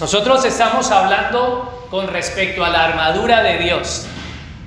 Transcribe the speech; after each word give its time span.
Nosotros 0.00 0.44
estamos 0.44 0.90
hablando 0.90 1.86
con 1.90 2.08
respecto 2.08 2.64
a 2.64 2.70
la 2.70 2.84
armadura 2.84 3.42
de 3.42 3.58
Dios, 3.58 4.06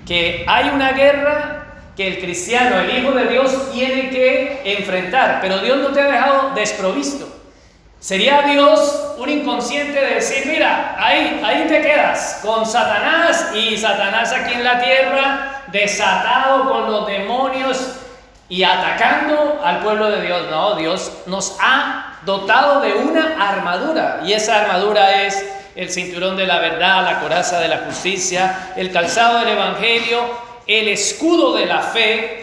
que 0.05 0.46
hay 0.47 0.70
una 0.70 0.92
guerra 0.92 1.66
que 1.96 2.08
el 2.08 2.20
cristiano, 2.20 2.79
el 2.79 2.99
Hijo 2.99 3.12
de 3.12 3.28
Dios, 3.28 3.71
tiene 3.71 4.10
que 4.10 4.62
enfrentar, 4.78 5.39
pero 5.41 5.60
Dios 5.60 5.78
no 5.78 5.89
te 5.89 6.02
ha 6.02 6.07
dejado 6.07 6.52
desprovisto. 6.54 7.28
Sería 7.99 8.41
Dios 8.41 9.15
un 9.18 9.29
inconsciente 9.29 9.99
de 9.99 10.15
decir, 10.15 10.46
mira, 10.46 10.98
ahí, 11.00 11.42
ahí 11.44 11.66
te 11.68 11.82
quedas 11.82 12.40
con 12.44 12.66
Satanás 12.66 13.52
y 13.56 13.78
Satanás 13.78 14.34
aquí 14.34 14.54
en 14.54 14.64
la 14.64 14.82
tierra, 14.82 15.64
desatado 15.72 16.70
con 16.70 16.91
los 16.91 17.08
demonios 17.08 18.02
y 18.49 18.63
atacando 18.63 19.62
al 19.63 19.80
pueblo 19.80 20.09
de 20.09 20.21
Dios. 20.21 20.48
No, 20.49 20.75
Dios 20.75 21.12
nos 21.25 21.57
ha 21.62 22.20
dotado 22.25 22.81
de 22.81 22.93
una 22.93 23.35
armadura 23.49 24.21
y 24.23 24.34
esa 24.34 24.62
armadura 24.62 25.23
es 25.23 25.45
el 25.75 25.89
cinturón 25.89 26.38
de 26.38 26.45
la 26.45 26.59
verdad, 26.59 27.03
la 27.03 27.20
coraza 27.20 27.59
de 27.59 27.67
la 27.67 27.79
justicia, 27.79 28.73
el 28.75 28.91
calzado 28.91 29.39
del 29.39 29.49
evangelio, 29.49 30.21
el 30.67 30.87
escudo 30.87 31.55
de 31.55 31.65
la 31.65 31.79
fe. 31.79 32.39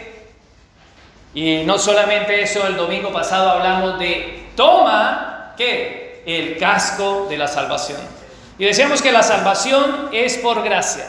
Y 1.33 1.63
no 1.63 1.79
solamente 1.79 2.41
eso, 2.41 2.67
el 2.67 2.75
domingo 2.75 3.11
pasado 3.13 3.51
hablamos 3.51 3.97
de 3.99 4.49
toma, 4.55 5.53
¿qué? 5.57 6.23
El 6.25 6.57
casco 6.57 7.27
de 7.29 7.37
la 7.37 7.47
salvación. 7.47 8.01
Y 8.57 8.65
decíamos 8.65 9.01
que 9.01 9.11
la 9.11 9.23
salvación 9.23 10.09
es 10.11 10.37
por 10.37 10.61
gracia, 10.61 11.05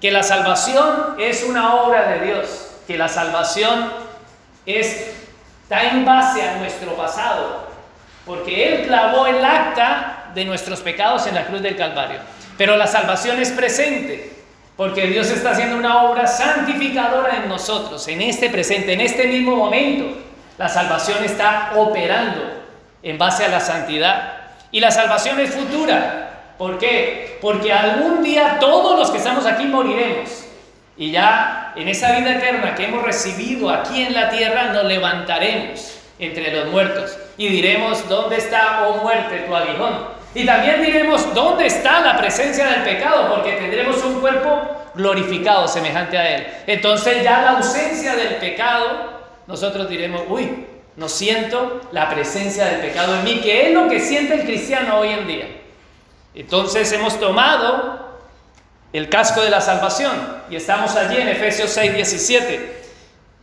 que 0.00 0.10
la 0.10 0.24
salvación 0.24 1.14
es 1.18 1.44
una 1.44 1.76
obra 1.76 2.08
de 2.08 2.26
Dios, 2.26 2.68
que 2.86 2.98
la 2.98 3.08
salvación 3.08 3.92
es, 4.66 5.14
está 5.62 5.90
en 5.90 6.04
base 6.04 6.42
a 6.42 6.56
nuestro 6.56 6.96
pasado, 6.96 7.68
porque 8.24 8.68
Él 8.68 8.86
clavó 8.86 9.26
el 9.26 9.44
acta 9.44 10.30
de 10.34 10.44
nuestros 10.44 10.80
pecados 10.80 11.26
en 11.26 11.34
la 11.34 11.46
cruz 11.46 11.62
del 11.62 11.76
Calvario. 11.76 12.20
Pero 12.56 12.76
la 12.76 12.86
salvación 12.86 13.40
es 13.40 13.50
presente, 13.50 14.32
porque 14.76 15.06
Dios 15.06 15.30
está 15.30 15.50
haciendo 15.50 15.76
una 15.76 16.04
obra 16.04 16.26
santificadora 16.26 17.36
en 17.42 17.48
nosotros, 17.48 18.06
en 18.08 18.22
este 18.22 18.50
presente, 18.50 18.92
en 18.92 19.00
este 19.00 19.26
mismo 19.26 19.56
momento. 19.56 20.18
La 20.58 20.68
salvación 20.68 21.24
está 21.24 21.72
operando 21.76 22.62
en 23.02 23.18
base 23.18 23.44
a 23.44 23.48
la 23.48 23.60
santidad. 23.60 24.34
Y 24.70 24.80
la 24.80 24.90
salvación 24.90 25.40
es 25.40 25.50
futura. 25.50 26.54
¿Por 26.56 26.78
qué? 26.78 27.38
Porque 27.40 27.72
algún 27.72 28.22
día 28.22 28.58
todos 28.60 28.98
los 28.98 29.10
que 29.10 29.18
estamos 29.18 29.44
aquí 29.46 29.64
moriremos. 29.64 30.44
Y 30.96 31.10
ya 31.10 31.61
en 31.76 31.88
esa 31.88 32.18
vida 32.18 32.36
eterna 32.36 32.74
que 32.74 32.84
hemos 32.84 33.02
recibido 33.02 33.70
aquí 33.70 34.02
en 34.02 34.14
la 34.14 34.30
tierra 34.30 34.72
nos 34.72 34.84
levantaremos 34.84 35.98
entre 36.18 36.52
los 36.54 36.68
muertos 36.68 37.16
y 37.36 37.48
diremos, 37.48 38.08
¿dónde 38.08 38.36
está, 38.36 38.86
oh 38.88 39.02
muerte, 39.02 39.44
tu 39.46 39.54
aguijón? 39.54 40.22
Y 40.34 40.46
también 40.46 40.82
diremos, 40.82 41.34
¿dónde 41.34 41.66
está 41.66 42.00
la 42.00 42.16
presencia 42.16 42.66
del 42.66 42.82
pecado? 42.82 43.34
Porque 43.34 43.52
tendremos 43.52 44.02
un 44.04 44.20
cuerpo 44.20 44.62
glorificado 44.94 45.68
semejante 45.68 46.16
a 46.16 46.36
él. 46.36 46.46
Entonces 46.66 47.22
ya 47.22 47.42
la 47.42 47.50
ausencia 47.52 48.14
del 48.14 48.36
pecado, 48.36 49.20
nosotros 49.46 49.88
diremos, 49.88 50.22
uy, 50.28 50.66
no 50.96 51.08
siento 51.08 51.80
la 51.92 52.08
presencia 52.08 52.66
del 52.66 52.80
pecado 52.80 53.16
en 53.16 53.24
mí, 53.24 53.40
que 53.40 53.68
es 53.68 53.74
lo 53.74 53.88
que 53.88 54.00
siente 54.00 54.34
el 54.34 54.42
cristiano 54.44 54.98
hoy 54.98 55.08
en 55.08 55.26
día. 55.26 55.46
Entonces 56.34 56.90
hemos 56.92 57.18
tomado 57.18 58.11
el 58.92 59.08
casco 59.08 59.40
de 59.40 59.50
la 59.50 59.60
salvación. 59.60 60.12
Y 60.50 60.56
estamos 60.56 60.94
allí 60.96 61.16
en 61.16 61.28
Efesios 61.28 61.70
6, 61.70 61.94
17. 61.94 62.82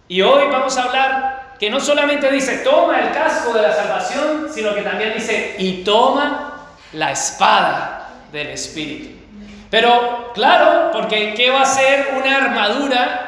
Y 0.07 0.21
hoy 0.21 0.47
vamos 0.51 0.77
a 0.77 0.83
hablar 0.83 1.55
que 1.59 1.69
no 1.69 1.79
solamente 1.79 2.31
dice 2.31 2.59
toma 2.59 2.99
el 3.01 3.11
casco 3.11 3.53
de 3.53 3.61
la 3.61 3.73
salvación, 3.73 4.47
sino 4.53 4.73
que 4.73 4.81
también 4.81 5.13
dice 5.13 5.55
y 5.57 5.83
toma 5.83 6.69
la 6.93 7.11
espada 7.11 8.09
del 8.31 8.47
Espíritu. 8.47 9.19
Pero 9.69 10.31
claro, 10.33 10.91
porque 10.91 11.33
¿qué 11.35 11.51
va 11.51 11.61
a 11.61 11.65
ser 11.65 12.15
una 12.17 12.37
armadura? 12.37 13.25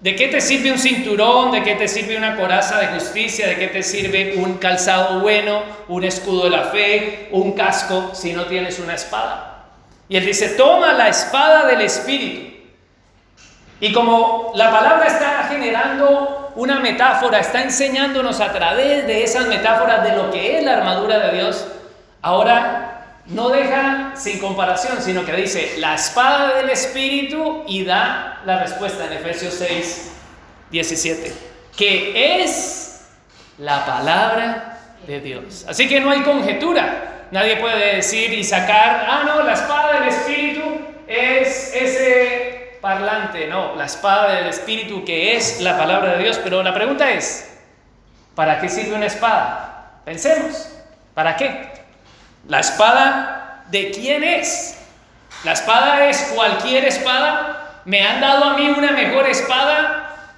¿De 0.00 0.14
qué 0.14 0.28
te 0.28 0.42
sirve 0.42 0.70
un 0.70 0.78
cinturón? 0.78 1.52
¿De 1.52 1.62
qué 1.62 1.76
te 1.76 1.88
sirve 1.88 2.18
una 2.18 2.36
coraza 2.36 2.78
de 2.78 2.88
justicia? 2.88 3.46
¿De 3.46 3.56
qué 3.56 3.68
te 3.68 3.82
sirve 3.82 4.34
un 4.36 4.58
calzado 4.58 5.20
bueno? 5.20 5.62
¿Un 5.88 6.04
escudo 6.04 6.44
de 6.44 6.50
la 6.50 6.64
fe? 6.64 7.28
¿Un 7.30 7.52
casco 7.52 8.10
si 8.12 8.34
no 8.34 8.44
tienes 8.44 8.78
una 8.78 8.94
espada? 8.94 9.53
Y 10.08 10.16
él 10.16 10.26
dice, 10.26 10.50
toma 10.50 10.92
la 10.92 11.08
espada 11.08 11.66
del 11.66 11.80
Espíritu. 11.80 12.54
Y 13.80 13.92
como 13.92 14.52
la 14.54 14.70
palabra 14.70 15.06
está 15.06 15.46
generando 15.48 16.52
una 16.56 16.80
metáfora, 16.80 17.40
está 17.40 17.62
enseñándonos 17.62 18.40
a 18.40 18.52
través 18.52 19.06
de 19.06 19.24
esas 19.24 19.46
metáforas 19.46 20.04
de 20.04 20.16
lo 20.16 20.30
que 20.30 20.58
es 20.58 20.64
la 20.64 20.74
armadura 20.74 21.18
de 21.18 21.36
Dios, 21.36 21.66
ahora 22.22 23.18
no 23.26 23.48
deja 23.48 24.12
sin 24.14 24.38
comparación, 24.38 25.00
sino 25.00 25.24
que 25.24 25.32
dice 25.32 25.74
la 25.78 25.94
espada 25.94 26.56
del 26.56 26.70
Espíritu 26.70 27.64
y 27.66 27.84
da 27.84 28.42
la 28.44 28.60
respuesta 28.60 29.06
en 29.06 29.14
Efesios 29.14 29.54
6, 29.54 30.12
17, 30.70 31.34
que 31.76 32.42
es 32.42 33.06
la 33.58 33.84
palabra 33.86 34.78
de 35.06 35.20
Dios. 35.20 35.64
Así 35.68 35.88
que 35.88 36.00
no 36.00 36.10
hay 36.10 36.22
conjetura. 36.22 37.13
Nadie 37.34 37.56
puede 37.56 37.96
decir 37.96 38.32
y 38.32 38.44
sacar, 38.44 39.06
ah, 39.10 39.24
no, 39.26 39.42
la 39.42 39.54
espada 39.54 39.98
del 39.98 40.08
Espíritu 40.08 40.62
es 41.08 41.74
ese 41.74 42.78
parlante. 42.80 43.48
No, 43.48 43.74
la 43.74 43.86
espada 43.86 44.34
del 44.34 44.46
Espíritu 44.46 45.04
que 45.04 45.34
es 45.34 45.60
la 45.60 45.76
palabra 45.76 46.12
de 46.12 46.22
Dios. 46.22 46.38
Pero 46.44 46.62
la 46.62 46.72
pregunta 46.72 47.10
es, 47.10 47.58
¿para 48.36 48.60
qué 48.60 48.68
sirve 48.68 48.94
una 48.94 49.06
espada? 49.06 49.98
Pensemos, 50.04 50.76
¿para 51.12 51.34
qué? 51.34 51.72
¿La 52.46 52.60
espada 52.60 53.64
de 53.66 53.90
quién 53.90 54.22
es? 54.22 54.78
¿La 55.42 55.54
espada 55.54 56.08
es 56.08 56.30
cualquier 56.36 56.84
espada? 56.84 57.80
¿Me 57.84 58.06
han 58.06 58.20
dado 58.20 58.44
a 58.44 58.56
mí 58.56 58.68
una 58.68 58.92
mejor 58.92 59.26
espada? 59.26 60.28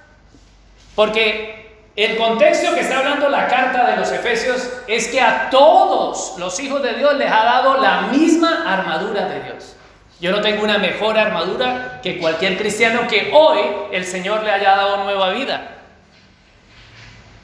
Porque 0.95 1.56
el 1.97 2.15
contexto 2.15 2.75
que 2.75 2.81
está 2.81 2.99
hablando 2.99 3.27
la 3.27 3.47
carta 3.47 3.89
de 3.89 3.97
los 3.97 4.11
Efesios 4.11 4.69
es 4.85 5.07
que 5.07 5.19
a 5.19 5.49
todos 5.49 6.35
los 6.37 6.59
hijos 6.59 6.83
de 6.83 6.93
Dios 6.93 7.15
les 7.15 7.31
ha 7.31 7.43
dado 7.43 7.81
la 7.81 8.01
misma 8.01 8.71
armadura 8.71 9.25
de 9.25 9.41
Dios. 9.41 9.75
Yo 10.19 10.31
no 10.31 10.39
tengo 10.41 10.63
una 10.63 10.77
mejor 10.77 11.17
armadura 11.17 11.99
que 12.03 12.19
cualquier 12.19 12.55
cristiano 12.55 13.07
que 13.07 13.31
hoy 13.33 13.59
el 13.91 14.05
Señor 14.05 14.43
le 14.43 14.51
haya 14.51 14.75
dado 14.75 15.05
nueva 15.05 15.31
vida. 15.31 15.71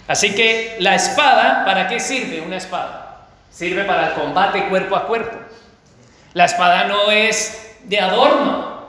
Así 0.07 0.35
que 0.35 0.77
la 0.79 0.93
espada, 0.93 1.65
¿para 1.65 1.87
qué 1.87 1.99
sirve 1.99 2.41
una 2.41 2.57
espada? 2.57 3.25
Sirve 3.49 3.85
para 3.85 4.09
el 4.09 4.13
combate 4.13 4.67
cuerpo 4.69 4.95
a 4.95 5.07
cuerpo. 5.07 5.35
La 6.35 6.45
espada 6.45 6.83
no 6.83 7.09
es 7.09 7.75
de 7.85 7.99
adorno. 7.99 8.83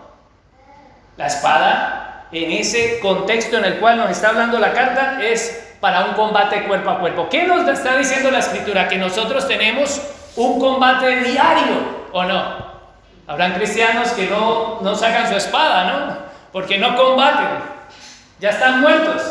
La 1.16 1.26
espada 1.26 2.03
en 2.34 2.50
ese 2.50 2.98
contexto 2.98 3.58
en 3.58 3.64
el 3.64 3.78
cual 3.78 3.96
nos 3.96 4.10
está 4.10 4.30
hablando 4.30 4.58
la 4.58 4.72
carta 4.72 5.20
es 5.22 5.74
para 5.80 6.04
un 6.06 6.14
combate 6.14 6.64
cuerpo 6.64 6.90
a 6.90 6.98
cuerpo. 6.98 7.28
¿Qué 7.28 7.44
nos 7.44 7.68
está 7.68 7.96
diciendo 7.96 8.30
la 8.30 8.40
escritura? 8.40 8.88
Que 8.88 8.96
nosotros 8.96 9.46
tenemos 9.46 10.00
un 10.34 10.58
combate 10.58 11.16
diario, 11.20 12.06
¿o 12.12 12.24
no? 12.24 12.74
Habrán 13.26 13.54
cristianos 13.54 14.08
que 14.10 14.26
no, 14.26 14.80
no 14.82 14.94
sacan 14.96 15.28
su 15.28 15.36
espada, 15.36 15.84
¿no? 15.84 16.16
Porque 16.52 16.76
no 16.76 16.96
combaten, 16.96 17.46
ya 18.40 18.50
están 18.50 18.80
muertos. 18.80 19.22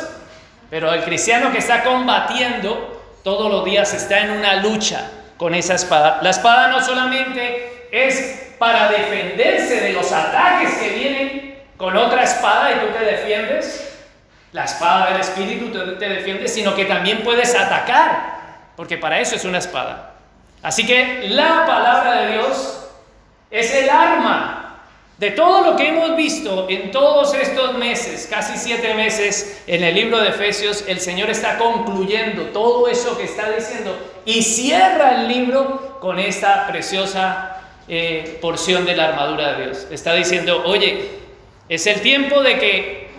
Pero 0.69 0.93
el 0.93 1.03
cristiano 1.03 1.51
que 1.51 1.57
está 1.57 1.83
combatiendo 1.83 3.01
todos 3.23 3.51
los 3.51 3.65
días 3.65 3.93
está 3.93 4.19
en 4.19 4.31
una 4.31 4.55
lucha 4.55 5.09
con 5.37 5.53
esa 5.53 5.75
espada. 5.75 6.19
La 6.21 6.29
espada 6.29 6.69
no 6.69 6.81
solamente 6.81 7.87
es 7.91 8.53
para 8.57 8.89
defenderse 8.89 9.81
de 9.81 9.93
los 9.93 10.11
ataques 10.11 10.73
que 10.75 10.89
vienen 10.89 11.52
con 11.77 11.95
otra 11.95 12.23
espada 12.23 12.71
y 12.71 12.79
tú 12.79 12.97
te 12.97 13.05
defiendes, 13.05 13.89
la 14.51 14.65
espada 14.65 15.11
del 15.11 15.21
Espíritu 15.21 15.71
te, 15.71 15.93
te 15.93 16.09
defiende, 16.09 16.47
sino 16.47 16.75
que 16.75 16.85
también 16.85 17.23
puedes 17.23 17.55
atacar, 17.55 18.71
porque 18.75 18.97
para 18.97 19.19
eso 19.19 19.35
es 19.35 19.45
una 19.45 19.57
espada. 19.57 20.13
Así 20.61 20.85
que 20.85 21.27
la 21.29 21.65
palabra 21.65 22.21
de 22.21 22.33
Dios 22.33 22.87
es 23.49 23.73
el 23.73 23.89
arma 23.89 24.63
de 25.17 25.31
todo 25.31 25.63
lo 25.63 25.77
que 25.77 25.87
hemos 25.87 26.17
visto 26.17 26.67
en 26.69 26.91
todos 26.91 27.33
estos 27.33 27.77
meses, 27.77 28.27
casi 28.29 28.57
siete 28.57 28.93
meses 28.93 29.61
en 29.67 29.83
el 29.83 29.93
libro 29.93 30.19
de 30.19 30.29
Efesios, 30.29 30.83
el 30.87 30.99
Señor 30.99 31.29
está 31.29 31.57
concluyendo 31.57 32.47
todo 32.47 32.87
eso 32.87 33.15
que 33.17 33.23
está 33.23 33.51
diciendo 33.51 33.95
y 34.25 34.41
cierra 34.41 35.21
el 35.21 35.27
libro 35.27 35.99
con 36.01 36.19
esta 36.19 36.67
preciosa 36.67 37.61
eh, 37.87 38.37
porción 38.41 38.85
de 38.85 38.95
la 38.95 39.09
armadura 39.09 39.53
de 39.53 39.65
Dios. 39.65 39.87
Está 39.91 40.13
diciendo, 40.13 40.63
oye, 40.65 41.22
es 41.75 41.87
el 41.87 42.01
tiempo 42.01 42.41
de 42.41 42.59
que 42.59 43.09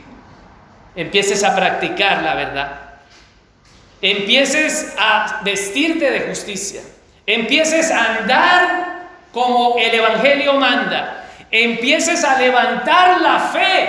empieces 0.96 1.42
a 1.42 1.54
practicar 1.56 2.22
la 2.22 2.34
verdad. 2.34 2.80
Empieces 4.00 4.94
a 4.98 5.40
vestirte 5.42 6.10
de 6.10 6.20
justicia. 6.28 6.82
Empieces 7.26 7.90
a 7.90 8.16
andar 8.16 9.08
como 9.32 9.76
el 9.78 9.94
Evangelio 9.94 10.54
manda. 10.54 11.26
Empieces 11.50 12.22
a 12.22 12.38
levantar 12.38 13.20
la 13.20 13.38
fe. 13.38 13.88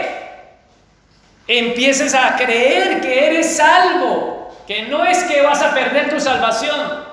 Empieces 1.47 2.15
a 2.15 2.35
creer 2.35 3.01
que 3.01 3.27
eres 3.27 3.57
salvo. 3.57 4.55
Que 4.65 4.83
no 4.83 5.05
es 5.05 5.23
que 5.25 5.41
vas 5.41 5.61
a 5.61 5.73
perder 5.73 6.09
tu 6.09 6.19
salvación. 6.19 7.05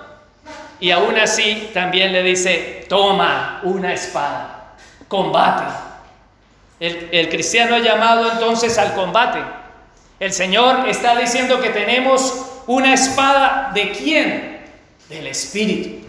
Y 0.80 0.90
aún 0.90 1.18
así 1.18 1.70
también 1.74 2.12
le 2.12 2.22
dice, 2.22 2.86
toma 2.88 3.60
una 3.62 3.92
espada, 3.92 4.74
combate. 5.06 5.91
El, 6.82 7.28
cristiano 7.28 7.76
ha 7.76 7.78
llamado 7.78 8.32
entonces 8.32 8.76
al 8.76 8.94
combate. 8.94 9.38
El 10.18 10.32
Señor 10.32 10.88
está 10.88 11.14
diciendo 11.14 11.60
que 11.60 11.70
tenemos 11.70 12.44
una 12.66 12.92
espada 12.92 13.70
de 13.72 13.92
quién? 13.92 14.66
Del 15.08 15.28
Espíritu. 15.28 16.04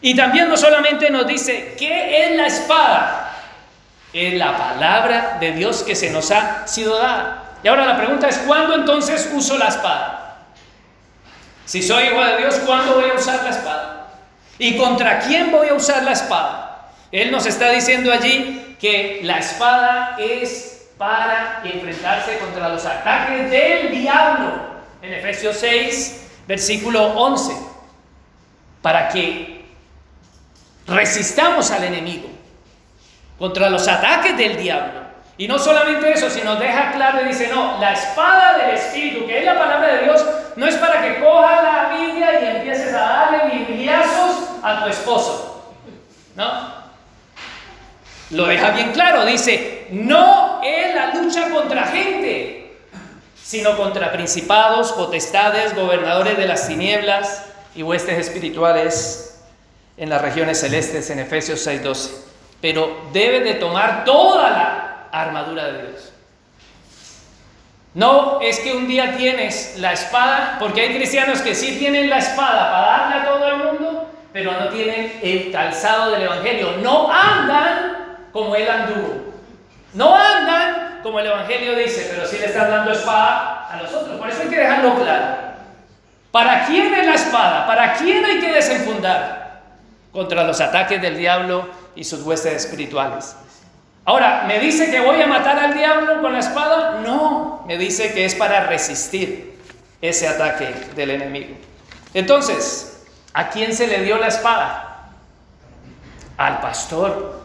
Y 0.00 0.16
también 0.16 0.48
no 0.48 0.56
solamente 0.56 1.10
nos 1.10 1.26
dice, 1.26 1.74
¿qué 1.78 2.24
es 2.24 2.36
la 2.38 2.46
espada? 2.46 3.36
Es 4.14 4.32
la 4.32 4.56
palabra 4.56 5.36
de 5.38 5.52
Dios 5.52 5.82
que 5.82 5.94
se 5.94 6.08
nos 6.08 6.30
ha 6.30 6.66
sido 6.66 6.98
dada. 6.98 7.58
Y 7.62 7.68
ahora 7.68 7.84
la 7.84 7.98
pregunta 7.98 8.30
es, 8.30 8.38
¿cuándo 8.38 8.74
entonces 8.74 9.30
uso 9.34 9.58
la 9.58 9.68
espada? 9.68 10.46
Si 11.66 11.82
soy 11.82 12.04
hijo 12.04 12.24
de 12.24 12.38
Dios, 12.38 12.54
¿cuándo 12.64 12.94
voy 12.94 13.10
a 13.10 13.14
usar 13.14 13.44
la 13.44 13.50
espada? 13.50 14.08
¿Y 14.58 14.74
contra 14.78 15.18
quién 15.18 15.50
voy 15.52 15.68
a 15.68 15.74
usar 15.74 16.02
la 16.02 16.12
espada? 16.12 16.88
Él 17.12 17.30
nos 17.30 17.44
está 17.44 17.68
diciendo 17.70 18.10
allí 18.10 18.61
que 18.82 19.20
la 19.22 19.38
espada 19.38 20.16
es 20.18 20.88
para 20.98 21.62
enfrentarse 21.62 22.36
contra 22.38 22.68
los 22.68 22.84
ataques 22.84 23.48
del 23.48 23.92
diablo. 23.92 24.50
En 25.00 25.14
Efesios 25.14 25.56
6, 25.58 26.30
versículo 26.48 27.14
11. 27.14 27.54
Para 28.82 29.08
que 29.08 29.64
resistamos 30.88 31.70
al 31.70 31.84
enemigo 31.84 32.28
contra 33.38 33.70
los 33.70 33.86
ataques 33.86 34.36
del 34.36 34.56
diablo. 34.56 35.00
Y 35.38 35.46
no 35.46 35.60
solamente 35.60 36.12
eso, 36.12 36.28
sino 36.28 36.56
deja 36.56 36.90
claro 36.90 37.20
y 37.22 37.28
dice, 37.28 37.50
no, 37.54 37.78
la 37.78 37.92
espada 37.92 38.58
del 38.58 38.74
Espíritu, 38.74 39.26
que 39.28 39.38
es 39.38 39.44
la 39.44 39.56
palabra 39.56 39.94
de 39.94 40.04
Dios, 40.04 40.26
no 40.56 40.66
es 40.66 40.74
para 40.74 41.00
que 41.02 41.20
cojas 41.20 41.62
la 41.62 41.96
Biblia 41.96 42.40
y 42.40 42.56
empieces 42.56 42.92
a 42.92 43.00
darle 43.00 43.58
bibliazos 43.58 44.60
a 44.60 44.82
tu 44.82 44.90
esposo. 44.90 45.72
¿No? 46.34 46.81
Lo 48.32 48.46
deja 48.46 48.70
bien 48.70 48.92
claro, 48.92 49.26
dice, 49.26 49.88
no 49.90 50.62
es 50.64 50.94
la 50.94 51.14
lucha 51.14 51.50
contra 51.50 51.84
gente, 51.84 52.78
sino 53.42 53.76
contra 53.76 54.10
principados, 54.10 54.92
potestades, 54.92 55.76
gobernadores 55.76 56.38
de 56.38 56.46
las 56.46 56.66
tinieblas 56.66 57.44
y 57.74 57.82
huestes 57.82 58.18
espirituales 58.18 59.42
en 59.98 60.08
las 60.08 60.22
regiones 60.22 60.58
celestes, 60.60 61.10
en 61.10 61.18
Efesios 61.18 61.66
6:12. 61.66 62.10
Pero 62.62 63.10
debe 63.12 63.40
de 63.40 63.54
tomar 63.54 64.04
toda 64.06 64.50
la 64.50 65.08
armadura 65.12 65.66
de 65.66 65.82
Dios. 65.88 66.12
No 67.92 68.40
es 68.40 68.60
que 68.60 68.72
un 68.72 68.88
día 68.88 69.14
tienes 69.18 69.74
la 69.76 69.92
espada, 69.92 70.56
porque 70.58 70.80
hay 70.80 70.94
cristianos 70.94 71.42
que 71.42 71.54
sí 71.54 71.76
tienen 71.78 72.08
la 72.08 72.16
espada 72.16 72.70
para 72.70 72.86
darle 72.86 73.14
a 73.16 73.24
todo 73.26 73.46
el 73.48 73.56
mundo, 73.58 74.10
pero 74.32 74.52
no 74.52 74.70
tienen 74.70 75.20
el 75.22 75.52
calzado 75.52 76.12
del 76.12 76.22
Evangelio. 76.22 76.78
No 76.78 77.12
andan 77.12 77.91
como 78.32 78.54
él 78.56 78.68
anduvo. 78.68 79.32
No 79.94 80.16
andan 80.16 81.00
como 81.02 81.20
el 81.20 81.26
Evangelio 81.26 81.76
dice, 81.76 82.08
pero 82.10 82.26
sí 82.26 82.38
le 82.38 82.46
están 82.46 82.70
dando 82.70 82.92
espada 82.92 83.68
a 83.70 83.82
los 83.82 83.92
otros. 83.92 84.18
Por 84.18 84.28
eso 84.28 84.42
hay 84.42 84.48
que 84.48 84.58
dejarlo 84.58 84.94
claro. 84.94 85.52
¿Para 86.30 86.66
quién 86.66 86.94
es 86.94 87.06
la 87.06 87.14
espada? 87.14 87.66
¿Para 87.66 87.94
quién 87.94 88.24
hay 88.24 88.40
que 88.40 88.52
desenfundar? 88.52 89.62
Contra 90.12 90.44
los 90.44 90.60
ataques 90.60 91.00
del 91.00 91.16
diablo 91.16 91.68
y 91.94 92.04
sus 92.04 92.22
huestes 92.22 92.64
espirituales. 92.64 93.36
Ahora, 94.04 94.44
¿me 94.46 94.58
dice 94.58 94.90
que 94.90 95.00
voy 95.00 95.20
a 95.20 95.26
matar 95.26 95.58
al 95.58 95.74
diablo 95.74 96.20
con 96.22 96.32
la 96.32 96.40
espada? 96.40 97.00
No, 97.00 97.62
me 97.66 97.76
dice 97.78 98.12
que 98.12 98.24
es 98.24 98.34
para 98.34 98.66
resistir 98.66 99.58
ese 100.00 100.26
ataque 100.26 100.74
del 100.96 101.10
enemigo. 101.10 101.54
Entonces, 102.14 103.04
¿a 103.32 103.48
quién 103.50 103.74
se 103.74 103.86
le 103.86 104.02
dio 104.02 104.18
la 104.18 104.26
espada? 104.28 105.10
Al 106.36 106.60
pastor. 106.60 107.41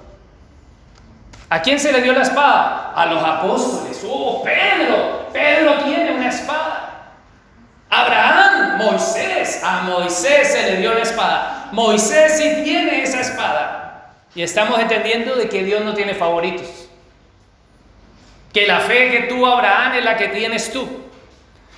¿A 1.49 1.61
quién 1.61 1.79
se 1.79 1.91
le 1.91 2.01
dio 2.01 2.13
la 2.13 2.23
espada? 2.23 2.93
A 2.95 3.05
los 3.05 3.23
apóstoles. 3.23 4.05
Oh, 4.07 4.43
Pedro, 4.43 5.29
Pedro 5.31 5.75
tiene 5.85 6.11
una 6.11 6.29
espada. 6.29 7.13
Abraham, 7.89 8.77
Moisés, 8.79 9.61
a 9.63 9.81
Moisés 9.83 10.51
se 10.51 10.63
le 10.63 10.77
dio 10.77 10.93
la 10.93 11.01
espada. 11.01 11.69
Moisés 11.71 12.37
sí 12.37 12.63
tiene 12.63 13.01
esa 13.01 13.21
espada. 13.21 14.13
Y 14.35 14.41
estamos 14.41 14.79
entendiendo 14.79 15.35
de 15.35 15.47
que 15.47 15.63
Dios 15.63 15.83
no 15.83 15.93
tiene 15.93 16.13
favoritos. 16.13 16.89
Que 18.53 18.67
la 18.67 18.79
fe 18.81 19.09
que 19.09 19.19
tuvo 19.23 19.47
Abraham 19.47 19.95
es 19.95 20.03
la 20.03 20.17
que 20.17 20.27
tienes 20.27 20.71
tú. 20.71 20.87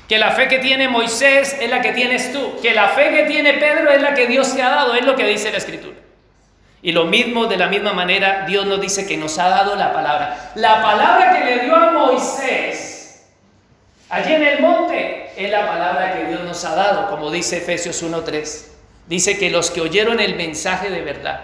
Que 0.07 0.18
la 0.18 0.31
fe 0.31 0.48
que 0.48 0.57
tiene 0.57 0.88
Moisés 0.88 1.56
es 1.62 1.69
la 1.69 1.81
que 1.81 1.92
tienes 1.92 2.33
tú. 2.33 2.60
Que 2.62 2.74
la 2.74 2.88
fe 2.89 3.12
que 3.12 3.24
tiene 3.25 3.54
Pedro 3.54 3.92
es 3.92 4.01
la 4.01 4.16
que 4.16 4.25
Dios 4.25 4.56
te 4.56 4.63
ha 4.63 4.69
dado. 4.69 4.95
Es 4.95 5.06
lo 5.06 5.16
que 5.16 5.25
dice 5.27 5.51
la 5.51 5.60
Escritura. 5.60 5.95
Y 6.81 6.91
lo 6.91 7.05
mismo, 7.05 7.45
de 7.45 7.57
la 7.57 7.67
misma 7.67 7.93
manera, 7.93 8.45
Dios 8.47 8.65
nos 8.65 8.79
dice 8.79 9.05
que 9.05 9.17
nos 9.17 9.37
ha 9.37 9.49
dado 9.49 9.75
la 9.75 9.91
palabra. 9.91 10.51
La 10.55 10.81
palabra 10.81 11.33
que 11.33 11.45
le 11.45 11.59
dio 11.65 11.75
a 11.75 11.91
Moisés 11.91 13.27
allí 14.09 14.33
en 14.33 14.43
el 14.43 14.61
monte 14.61 15.31
es 15.35 15.51
la 15.51 15.67
palabra 15.67 16.13
que 16.13 16.25
Dios 16.25 16.41
nos 16.41 16.63
ha 16.65 16.75
dado, 16.75 17.09
como 17.09 17.31
dice 17.31 17.57
Efesios 17.57 18.01
1.3. 18.03 18.67
Dice 19.07 19.37
que 19.37 19.49
los 19.49 19.71
que 19.71 19.81
oyeron 19.81 20.19
el 20.19 20.35
mensaje 20.35 20.89
de 20.89 21.01
verdad, 21.01 21.41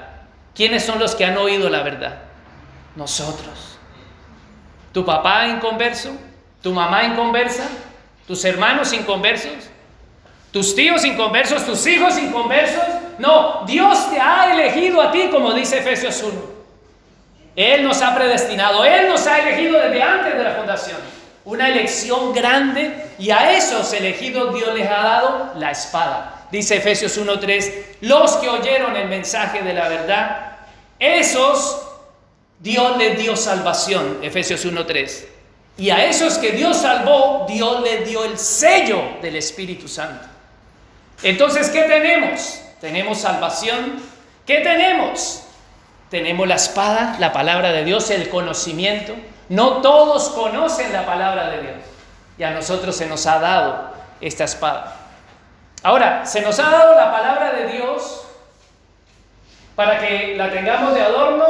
¿Quiénes 0.55 0.85
son 0.85 0.99
los 0.99 1.15
que 1.15 1.25
han 1.25 1.37
oído 1.37 1.69
la 1.69 1.83
verdad? 1.83 2.17
Nosotros. 2.95 3.77
¿Tu 4.93 5.05
papá 5.05 5.47
inconverso? 5.47 6.15
¿Tu 6.61 6.71
mamá 6.71 7.03
inconversa? 7.03 7.67
¿Tus 8.25 8.43
hermanos 8.45 8.93
inconversos? 8.93 9.69
¿Tus 10.51 10.73
tíos 10.73 11.03
inconversos? 11.03 11.65
¿Tus 11.65 11.85
hijos 11.85 12.17
inconversos? 12.17 12.83
No, 13.17 13.63
Dios 13.65 14.09
te 14.11 14.19
ha 14.19 14.53
elegido 14.53 15.01
a 15.01 15.11
ti, 15.11 15.29
como 15.31 15.53
dice 15.53 15.79
Efesios 15.79 16.21
1. 16.21 16.55
Él 17.55 17.83
nos 17.83 18.01
ha 18.01 18.13
predestinado, 18.13 18.83
Él 18.83 19.07
nos 19.07 19.25
ha 19.27 19.39
elegido 19.39 19.79
desde 19.79 20.01
antes 20.01 20.37
de 20.37 20.43
la 20.43 20.51
fundación. 20.51 20.97
Una 21.45 21.69
elección 21.69 22.33
grande 22.33 23.11
y 23.17 23.29
a 23.29 23.51
esos 23.51 23.93
elegidos 23.93 24.53
Dios 24.53 24.73
les 24.73 24.89
ha 24.89 25.01
dado 25.01 25.51
la 25.55 25.71
espada 25.71 26.35
dice 26.51 26.77
Efesios 26.77 27.17
1.3, 27.17 27.73
los 28.01 28.37
que 28.37 28.49
oyeron 28.49 28.95
el 28.95 29.07
mensaje 29.07 29.61
de 29.61 29.73
la 29.73 29.89
verdad, 29.89 30.57
esos 30.99 31.81
Dios 32.59 32.97
les 32.97 33.17
dio 33.17 33.35
salvación, 33.35 34.19
Efesios 34.21 34.65
1.3. 34.65 35.25
Y 35.77 35.89
a 35.89 36.05
esos 36.05 36.37
que 36.37 36.51
Dios 36.51 36.77
salvó, 36.77 37.45
Dios 37.49 37.81
les 37.83 38.07
dio 38.07 38.23
el 38.23 38.37
sello 38.37 39.01
del 39.21 39.35
Espíritu 39.35 39.87
Santo. 39.87 40.25
Entonces, 41.21 41.69
¿qué 41.69 41.81
tenemos? 41.81 42.61
Tenemos 42.81 43.19
salvación. 43.19 44.01
¿Qué 44.45 44.61
tenemos? 44.61 45.43
Tenemos 46.09 46.47
la 46.47 46.55
espada, 46.55 47.15
la 47.19 47.33
palabra 47.33 47.71
de 47.71 47.83
Dios, 47.83 48.09
el 48.09 48.29
conocimiento. 48.29 49.15
No 49.49 49.81
todos 49.81 50.29
conocen 50.29 50.93
la 50.93 51.05
palabra 51.05 51.49
de 51.49 51.61
Dios. 51.61 51.75
Y 52.37 52.43
a 52.43 52.51
nosotros 52.51 52.95
se 52.95 53.07
nos 53.07 53.25
ha 53.27 53.39
dado 53.39 53.91
esta 54.21 54.43
espada. 54.43 54.95
Ahora, 55.83 56.25
se 56.25 56.41
nos 56.41 56.59
ha 56.59 56.69
dado 56.69 56.95
la 56.95 57.11
palabra 57.11 57.51
de 57.53 57.67
Dios 57.67 58.25
para 59.75 59.99
que 59.99 60.35
la 60.35 60.51
tengamos 60.51 60.93
de 60.93 61.01
adorno 61.01 61.45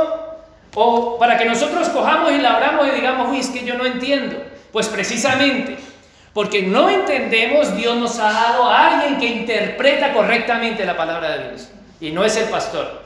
o 0.74 1.18
para 1.18 1.38
que 1.38 1.46
nosotros 1.46 1.88
cojamos 1.90 2.32
y 2.32 2.40
la 2.40 2.56
abramos 2.56 2.88
y 2.88 2.92
digamos, 2.92 3.30
uy, 3.30 3.40
es 3.40 3.50
que 3.50 3.64
yo 3.64 3.76
no 3.76 3.86
entiendo. 3.86 4.38
Pues 4.72 4.90
precisamente 4.90 5.78
porque 6.36 6.64
no 6.64 6.90
entendemos, 6.90 7.78
Dios 7.78 7.96
nos 7.96 8.20
ha 8.20 8.30
dado 8.30 8.66
a 8.66 8.88
alguien 8.88 9.18
que 9.18 9.26
interpreta 9.26 10.12
correctamente 10.12 10.84
la 10.84 10.98
palabra 10.98 11.38
de 11.38 11.48
Dios. 11.48 11.70
Y 12.02 12.12
no 12.12 12.26
es 12.26 12.36
el 12.36 12.50
pastor. 12.50 13.04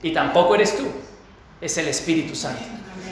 Y 0.00 0.12
tampoco 0.12 0.54
eres 0.54 0.76
tú. 0.76 0.86
Es 1.60 1.76
el 1.76 1.88
Espíritu 1.88 2.36
Santo. 2.36 2.62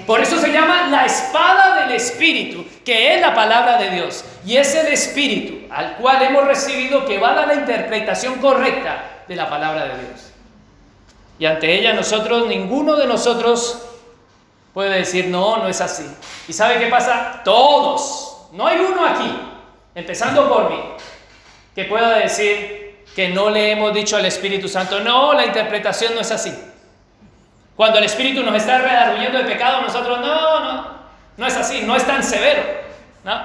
Por 0.06 0.20
eso 0.20 0.38
se 0.38 0.52
llama 0.52 0.86
la 0.86 1.04
espada 1.04 1.80
del 1.80 1.96
Espíritu, 1.96 2.64
que 2.84 3.16
es 3.16 3.20
la 3.20 3.34
palabra 3.34 3.76
de 3.76 3.90
Dios. 3.90 4.24
Y 4.46 4.56
es 4.56 4.72
el 4.76 4.86
Espíritu 4.86 5.66
al 5.68 5.96
cual 5.96 6.22
hemos 6.22 6.44
recibido 6.44 7.04
que 7.04 7.18
va 7.18 7.32
a 7.32 7.34
dar 7.34 7.48
la 7.48 7.54
interpretación 7.54 8.36
correcta 8.36 9.24
de 9.26 9.34
la 9.34 9.50
palabra 9.50 9.86
de 9.86 9.98
Dios. 9.98 10.30
Y 11.40 11.46
ante 11.46 11.76
ella 11.76 11.92
nosotros, 11.92 12.46
ninguno 12.46 12.94
de 12.94 13.08
nosotros 13.08 13.82
puede 14.72 14.98
decir, 14.98 15.26
no, 15.26 15.56
no 15.56 15.66
es 15.66 15.80
así. 15.80 16.06
¿Y 16.46 16.52
sabe 16.52 16.78
qué 16.78 16.86
pasa? 16.86 17.40
Todos, 17.44 18.46
no 18.52 18.64
hay 18.64 18.78
uno 18.78 19.04
aquí, 19.04 19.55
empezando 19.96 20.48
por 20.48 20.70
mí, 20.70 20.78
que 21.74 21.84
pueda 21.84 22.18
decir 22.18 23.04
que 23.16 23.30
no 23.30 23.48
le 23.48 23.72
hemos 23.72 23.94
dicho 23.94 24.16
al 24.16 24.26
Espíritu 24.26 24.68
Santo, 24.68 25.00
no, 25.00 25.32
la 25.32 25.46
interpretación 25.46 26.14
no 26.14 26.20
es 26.20 26.30
así. 26.30 26.54
Cuando 27.74 27.98
el 27.98 28.04
Espíritu 28.04 28.42
nos 28.42 28.54
está 28.54 28.78
redarguyendo 28.78 29.38
de 29.38 29.44
pecado, 29.44 29.80
nosotros 29.80 30.20
no, 30.20 30.60
no, 30.60 30.88
no 31.36 31.46
es 31.46 31.56
así, 31.56 31.82
no 31.82 31.96
es 31.96 32.06
tan 32.06 32.22
severo. 32.22 32.62
¿no? 33.24 33.40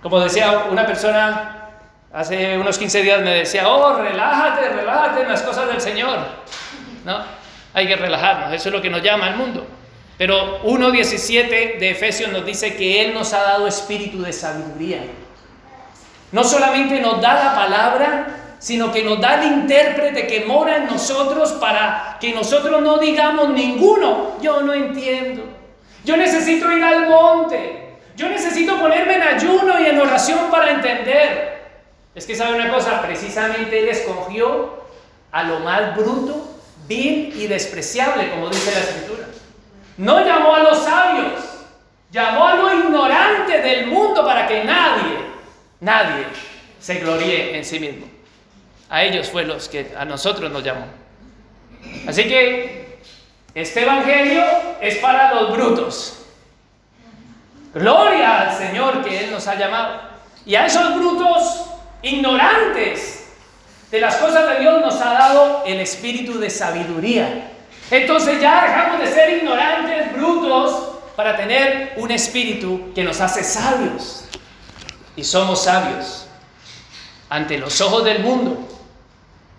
Como 0.00 0.20
decía 0.20 0.66
una 0.70 0.86
persona 0.86 1.70
hace 2.12 2.56
unos 2.56 2.78
15 2.78 3.02
días, 3.02 3.20
me 3.20 3.34
decía, 3.34 3.68
oh, 3.68 4.00
relájate, 4.00 4.68
relájate 4.68 5.22
en 5.22 5.28
las 5.28 5.42
cosas 5.42 5.66
del 5.66 5.80
Señor. 5.80 6.18
¿no? 7.04 7.24
Hay 7.74 7.88
que 7.88 7.96
relajarnos, 7.96 8.52
eso 8.52 8.68
es 8.68 8.74
lo 8.74 8.80
que 8.80 8.88
nos 8.88 9.02
llama 9.02 9.26
al 9.26 9.36
mundo. 9.36 9.66
Pero 10.16 10.62
1.17 10.62 11.78
de 11.78 11.90
Efesios 11.90 12.30
nos 12.30 12.46
dice 12.46 12.76
que 12.76 13.04
Él 13.04 13.14
nos 13.14 13.32
ha 13.32 13.42
dado 13.42 13.66
espíritu 13.66 14.22
de 14.22 14.32
sabiduría. 14.32 15.00
No 16.32 16.44
solamente 16.44 17.00
nos 17.00 17.20
da 17.20 17.34
la 17.34 17.54
palabra, 17.54 18.38
sino 18.58 18.92
que 18.92 19.02
nos 19.02 19.20
da 19.20 19.40
el 19.40 19.52
intérprete 19.52 20.26
que 20.26 20.44
mora 20.44 20.76
en 20.76 20.86
nosotros 20.86 21.52
para 21.52 22.18
que 22.20 22.32
nosotros 22.32 22.82
no 22.82 22.98
digamos 22.98 23.50
ninguno, 23.50 24.36
yo 24.42 24.62
no 24.62 24.74
entiendo, 24.74 25.44
yo 26.04 26.16
necesito 26.16 26.70
ir 26.72 26.82
al 26.82 27.08
monte, 27.08 27.96
yo 28.16 28.28
necesito 28.28 28.78
ponerme 28.78 29.14
en 29.14 29.22
ayuno 29.22 29.80
y 29.80 29.86
en 29.86 30.00
oración 30.00 30.50
para 30.50 30.72
entender. 30.72 31.58
Es 32.14 32.26
que 32.26 32.34
sabe 32.34 32.56
una 32.56 32.72
cosa, 32.72 33.00
precisamente 33.00 33.78
Él 33.78 33.88
escogió 33.88 34.82
a 35.30 35.44
lo 35.44 35.60
más 35.60 35.94
bruto, 35.96 36.56
vil 36.88 37.32
y 37.36 37.46
despreciable, 37.46 38.30
como 38.30 38.48
dice 38.48 38.72
la 38.72 38.80
Escritura. 38.80 39.26
No 39.98 40.24
llamó 40.24 40.56
a 40.56 40.62
los 40.64 40.78
sabios, 40.78 41.44
llamó 42.10 42.48
a 42.48 42.54
lo 42.54 42.74
ignorante 42.74 43.60
del 43.60 43.86
mundo 43.86 44.24
para 44.24 44.48
que 44.48 44.64
nadie, 44.64 45.18
nadie 45.80 46.26
se 46.80 46.96
gloríe 46.96 47.56
en 47.56 47.64
sí 47.64 47.80
mismo. 47.80 48.06
A 48.90 49.02
ellos 49.02 49.28
fue 49.28 49.44
los 49.44 49.68
que 49.68 49.92
a 49.96 50.04
nosotros 50.04 50.50
nos 50.50 50.64
llamó. 50.64 50.86
Así 52.06 52.24
que 52.24 52.98
este 53.54 53.82
evangelio 53.82 54.42
es 54.80 54.96
para 54.96 55.34
los 55.34 55.52
brutos. 55.52 56.26
Gloria 57.74 58.40
al 58.40 58.56
Señor 58.56 59.04
que 59.04 59.24
Él 59.24 59.30
nos 59.30 59.46
ha 59.46 59.54
llamado. 59.56 60.00
Y 60.46 60.54
a 60.54 60.66
esos 60.66 60.94
brutos 60.94 61.66
ignorantes 62.02 63.28
de 63.90 64.00
las 64.00 64.16
cosas 64.16 64.48
de 64.48 64.60
Dios 64.60 64.80
nos 64.80 65.00
ha 65.00 65.12
dado 65.12 65.64
el 65.66 65.80
espíritu 65.80 66.38
de 66.38 66.50
sabiduría. 66.50 67.50
Entonces 67.90 68.40
ya 68.40 68.64
dejamos 68.66 69.00
de 69.00 69.06
ser 69.06 69.38
ignorantes, 69.38 70.12
brutos, 70.12 70.88
para 71.16 71.36
tener 71.36 71.94
un 71.96 72.10
espíritu 72.10 72.92
que 72.94 73.02
nos 73.02 73.20
hace 73.20 73.42
sabios. 73.42 74.27
Y 75.18 75.24
somos 75.24 75.64
sabios 75.64 76.28
ante 77.28 77.58
los 77.58 77.80
ojos 77.80 78.04
del 78.04 78.20
mundo. 78.20 78.56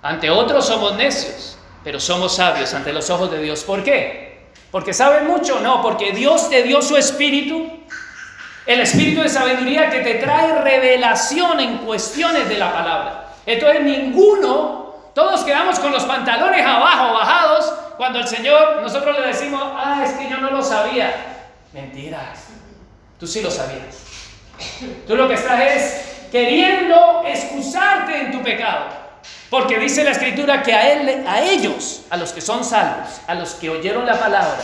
Ante 0.02 0.30
otros 0.30 0.66
somos 0.66 0.96
necios, 0.96 1.58
pero 1.84 2.00
somos 2.00 2.38
sabios 2.38 2.74
ante 2.74 2.94
los 2.94 3.10
ojos 3.10 3.30
de 3.30 3.42
Dios. 3.42 3.66
¿Por 3.66 3.84
qué? 3.84 4.52
¿Porque 4.72 4.94
saben 4.94 5.28
mucho? 5.28 5.60
No, 5.60 5.82
porque 5.82 6.14
Dios 6.14 6.50
te 6.50 6.64
dio 6.64 6.82
su 6.82 6.96
espíritu, 6.96 7.70
el 8.66 8.80
espíritu 8.80 9.22
de 9.22 9.28
sabiduría 9.28 9.90
que 9.90 10.00
te 10.00 10.14
trae 10.16 10.62
revelación 10.62 11.60
en 11.60 11.80
cuestiones 11.80 12.48
de 12.48 12.58
la 12.58 12.72
palabra. 12.72 13.34
Entonces 13.46 13.84
ninguno, 13.84 15.12
todos 15.14 15.44
quedamos 15.44 15.78
con 15.80 15.92
los 15.92 16.06
pantalones 16.06 16.66
abajo, 16.66 17.16
bajados, 17.16 17.74
cuando 17.98 18.20
el 18.20 18.28
Señor, 18.30 18.82
nosotros 18.82 19.20
le 19.20 19.28
decimos, 19.28 19.62
ah, 19.62 20.06
es 20.06 20.14
que 20.14 20.30
yo 20.30 20.38
no 20.38 20.52
lo 20.52 20.64
sabía. 20.64 21.50
Mentiras, 21.74 22.46
tú 23.20 23.28
sí 23.28 23.42
lo 23.42 23.52
sabías. 23.52 24.09
Tú 25.08 25.16
lo 25.16 25.28
que 25.28 25.36
estás 25.36 25.62
es 25.62 26.10
queriendo 26.32 27.24
excusarte 27.26 28.22
en 28.22 28.32
tu 28.32 28.42
pecado. 28.42 29.00
Porque 29.50 29.80
dice 29.80 30.04
la 30.04 30.12
escritura 30.12 30.62
que 30.62 30.74
a, 30.74 30.92
él, 30.92 31.26
a 31.28 31.42
ellos, 31.42 32.02
a 32.10 32.18
los 32.18 32.32
que 32.32 32.42
son 32.42 32.64
salvos, 32.64 33.10
a 33.26 33.34
los 33.34 33.56
que 33.56 33.70
oyeron 33.70 34.06
la 34.06 34.20
palabra, 34.20 34.60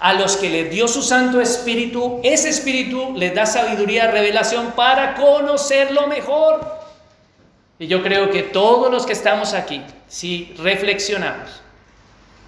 a 0.00 0.12
los 0.12 0.36
que 0.36 0.50
le 0.50 0.64
dio 0.64 0.86
su 0.86 1.02
Santo 1.02 1.40
Espíritu, 1.40 2.20
ese 2.22 2.50
Espíritu 2.50 3.14
les 3.16 3.34
da 3.34 3.46
sabiduría, 3.46 4.10
revelación 4.10 4.72
para 4.72 5.14
conocerlo 5.14 6.06
mejor. 6.06 6.78
Y 7.78 7.86
yo 7.86 8.02
creo 8.02 8.30
que 8.30 8.42
todos 8.42 8.90
los 8.90 9.06
que 9.06 9.14
estamos 9.14 9.54
aquí, 9.54 9.82
si 10.08 10.54
reflexionamos, 10.58 11.62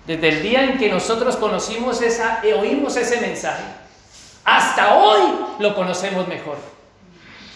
desde 0.06 0.28
el 0.28 0.42
día 0.42 0.64
en 0.64 0.78
que 0.78 0.90
nosotros 0.90 1.36
conocimos 1.36 2.02
esa, 2.02 2.40
eh, 2.42 2.52
oímos 2.52 2.96
ese 2.96 3.20
mensaje, 3.20 3.62
hasta 4.44 4.96
hoy 4.96 5.20
lo 5.60 5.74
conocemos 5.74 6.26
mejor. 6.28 6.58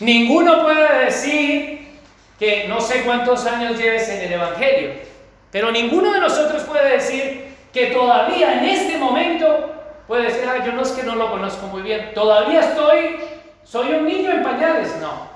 Ninguno 0.00 0.62
puede 0.62 1.04
decir 1.04 1.98
que 2.38 2.66
no 2.68 2.80
sé 2.80 3.02
cuántos 3.02 3.46
años 3.46 3.78
lleves 3.78 4.08
en 4.08 4.22
el 4.22 4.32
Evangelio, 4.32 4.92
pero 5.50 5.70
ninguno 5.70 6.12
de 6.12 6.20
nosotros 6.20 6.62
puede 6.62 6.96
decir 6.96 7.54
que 7.72 7.86
todavía 7.86 8.58
en 8.58 8.64
este 8.64 8.98
momento 8.98 9.72
puede 10.06 10.24
decir, 10.24 10.44
ah, 10.48 10.64
yo 10.64 10.72
no 10.72 10.82
es 10.82 10.90
que 10.90 11.02
no 11.02 11.14
lo 11.14 11.30
conozco 11.30 11.66
muy 11.68 11.82
bien, 11.82 12.12
todavía 12.14 12.60
estoy, 12.60 13.16
soy 13.64 13.92
un 13.92 14.04
niño 14.06 14.30
en 14.30 14.42
pañales. 14.42 14.96
No. 15.00 15.28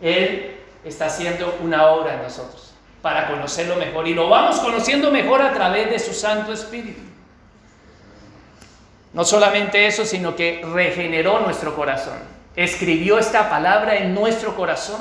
Él 0.00 0.56
está 0.84 1.06
haciendo 1.06 1.58
una 1.62 1.88
obra 1.88 2.14
en 2.14 2.22
nosotros 2.22 2.74
para 3.02 3.28
conocerlo 3.28 3.76
mejor 3.76 4.08
y 4.08 4.14
lo 4.14 4.28
vamos 4.28 4.58
conociendo 4.58 5.10
mejor 5.10 5.40
a 5.40 5.52
través 5.52 5.90
de 5.90 5.98
su 5.98 6.12
Santo 6.12 6.52
Espíritu. 6.52 7.00
No 9.12 9.24
solamente 9.24 9.86
eso, 9.86 10.04
sino 10.04 10.36
que 10.36 10.62
regeneró 10.74 11.40
nuestro 11.40 11.74
corazón, 11.74 12.18
escribió 12.56 13.18
esta 13.18 13.48
palabra 13.50 13.96
en 13.96 14.14
nuestro 14.14 14.56
corazón 14.56 15.00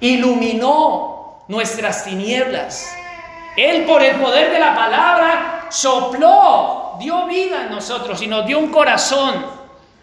iluminó 0.00 1.44
nuestras 1.48 2.04
tinieblas. 2.04 2.94
Él 3.56 3.84
por 3.84 4.02
el 4.02 4.16
poder 4.16 4.50
de 4.50 4.58
la 4.58 4.74
palabra 4.74 5.66
sopló, 5.70 6.96
dio 6.98 7.26
vida 7.26 7.62
en 7.62 7.70
nosotros 7.70 8.20
y 8.22 8.26
nos 8.26 8.46
dio 8.46 8.58
un 8.58 8.70
corazón 8.70 9.46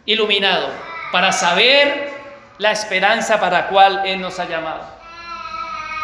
iluminado 0.05 0.69
para 1.11 1.31
saber 1.31 2.11
la 2.57 2.71
esperanza 2.71 3.39
para 3.39 3.67
cual 3.67 4.01
Él 4.05 4.21
nos 4.21 4.39
ha 4.39 4.45
llamado. 4.45 4.81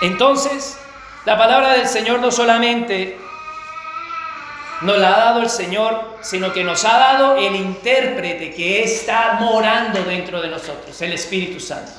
Entonces, 0.01 0.79
la 1.25 1.37
palabra 1.37 1.73
del 1.73 1.87
Señor 1.87 2.19
no 2.19 2.31
solamente 2.31 3.19
nos 4.81 4.97
la 4.97 5.13
ha 5.13 5.19
dado 5.19 5.41
el 5.41 5.49
Señor, 5.49 6.17
sino 6.21 6.53
que 6.53 6.63
nos 6.63 6.85
ha 6.85 6.97
dado 6.97 7.35
el 7.35 7.55
intérprete 7.55 8.53
que 8.53 8.83
está 8.83 9.33
morando 9.39 10.03
dentro 10.03 10.41
de 10.41 10.49
nosotros, 10.49 11.01
el 11.01 11.13
Espíritu 11.13 11.59
Santo. 11.59 11.91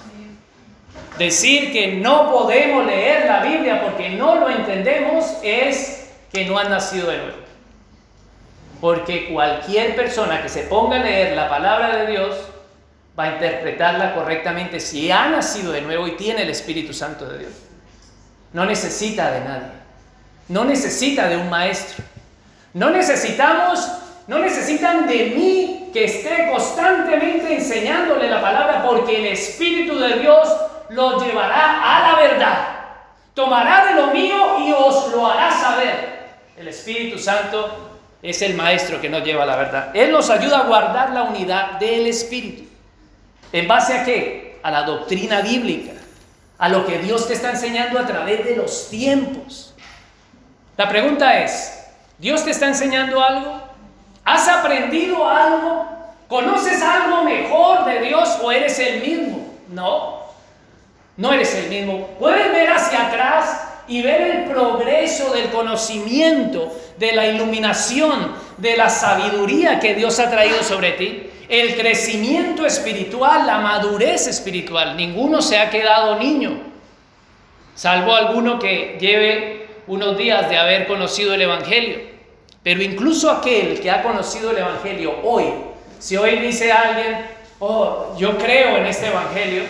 Decir 1.19 1.73
que 1.73 1.97
no 1.97 2.31
podemos 2.31 2.87
leer 2.87 3.27
la 3.27 3.41
Biblia 3.41 3.83
porque 3.83 4.09
no 4.11 4.37
lo 4.37 4.49
entendemos 4.49 5.27
es 5.43 6.09
que 6.33 6.47
no 6.47 6.59
han 6.59 6.71
nacido 6.71 7.11
de 7.11 7.19
nuevo. 7.19 7.39
Porque 8.81 9.29
cualquier 9.31 9.95
persona 9.95 10.43
que 10.43 10.49
se 10.49 10.63
ponga 10.63 10.97
a 10.97 11.05
leer 11.05 11.37
la 11.37 11.51
palabra 11.51 11.97
de 11.99 12.13
Dios 12.13 12.37
va 13.19 13.25
a 13.25 13.33
interpretarla 13.35 14.15
correctamente 14.15 14.81
si 14.81 15.11
ha 15.11 15.29
nacido 15.29 15.73
de 15.73 15.83
nuevo 15.83 16.07
y 16.09 16.13
tiene 16.13 16.43
el 16.43 16.49
Espíritu 16.49 16.95
Santo 16.95 17.27
de 17.27 17.41
Dios. 17.41 17.53
No 18.55 18.65
necesita 18.65 19.31
de 19.31 19.41
nadie. 19.41 19.69
No 20.49 20.65
necesita 20.65 21.29
de 21.29 21.37
un 21.37 21.51
maestro. 21.51 22.03
No 22.73 22.91
necesitamos, 22.91 23.89
no 24.27 24.39
necesitan 24.39 25.07
de 25.09 25.33
mí 25.37 25.91
que 25.93 26.05
esté 26.05 26.49
constantemente 26.50 27.55
enseñándole 27.55 28.31
la 28.31 28.41
palabra 28.41 28.85
porque 28.87 29.19
el 29.19 29.27
Espíritu 29.27 29.99
de 29.99 30.21
Dios 30.21 30.49
lo 30.91 31.25
llevará 31.25 31.83
a 31.83 32.11
la 32.11 32.19
verdad. 32.19 32.69
Tomará 33.35 33.87
de 33.87 33.95
lo 33.95 34.07
mío 34.09 34.59
y 34.61 34.73
os 34.73 35.12
lo 35.12 35.27
hará 35.27 35.50
saber. 35.50 36.21
El 36.57 36.69
Espíritu 36.69 37.19
Santo 37.19 37.91
es 38.23 38.43
el 38.43 38.55
maestro 38.55 39.00
que 39.00 39.09
nos 39.09 39.25
lleva 39.25 39.45
a 39.45 39.47
la 39.47 39.57
verdad. 39.57 39.91
Él 39.97 40.12
nos 40.12 40.31
ayuda 40.31 40.61
a 40.61 40.65
guardar 40.65 41.11
la 41.11 41.23
unidad 41.25 41.73
del 41.81 42.07
Espíritu. 42.07 42.65
¿En 43.53 43.67
base 43.67 43.99
a 43.99 44.05
qué? 44.05 44.61
A 44.62 44.71
la 44.71 44.83
doctrina 44.83 45.41
bíblica, 45.41 45.93
a 46.59 46.69
lo 46.69 46.87
que 46.87 46.99
Dios 46.99 47.27
te 47.27 47.35
está 47.35 47.50
enseñando 47.50 47.99
a 47.99 48.07
través 48.07 48.45
de 48.45 48.57
los 48.57 48.91
tiempos. 48.91 49.75
La 50.77 50.89
pregunta 50.89 51.41
es, 51.43 51.80
¿Dios 52.21 52.45
te 52.45 52.50
está 52.50 52.67
enseñando 52.67 53.23
algo? 53.23 53.62
¿Has 54.25 54.47
aprendido 54.47 55.27
algo? 55.27 55.87
¿Conoces 56.29 56.83
algo 56.83 57.25
mejor 57.25 57.87
de 57.87 58.00
Dios 58.00 58.39
o 58.43 58.53
eres 58.53 58.79
el 58.79 59.00
mismo? 59.00 59.55
No, 59.71 60.21
no 61.17 61.33
eres 61.33 61.55
el 61.55 61.71
mismo. 61.71 62.09
Puedes 62.19 62.53
ver 62.53 62.71
hacia 62.71 63.09
atrás 63.09 63.69
y 63.89 64.03
ver 64.03 64.21
el 64.21 64.45
progreso 64.45 65.33
del 65.33 65.49
conocimiento, 65.49 66.71
de 66.99 67.12
la 67.12 67.27
iluminación, 67.27 68.35
de 68.59 68.77
la 68.77 68.91
sabiduría 68.91 69.81
que 69.81 69.95
Dios 69.95 70.21
ha 70.21 70.31
traído 70.31 70.62
sobre 70.62 70.93
ti, 70.93 71.31
el 71.49 71.75
crecimiento 71.75 72.67
espiritual, 72.67 73.47
la 73.47 73.59
madurez 73.59 74.27
espiritual. 74.27 74.95
Ninguno 74.95 75.41
se 75.41 75.59
ha 75.59 75.71
quedado 75.71 76.19
niño, 76.19 76.61
salvo 77.75 78.15
alguno 78.15 78.59
que 78.59 78.99
lleve 79.00 79.67
unos 79.87 80.17
días 80.17 80.49
de 80.49 80.59
haber 80.59 80.87
conocido 80.87 81.35
el 81.35 81.43
Evangelio. 81.43 82.10
Pero 82.62 82.83
incluso 82.83 83.31
aquel 83.31 83.81
que 83.81 83.90
ha 83.90 84.02
conocido 84.02 84.50
el 84.50 84.59
Evangelio 84.59 85.14
hoy, 85.23 85.47
si 85.99 86.17
hoy 86.17 86.38
dice 86.38 86.71
alguien, 86.71 87.26
oh, 87.59 88.14
yo 88.19 88.37
creo 88.37 88.76
en 88.76 88.87
este 88.87 89.07
Evangelio, 89.07 89.64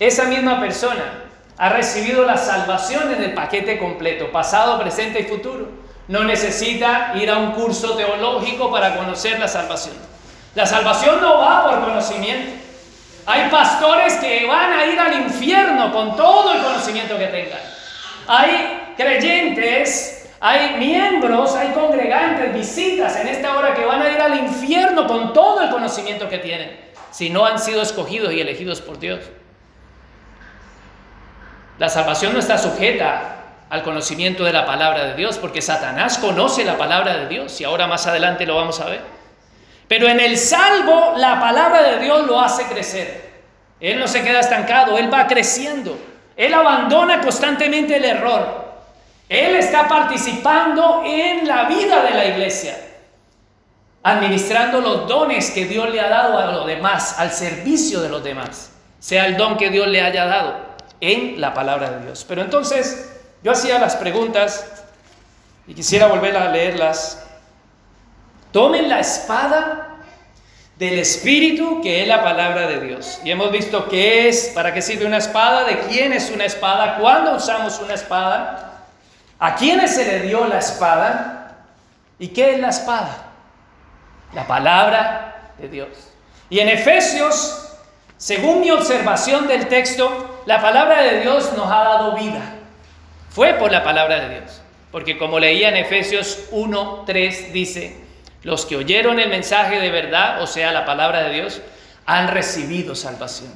esa 0.00 0.24
misma 0.24 0.58
persona 0.58 1.24
ha 1.56 1.68
recibido 1.68 2.24
la 2.24 2.36
salvación 2.36 3.12
en 3.12 3.22
el 3.22 3.34
paquete 3.34 3.78
completo, 3.78 4.32
pasado, 4.32 4.80
presente 4.80 5.20
y 5.20 5.24
futuro. 5.24 5.68
No 6.08 6.24
necesita 6.24 7.12
ir 7.14 7.30
a 7.30 7.36
un 7.36 7.52
curso 7.52 7.96
teológico 7.96 8.70
para 8.72 8.96
conocer 8.96 9.38
la 9.38 9.46
salvación. 9.46 9.94
La 10.54 10.66
salvación 10.66 11.20
no 11.20 11.38
va 11.38 11.64
por 11.64 11.80
conocimiento. 11.84 12.50
Hay 13.26 13.48
pastores 13.50 14.14
que 14.14 14.46
van 14.46 14.72
a 14.72 14.86
ir 14.86 14.98
al 14.98 15.20
infierno 15.20 15.92
con 15.92 16.16
todo 16.16 16.52
el 16.54 16.62
conocimiento 16.62 17.16
que 17.16 17.26
tengan. 17.26 17.60
Hay 18.26 18.94
creyentes, 18.96 20.19
hay 20.40 20.76
miembros, 20.78 21.54
hay 21.54 21.68
congregantes, 21.72 22.54
visitas 22.54 23.14
en 23.16 23.28
esta 23.28 23.56
hora 23.56 23.74
que 23.74 23.84
van 23.84 24.00
a 24.00 24.10
ir 24.10 24.20
al 24.20 24.38
infierno 24.38 25.06
con 25.06 25.34
todo 25.34 25.60
el 25.60 25.70
conocimiento 25.70 26.28
que 26.28 26.38
tienen, 26.38 26.80
si 27.10 27.28
no 27.28 27.44
han 27.44 27.58
sido 27.58 27.82
escogidos 27.82 28.32
y 28.32 28.40
elegidos 28.40 28.80
por 28.80 28.98
Dios. 28.98 29.20
La 31.78 31.90
salvación 31.90 32.32
no 32.32 32.38
está 32.38 32.56
sujeta 32.56 33.36
al 33.68 33.82
conocimiento 33.82 34.44
de 34.44 34.52
la 34.52 34.64
palabra 34.66 35.04
de 35.04 35.14
Dios, 35.14 35.38
porque 35.38 35.62
Satanás 35.62 36.18
conoce 36.18 36.64
la 36.64 36.76
palabra 36.76 37.16
de 37.16 37.28
Dios 37.28 37.60
y 37.60 37.64
ahora 37.64 37.86
más 37.86 38.06
adelante 38.06 38.46
lo 38.46 38.56
vamos 38.56 38.80
a 38.80 38.86
ver. 38.86 39.00
Pero 39.88 40.08
en 40.08 40.20
el 40.20 40.36
salvo 40.36 41.14
la 41.16 41.38
palabra 41.38 41.82
de 41.82 41.98
Dios 41.98 42.26
lo 42.26 42.40
hace 42.40 42.64
crecer. 42.64 43.30
Él 43.78 43.98
no 43.98 44.08
se 44.08 44.22
queda 44.22 44.40
estancado, 44.40 44.98
él 44.98 45.12
va 45.12 45.26
creciendo. 45.26 45.98
Él 46.36 46.54
abandona 46.54 47.20
constantemente 47.20 47.96
el 47.96 48.04
error. 48.04 48.59
Él 49.30 49.54
está 49.54 49.86
participando 49.86 51.04
en 51.06 51.46
la 51.46 51.66
vida 51.66 52.02
de 52.02 52.10
la 52.10 52.24
iglesia, 52.26 52.76
administrando 54.02 54.80
los 54.80 55.06
dones 55.06 55.52
que 55.52 55.66
Dios 55.66 55.88
le 55.88 56.00
ha 56.00 56.08
dado 56.08 56.36
a 56.36 56.46
los 56.46 56.66
demás, 56.66 57.14
al 57.16 57.30
servicio 57.30 58.00
de 58.00 58.08
los 58.08 58.24
demás, 58.24 58.72
sea 58.98 59.26
el 59.26 59.36
don 59.36 59.56
que 59.56 59.70
Dios 59.70 59.86
le 59.86 60.02
haya 60.02 60.24
dado 60.24 60.56
en 61.00 61.40
la 61.40 61.54
palabra 61.54 61.92
de 61.92 62.06
Dios. 62.06 62.26
Pero 62.28 62.42
entonces 62.42 63.08
yo 63.44 63.52
hacía 63.52 63.78
las 63.78 63.94
preguntas 63.94 64.68
y 65.68 65.74
quisiera 65.74 66.08
volver 66.08 66.36
a 66.36 66.50
leerlas. 66.50 67.24
Tomen 68.50 68.88
la 68.88 68.98
espada 68.98 69.98
del 70.76 70.98
Espíritu, 70.98 71.80
que 71.80 72.02
es 72.02 72.08
la 72.08 72.24
palabra 72.24 72.66
de 72.66 72.80
Dios. 72.80 73.20
Y 73.22 73.30
hemos 73.30 73.52
visto 73.52 73.88
qué 73.88 74.28
es, 74.28 74.50
para 74.56 74.74
qué 74.74 74.82
sirve 74.82 75.06
una 75.06 75.18
espada, 75.18 75.62
de 75.62 75.78
quién 75.82 76.12
es 76.12 76.32
una 76.32 76.46
espada, 76.46 76.96
cuándo 76.98 77.36
usamos 77.36 77.78
una 77.78 77.94
espada, 77.94 78.69
a 79.40 79.54
quiénes 79.56 79.94
se 79.94 80.04
le 80.04 80.20
dio 80.20 80.46
la 80.46 80.58
espada 80.58 81.56
y 82.18 82.28
qué 82.28 82.54
es 82.54 82.60
la 82.60 82.68
espada. 82.68 83.26
La 84.34 84.46
palabra 84.46 85.52
de 85.58 85.68
Dios. 85.68 85.88
Y 86.50 86.60
en 86.60 86.68
Efesios, 86.68 87.76
según 88.16 88.60
mi 88.60 88.70
observación 88.70 89.48
del 89.48 89.66
texto, 89.66 90.42
la 90.46 90.60
palabra 90.60 91.02
de 91.02 91.20
Dios 91.22 91.52
nos 91.56 91.66
ha 91.66 91.82
dado 91.82 92.14
vida. 92.14 92.42
Fue 93.30 93.54
por 93.54 93.72
la 93.72 93.82
palabra 93.82 94.20
de 94.20 94.40
Dios. 94.40 94.60
Porque 94.92 95.16
como 95.16 95.38
leía 95.38 95.68
en 95.70 95.76
Efesios 95.76 96.46
1, 96.50 97.04
3, 97.06 97.52
dice, 97.52 97.96
los 98.42 98.66
que 98.66 98.76
oyeron 98.76 99.18
el 99.18 99.30
mensaje 99.30 99.80
de 99.80 99.90
verdad, 99.90 100.42
o 100.42 100.46
sea, 100.46 100.72
la 100.72 100.84
palabra 100.84 101.22
de 101.22 101.34
Dios, 101.34 101.62
han 102.06 102.28
recibido 102.28 102.94
salvación. 102.94 103.52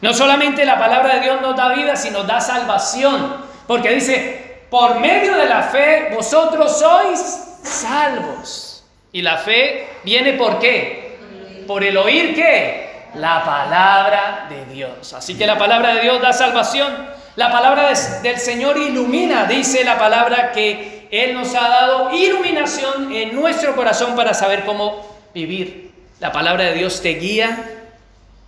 No 0.00 0.12
solamente 0.12 0.64
la 0.64 0.78
palabra 0.78 1.14
de 1.14 1.20
Dios 1.20 1.40
nos 1.40 1.56
da 1.56 1.72
vida, 1.74 1.94
sino 1.94 2.24
da 2.24 2.40
salvación. 2.40 3.51
Porque 3.66 3.90
dice, 3.90 4.66
por 4.70 4.98
medio 4.98 5.36
de 5.36 5.46
la 5.46 5.62
fe 5.62 6.10
vosotros 6.14 6.78
sois 6.78 7.58
salvos. 7.62 8.84
Y 9.12 9.22
la 9.22 9.38
fe 9.38 9.88
viene 10.04 10.32
por 10.32 10.58
qué? 10.58 11.18
Por 11.66 11.84
el 11.84 11.96
oír 11.96 12.34
qué? 12.34 13.08
La 13.14 13.44
palabra 13.44 14.46
de 14.48 14.64
Dios. 14.72 15.12
Así 15.12 15.36
que 15.36 15.46
la 15.46 15.58
palabra 15.58 15.94
de 15.94 16.00
Dios 16.00 16.20
da 16.22 16.32
salvación. 16.32 17.10
La 17.36 17.50
palabra 17.50 17.92
del 18.22 18.38
Señor 18.38 18.76
ilumina, 18.76 19.44
dice 19.44 19.84
la 19.84 19.98
palabra 19.98 20.52
que 20.52 21.08
él 21.10 21.34
nos 21.34 21.54
ha 21.54 21.68
dado 21.68 22.14
iluminación 22.14 23.12
en 23.12 23.34
nuestro 23.34 23.76
corazón 23.76 24.16
para 24.16 24.32
saber 24.32 24.64
cómo 24.64 25.06
vivir. 25.34 25.92
La 26.20 26.32
palabra 26.32 26.64
de 26.64 26.74
Dios 26.74 27.02
te 27.02 27.10
guía, 27.14 27.82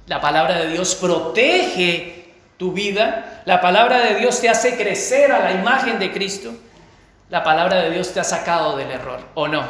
la 0.07 0.21
palabra 0.21 0.59
de 0.59 0.71
Dios 0.71 0.95
protege 0.95 2.24
tu 2.57 2.73
vida, 2.73 3.43
la 3.45 3.61
palabra 3.61 3.99
de 3.99 4.15
Dios 4.17 4.41
te 4.41 4.49
hace 4.49 4.77
crecer 4.77 5.33
a 5.33 5.41
la 5.41 5.53
imagen 5.53 5.99
de 5.99 6.13
Cristo, 6.13 6.53
la 7.31 7.43
palabra 7.43 7.83
de 7.83 7.91
Dios 7.91 8.13
te 8.13 8.21
ha 8.21 8.25
sacado 8.25 8.77
del 8.77 8.91
error, 8.91 9.21
¿o 9.35 9.49
no? 9.49 9.63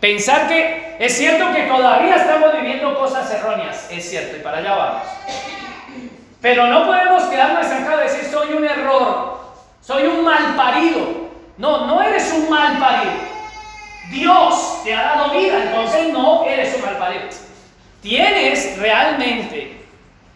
Pensar 0.00 0.48
que 0.48 0.96
es 0.98 1.16
cierto 1.16 1.52
que 1.52 1.62
todavía 1.62 2.16
estamos 2.16 2.52
viviendo 2.54 2.98
cosas 2.98 3.30
erróneas, 3.30 3.88
es 3.90 4.08
cierto, 4.08 4.36
y 4.36 4.40
para 4.40 4.58
allá 4.58 4.74
vamos. 4.74 5.02
Pero 6.40 6.66
no 6.66 6.86
podemos 6.86 7.24
quedarnos 7.24 7.64
estancados 7.64 8.02
y 8.02 8.16
decir 8.16 8.30
soy 8.30 8.52
un 8.52 8.64
error, 8.64 9.40
soy 9.80 10.04
un 10.04 10.24
mal 10.24 10.54
parido. 10.54 11.26
No, 11.56 11.86
no 11.86 12.02
eres 12.02 12.32
un 12.32 12.50
mal 12.50 12.78
parido. 12.78 13.12
Dios 14.10 14.82
te 14.84 14.94
ha 14.94 15.02
dado 15.02 15.30
vida, 15.30 15.62
entonces 15.62 16.12
no 16.12 16.44
eres 16.44 16.74
un 16.76 16.82
mal 16.82 16.98
parido. 16.98 17.24
Tienes 18.02 18.78
realmente 18.78 19.85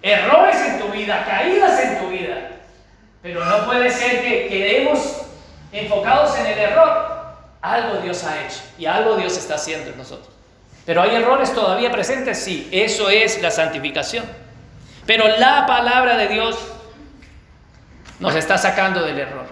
errores 0.03 0.57
en 0.57 0.79
tu 0.79 0.89
vida, 0.89 1.25
caídas 1.25 1.81
en 1.81 1.99
tu 1.99 2.09
vida, 2.09 2.51
pero 3.23 3.45
no 3.45 3.67
puede 3.67 3.91
ser 3.91 4.23
que 4.23 4.49
quedemos 4.49 5.23
enfocados 5.73 6.39
en 6.39 6.47
el 6.47 6.59
error. 6.59 7.21
Algo 7.63 8.01
Dios 8.01 8.25
ha 8.25 8.43
hecho 8.43 8.61
y 8.79 8.87
algo 8.87 9.17
Dios 9.17 9.37
está 9.37 9.57
haciendo 9.57 9.91
en 9.91 9.99
nosotros. 9.99 10.31
Pero 10.87 11.03
hay 11.03 11.15
errores 11.15 11.55
todavía 11.55 11.91
presentes, 11.93 12.43
sí, 12.43 12.69
eso 12.73 13.11
es 13.11 13.41
la 13.43 13.51
santificación. 13.51 14.25
Pero 15.07 15.29
la 15.39 15.67
palabra 15.67 16.17
de 16.17 16.29
Dios 16.29 16.59
nos 18.19 18.35
está 18.35 18.57
sacando 18.57 19.03
del 19.03 19.19
error. 19.19 19.47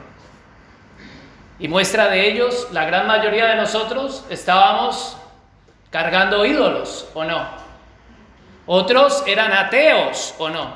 Y 1.59 1.69
muestra 1.69 2.09
de 2.09 2.31
ellos, 2.31 2.69
la 2.73 2.85
gran 2.85 3.07
mayoría 3.07 3.47
de 3.47 3.57
nosotros 3.57 4.25
estábamos 4.31 5.17
cargando 5.91 6.45
ídolos, 6.45 7.09
¿o 7.15 7.25
no? 7.25 7.58
Otros 8.71 9.25
eran 9.27 9.51
ateos, 9.51 10.35
¿o 10.37 10.51
no? 10.51 10.75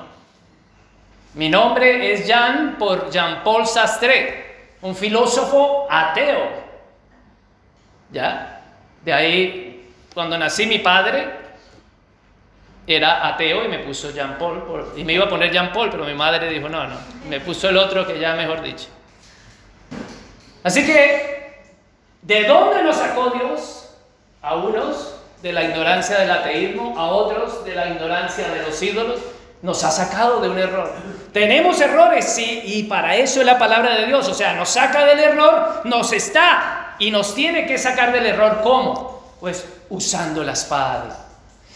Mi 1.35 1.50
nombre 1.50 2.12
es 2.12 2.26
Jean 2.26 2.76
por 2.78 3.11
Jean-Paul 3.11 3.66
Sastre, 3.66 4.76
un 4.81 4.96
filósofo 4.96 5.87
ateo. 5.90 6.62
¿Ya? 8.11 8.62
De 9.05 9.12
ahí, 9.12 9.90
cuando 10.14 10.38
nací 10.38 10.64
mi 10.64 10.78
padre, 10.78 11.33
era 12.87 13.28
ateo 13.28 13.66
y 13.66 13.68
me 13.68 13.81
puso 13.81 14.11
Jean-Paul, 14.11 14.94
y 14.96 15.05
me 15.05 15.12
iba 15.12 15.26
a 15.26 15.28
poner 15.28 15.52
Jean-Paul, 15.52 15.90
pero 15.90 16.07
mi 16.07 16.14
madre 16.14 16.48
dijo, 16.48 16.70
no, 16.70 16.87
no, 16.87 16.96
me 17.28 17.40
puso 17.40 17.68
el 17.68 17.76
otro 17.76 18.07
que 18.07 18.18
ya 18.18 18.33
mejor 18.35 18.62
dicho. 18.62 18.88
Así 20.64 20.87
que, 20.87 21.62
¿de 22.22 22.44
dónde 22.44 22.85
nos 22.85 22.96
sacó 22.96 23.28
Dios? 23.31 23.94
A 24.40 24.57
unos 24.57 25.21
de 25.42 25.52
la 25.52 25.64
ignorancia 25.64 26.18
del 26.18 26.31
ateísmo, 26.31 26.94
a 26.98 27.07
otros 27.07 27.64
de 27.64 27.74
la 27.74 27.88
ignorancia 27.88 28.48
de 28.48 28.62
los 28.62 28.81
ídolos. 28.83 29.20
Nos 29.62 29.85
ha 29.85 29.90
sacado 29.90 30.40
de 30.40 30.48
un 30.48 30.59
error. 30.59 30.92
Tenemos 31.33 31.81
errores, 31.81 32.24
sí, 32.24 32.62
y 32.64 32.85
para 32.85 33.16
eso 33.16 33.40
es 33.40 33.46
la 33.46 33.59
palabra 33.59 33.94
de 33.94 34.07
Dios. 34.07 34.28
O 34.28 34.35
sea, 34.35 34.55
nos 34.55 34.70
saca 34.70 35.05
del 35.05 35.20
error, 35.20 35.83
nos 35.85 36.12
está 36.12 36.96
y 36.98 37.11
nos 37.11 37.35
tiene 37.35 37.66
que 37.66 37.78
sacar 37.78 38.12
del 38.12 38.26
error. 38.26 38.61
¿Cómo? 38.62 39.37
Pues 39.40 39.64
usando 39.90 40.42
la 40.42 40.52
espada 40.52 41.22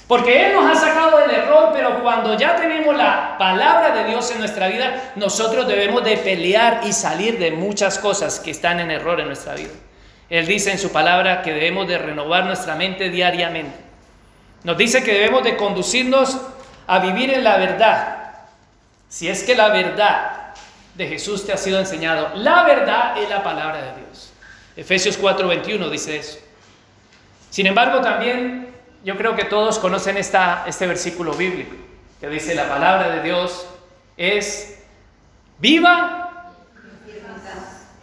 porque 0.07 0.47
Él 0.47 0.53
nos 0.55 0.71
ha 0.71 0.81
sacado 0.81 1.19
del 1.19 1.31
error, 1.33 1.71
pero 1.73 2.01
cuando 2.01 2.39
ya 2.39 2.55
tenemos 2.55 2.97
la 2.97 3.37
palabra 3.39 3.91
de 3.91 4.05
Dios 4.05 4.31
en 4.31 4.39
nuestra 4.39 4.69
vida, 4.69 5.13
nosotros 5.17 5.67
debemos 5.67 6.05
de 6.05 6.17
pelear 6.17 6.83
y 6.85 6.93
salir 6.93 7.39
de 7.39 7.51
muchas 7.51 7.99
cosas 7.99 8.39
que 8.39 8.53
están 8.53 8.79
en 8.79 8.93
error 8.93 9.19
en 9.19 9.27
nuestra 9.27 9.55
vida. 9.55 9.73
Él 10.29 10.47
dice 10.47 10.73
en 10.73 10.79
su 10.79 10.91
palabra 10.91 11.43
que 11.43 11.53
debemos 11.53 11.87
de 11.87 11.99
renovar 11.99 12.45
nuestra 12.45 12.75
mente 12.75 13.11
diariamente. 13.11 13.79
Nos 14.65 14.77
dice 14.77 15.03
que 15.03 15.13
debemos 15.13 15.45
de 15.45 15.57
conducirnos 15.57 16.41
a 16.87 16.99
vivir 16.99 17.33
en 17.33 17.45
la 17.45 17.57
verdad. 17.57 18.35
Si 19.09 19.29
es 19.29 19.45
que 19.45 19.55
la 19.55 19.69
verdad 19.69 20.55
de 20.95 21.07
Jesús 21.07 21.47
te 21.47 21.53
ha 21.53 21.57
sido 21.57 21.79
enseñado, 21.79 22.33
la 22.35 22.65
verdad 22.65 23.19
es 23.19 23.29
la 23.29 23.45
palabra 23.45 23.77
de 23.83 24.03
Dios. 24.03 24.33
Efesios 24.77 25.19
4:21 25.21 25.89
dice 25.91 26.17
eso. 26.17 26.39
Sin 27.51 27.67
embargo, 27.67 28.01
también 28.01 28.69
yo 29.05 29.17
creo 29.17 29.37
que 29.37 29.45
todos 29.45 29.79
conocen 29.79 30.17
esta, 30.17 30.65
este 30.67 30.87
versículo 30.87 31.33
bíblico 31.33 31.77
que 32.21 32.29
dice 32.29 32.55
la 32.55 32.69
palabra 32.69 33.11
de 33.11 33.23
Dios 33.23 33.67
es 34.17 34.83
viva 35.59 36.26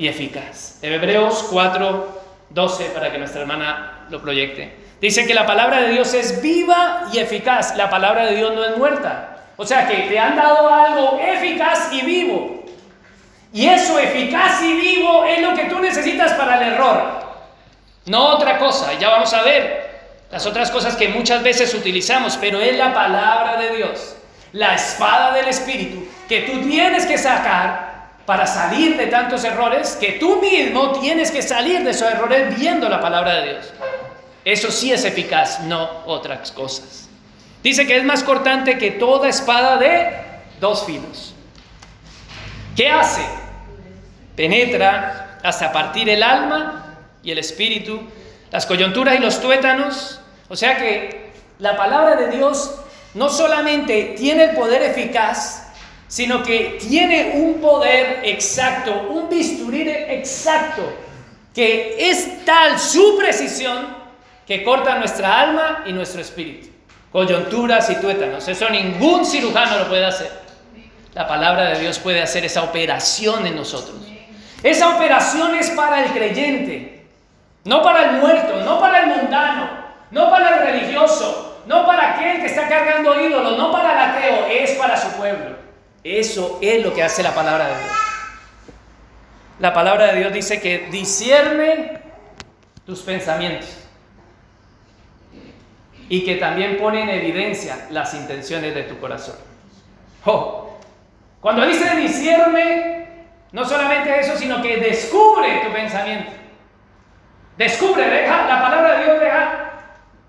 y 0.04 0.10
eficaz. 0.10 0.80
Hebreos 0.82 1.48
4, 1.50 2.22
12 2.50 2.86
para 2.94 3.10
que 3.10 3.18
nuestra 3.18 3.40
hermana 3.40 4.06
lo 4.10 4.22
proyecte. 4.22 4.76
Dice 5.00 5.26
que 5.26 5.34
la 5.34 5.46
palabra 5.46 5.82
de 5.82 5.94
Dios 5.94 6.14
es 6.14 6.42
viva 6.42 7.06
y 7.14 7.20
eficaz. 7.20 7.78
La 7.78 7.90
palabra 7.90 8.26
de 8.26 8.36
Dios 8.36 8.54
no 8.54 8.66
es 8.66 8.78
muerta. 8.78 9.38
O 9.56 9.66
sea 9.66 9.88
que 9.88 10.10
te 10.10 10.20
han 10.20 10.36
dado 10.36 10.68
algo 10.68 11.22
eficaz 11.26 11.88
y 11.94 12.02
vivo. 12.02 12.66
Y 13.54 13.66
eso 13.66 13.98
eficaz 13.98 14.62
y 14.62 14.74
vivo 14.74 15.24
es 15.24 15.42
lo 15.42 15.54
que 15.54 15.66
tú 15.66 15.80
necesitas 15.80 16.34
para 16.34 16.58
el 16.58 16.74
error. 16.74 17.02
No 18.06 18.26
otra 18.26 18.58
cosa. 18.58 18.92
Ya 19.00 19.08
vamos 19.08 19.34
a 19.34 19.42
ver 19.44 19.90
las 20.30 20.46
otras 20.46 20.70
cosas 20.70 20.98
que 20.98 21.08
muchas 21.08 21.42
veces 21.44 21.74
utilizamos, 21.74 22.36
pero 22.36 22.60
es 22.60 22.78
la 22.78 22.94
palabra 22.94 23.56
de 23.56 23.78
Dios, 23.78 24.18
la 24.52 24.76
espada 24.76 25.34
del 25.34 25.48
Espíritu, 25.48 26.06
que 26.28 26.42
tú 26.42 26.60
tienes 26.62 27.06
que 27.06 27.18
sacar 27.18 27.93
para 28.26 28.48
salir 28.48 28.98
de 28.98 29.08
tantos 29.08 29.44
errores, 29.44 29.98
que 30.00 30.14
tú 30.14 30.40
mismo 30.42 30.92
tienes 31.00 31.32
que 31.32 31.42
salir 31.42 31.84
de 31.84 31.92
esos 31.92 32.10
errores 32.10 32.58
viendo 32.58 32.88
la 32.88 33.02
palabra 33.02 33.36
de 33.36 33.50
Dios. 33.50 33.74
Eso 34.46 34.72
sí 34.72 34.92
es 34.92 35.06
eficaz, 35.06 35.62
no 35.62 36.04
otras 36.06 36.52
cosas. 36.52 37.10
Dice 37.62 37.88
que 37.88 37.98
es 37.98 38.04
más 38.04 38.24
cortante 38.24 38.78
que 38.78 38.92
toda 38.92 39.30
espada 39.30 39.78
de 39.78 40.12
dos 40.60 40.86
filos. 40.86 41.34
¿Qué 42.76 42.90
hace? 42.90 43.22
Penetra 44.36 45.40
hasta 45.44 45.72
partir 45.72 46.10
el 46.10 46.24
alma 46.24 46.98
y 47.24 47.32
el 47.32 47.38
espíritu, 47.38 48.02
las 48.52 48.66
coyunturas 48.66 49.16
y 49.16 49.20
los 49.20 49.40
tuétanos, 49.42 50.20
o 50.50 50.56
sea 50.56 50.78
que 50.78 51.32
la 51.60 51.78
palabra 51.78 52.16
de 52.16 52.36
Dios 52.36 52.76
no 53.14 53.30
solamente 53.30 54.16
tiene 54.18 54.46
el 54.46 54.56
poder 54.56 54.82
eficaz, 54.82 55.63
sino 56.14 56.44
que 56.44 56.78
tiene 56.80 57.32
un 57.38 57.56
poder 57.56 58.20
exacto, 58.22 59.08
un 59.10 59.28
bisturí 59.28 59.82
exacto, 59.82 60.84
que 61.56 61.96
es 61.98 62.46
tal 62.46 62.78
su 62.78 63.18
precisión 63.18 63.88
que 64.46 64.64
corta 64.64 65.00
nuestra 65.00 65.40
alma 65.40 65.84
y 65.88 65.92
nuestro 65.92 66.22
espíritu. 66.22 66.68
Coyunturas 67.12 67.90
y 67.90 67.96
tuétanos, 67.96 68.48
eso 68.48 68.70
ningún 68.70 69.26
cirujano 69.26 69.80
lo 69.80 69.88
puede 69.88 70.06
hacer. 70.06 70.30
La 71.16 71.28
palabra 71.28 71.70
de 71.70 71.80
Dios 71.80 71.98
puede 71.98 72.22
hacer 72.22 72.46
esa 72.46 72.62
operación 72.62 73.48
en 73.48 73.56
nosotros. 73.56 73.96
Esa 74.62 74.96
operación 74.96 75.56
es 75.56 75.72
para 75.72 76.04
el 76.04 76.12
creyente, 76.12 77.08
no 77.64 77.82
para 77.82 78.12
el 78.12 78.18
muerto, 78.18 78.58
no 78.64 78.80
para 78.80 79.00
el 79.00 79.08
mundano, 79.08 79.68
no 80.12 80.30
para 80.30 80.58
el 80.58 80.74
religioso, 80.74 81.64
no 81.66 81.88
para 81.88 82.12
aquel 82.12 82.40
que 82.40 82.46
está 82.46 82.70
cargando 82.70 83.20
ídolos, 83.20 83.58
no 83.58 83.72
para 83.72 83.94
el 83.94 84.12
ateo, 84.12 84.46
es 84.46 84.74
para 84.74 84.96
su 84.96 85.08
pueblo. 85.18 85.63
Eso 86.04 86.60
es 86.62 86.84
lo 86.84 86.94
que 86.94 87.04
hace 87.04 87.24
la 87.24 87.34
palabra 87.34 87.68
de 87.68 87.80
Dios. 87.80 87.94
La 89.60 89.74
palabra 89.74 90.08
de 90.08 90.20
Dios 90.20 90.34
dice 90.34 90.60
que 90.60 90.88
discierne 90.92 92.02
tus 92.86 93.02
pensamientos 93.02 93.70
y 96.10 96.26
que 96.26 96.36
también 96.36 96.78
pone 96.78 97.04
en 97.04 97.10
evidencia 97.10 97.88
las 97.90 98.14
intenciones 98.14 98.76
de 98.76 98.84
tu 98.84 99.00
corazón. 99.00 99.36
Oh, 100.26 100.78
cuando 101.40 101.66
dice 101.66 101.96
discierne, 101.96 103.26
no 103.52 103.64
solamente 103.64 104.20
eso, 104.20 104.36
sino 104.38 104.62
que 104.62 104.78
descubre 104.78 105.62
tu 105.66 105.72
pensamiento. 105.72 106.32
Descubre, 107.58 108.10
deja, 108.10 108.48
la 108.48 108.62
palabra 108.62 108.98
de 108.98 109.06
Dios 109.06 109.20
deja. 109.20 109.72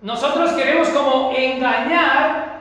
Nosotros 0.02 0.52
queremos 0.52 0.88
como 0.88 1.32
engañar 1.34 2.53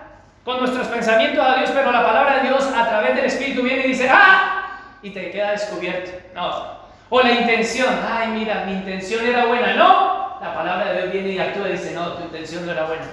con 0.43 0.59
nuestros 0.59 0.87
pensamientos 0.87 1.45
a 1.45 1.55
Dios, 1.57 1.71
pero 1.73 1.91
la 1.91 2.05
palabra 2.05 2.37
de 2.37 2.49
Dios 2.49 2.63
a 2.75 2.87
través 2.87 3.15
del 3.15 3.25
Espíritu 3.25 3.61
viene 3.61 3.85
y 3.85 3.89
dice, 3.89 4.09
¡ah! 4.11 4.79
Y 5.01 5.11
te 5.11 5.31
queda 5.31 5.51
descubierto. 5.51 6.11
No. 6.35 6.83
O 7.09 7.21
la 7.21 7.31
intención, 7.31 7.93
ay, 8.09 8.29
mira, 8.29 8.63
mi 8.65 8.73
intención 8.73 9.25
era 9.25 9.45
buena. 9.45 9.73
No, 9.75 10.39
la 10.41 10.53
palabra 10.53 10.91
de 10.91 11.01
Dios 11.01 11.13
viene 11.13 11.29
y 11.29 11.39
actúa 11.39 11.69
y 11.69 11.73
dice, 11.73 11.93
no, 11.93 12.13
tu 12.13 12.23
intención 12.23 12.65
no 12.65 12.71
era 12.71 12.85
buena. 12.85 13.05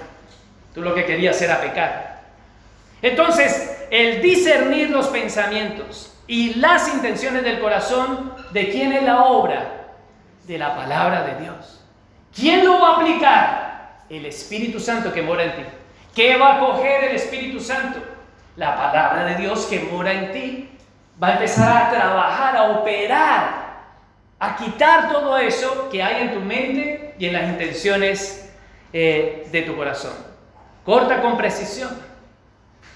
Tú 0.73 0.81
lo 0.81 0.93
que 0.93 1.05
querías 1.05 1.41
era 1.41 1.61
pecar. 1.61 2.21
Entonces, 3.01 3.87
el 3.89 4.21
discernir 4.21 4.89
los 4.89 5.07
pensamientos 5.07 6.13
y 6.27 6.55
las 6.55 6.93
intenciones 6.93 7.43
del 7.43 7.59
corazón, 7.59 8.33
¿de 8.51 8.69
quién 8.69 8.91
es 8.93 9.03
la 9.03 9.23
obra? 9.23 9.87
De 10.45 10.57
la 10.57 10.75
palabra 10.75 11.23
de 11.23 11.43
Dios. 11.43 11.83
¿Quién 12.33 12.65
lo 12.65 12.79
va 12.79 12.89
a 12.89 12.95
aplicar? 12.97 14.05
El 14.09 14.25
Espíritu 14.25 14.79
Santo 14.79 15.11
que 15.11 15.21
mora 15.21 15.43
en 15.43 15.55
ti. 15.55 15.63
¿Qué 16.15 16.35
va 16.37 16.55
a 16.55 16.59
coger 16.59 17.05
el 17.05 17.15
Espíritu 17.15 17.59
Santo? 17.59 17.99
La 18.57 18.75
palabra 18.75 19.25
de 19.25 19.35
Dios 19.35 19.65
que 19.65 19.79
mora 19.79 20.11
en 20.11 20.31
ti. 20.31 20.69
Va 21.21 21.29
a 21.29 21.33
empezar 21.33 21.83
a 21.83 21.89
trabajar, 21.91 22.57
a 22.57 22.63
operar, 22.71 23.83
a 24.39 24.55
quitar 24.55 25.11
todo 25.11 25.37
eso 25.37 25.89
que 25.89 26.01
hay 26.01 26.23
en 26.23 26.33
tu 26.33 26.39
mente 26.39 27.15
y 27.17 27.27
en 27.27 27.33
las 27.33 27.43
intenciones 27.43 28.51
eh, 28.91 29.47
de 29.51 29.61
tu 29.61 29.75
corazón. 29.75 30.13
Corta 30.83 31.21
con 31.21 31.37
precisión. 31.37 31.97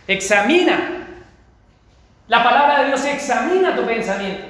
Examina. 0.08 1.08
La 2.28 2.44
palabra 2.44 2.82
de 2.82 2.88
Dios 2.88 3.06
examina 3.06 3.76
tu 3.76 3.86
pensamiento. 3.86 4.48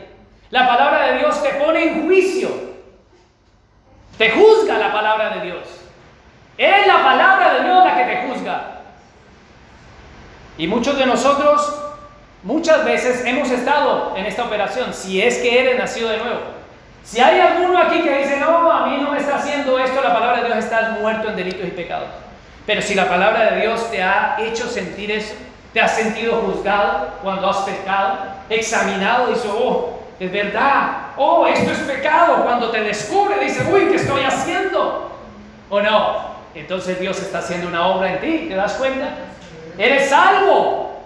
La 0.49 0.67
palabra 0.67 1.07
de 1.07 1.19
Dios 1.19 1.43
te 1.43 1.49
pone 1.55 1.83
en 1.83 2.05
juicio. 2.05 2.49
Te 4.17 4.31
juzga 4.31 4.77
la 4.77 4.93
palabra 4.93 5.35
de 5.35 5.41
Dios. 5.41 5.84
Es 6.57 6.87
la 6.87 7.03
palabra 7.03 7.53
de 7.55 7.63
Dios 7.63 7.83
la 7.83 7.95
que 7.95 8.03
te 8.03 8.27
juzga. 8.27 8.61
Y 10.57 10.67
muchos 10.67 10.97
de 10.97 11.05
nosotros 11.05 11.81
muchas 12.43 12.85
veces 12.85 13.25
hemos 13.25 13.49
estado 13.49 14.13
en 14.15 14.25
esta 14.25 14.45
operación, 14.45 14.93
si 14.93 15.21
es 15.21 15.39
que 15.39 15.59
eres 15.59 15.77
nacido 15.77 16.09
de 16.09 16.17
nuevo. 16.17 16.39
Si 17.03 17.19
hay 17.19 17.39
alguno 17.39 17.77
aquí 17.77 18.01
que 18.01 18.17
dice, 18.19 18.37
no, 18.39 18.71
a 18.71 18.87
mí 18.87 18.97
no 19.01 19.11
me 19.11 19.19
está 19.19 19.35
haciendo 19.35 19.77
esto, 19.77 20.01
la 20.01 20.13
palabra 20.13 20.41
de 20.41 20.45
Dios 20.45 20.57
está 20.59 20.97
muerto 20.99 21.29
en 21.29 21.35
delitos 21.35 21.67
y 21.67 21.71
pecados. 21.71 22.07
Pero 22.65 22.81
si 22.81 22.95
la 22.95 23.07
palabra 23.07 23.51
de 23.51 23.61
Dios 23.61 23.91
te 23.91 24.01
ha 24.01 24.37
hecho 24.39 24.67
sentir 24.67 25.11
eso, 25.11 25.35
te 25.73 25.81
has 25.81 25.91
sentido 25.91 26.37
juzgado 26.37 27.09
cuando 27.21 27.49
has 27.49 27.57
pecado, 27.57 28.17
examinado, 28.49 29.27
dice, 29.27 29.49
oh, 29.51 29.99
es 30.19 30.31
verdad, 30.31 31.11
oh, 31.17 31.45
esto 31.45 31.71
es 31.71 31.79
pecado. 31.79 32.43
Cuando 32.43 32.71
te 32.71 32.81
descubre, 32.81 33.39
dice, 33.39 33.61
uy, 33.71 33.89
¿qué 33.89 33.97
estoy 33.97 34.23
haciendo? 34.23 35.11
¿O 35.69 35.81
no? 35.81 36.34
Entonces 36.55 36.99
Dios 36.99 37.19
está 37.21 37.39
haciendo 37.39 37.67
una 37.67 37.87
obra 37.87 38.13
en 38.13 38.21
ti, 38.21 38.45
¿te 38.47 38.55
das 38.55 38.73
cuenta? 38.73 39.09
Eres 39.77 40.09
salvo. 40.09 41.03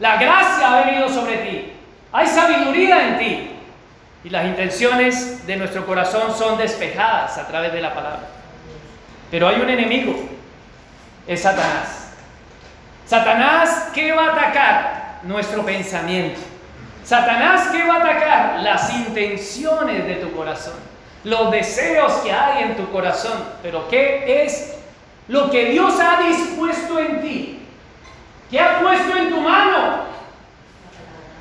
La 0.00 0.16
gracia 0.16 0.72
ha 0.72 0.86
venido 0.86 1.08
sobre 1.08 1.36
ti. 1.36 1.72
Hay 2.12 2.26
sabiduría 2.26 3.08
en 3.08 3.18
ti. 3.18 3.50
Y 4.24 4.30
las 4.30 4.46
intenciones 4.46 5.46
de 5.46 5.56
nuestro 5.56 5.84
corazón 5.84 6.34
son 6.34 6.56
despejadas 6.56 7.36
a 7.36 7.46
través 7.46 7.74
de 7.74 7.82
la 7.82 7.94
palabra. 7.94 8.22
Pero 9.30 9.48
hay 9.48 9.60
un 9.60 9.68
enemigo, 9.68 10.14
es 11.26 11.42
Satanás. 11.42 12.12
Satanás, 13.06 13.90
¿qué 13.92 14.12
va 14.12 14.28
a 14.28 14.32
atacar? 14.32 15.20
Nuestro 15.24 15.62
pensamiento. 15.62 16.40
Satanás, 17.04 17.68
¿qué 17.70 17.86
va 17.86 17.96
a 17.96 17.98
atacar? 17.98 18.60
Las 18.60 18.94
intenciones 18.94 20.06
de 20.06 20.14
tu 20.14 20.32
corazón 20.32 20.93
los 21.24 21.50
deseos 21.50 22.12
que 22.18 22.32
hay 22.32 22.64
en 22.64 22.76
tu 22.76 22.90
corazón, 22.92 23.42
pero 23.62 23.88
¿qué 23.88 24.44
es 24.44 24.76
lo 25.28 25.50
que 25.50 25.66
Dios 25.70 25.98
ha 25.98 26.22
dispuesto 26.22 26.98
en 26.98 27.22
ti? 27.22 27.66
¿Qué 28.50 28.60
ha 28.60 28.80
puesto 28.80 29.16
en 29.16 29.30
tu 29.30 29.40
mano? 29.40 30.04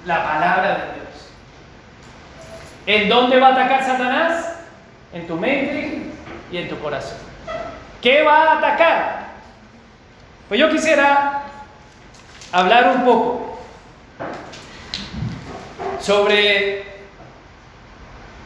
La 0.06 0.24
palabra 0.24 0.70
de 0.70 0.76
Dios. 0.76 1.04
¿En 2.86 3.10
dónde 3.10 3.40
va 3.40 3.50
a 3.50 3.52
atacar 3.52 3.86
Satanás? 3.86 4.56
En 5.12 5.28
tu 5.28 5.36
mente 5.36 6.02
y 6.52 6.58
en 6.58 6.70
tu 6.70 6.80
corazón. 6.80 7.18
¿Qué 8.02 8.24
va 8.24 8.44
a 8.44 8.58
atacar? 8.58 9.28
Pues 10.48 10.60
yo 10.60 10.70
quisiera 10.70 11.44
hablar 12.52 12.96
un 12.96 13.06
poco 13.06 13.60
sobre 16.00 16.93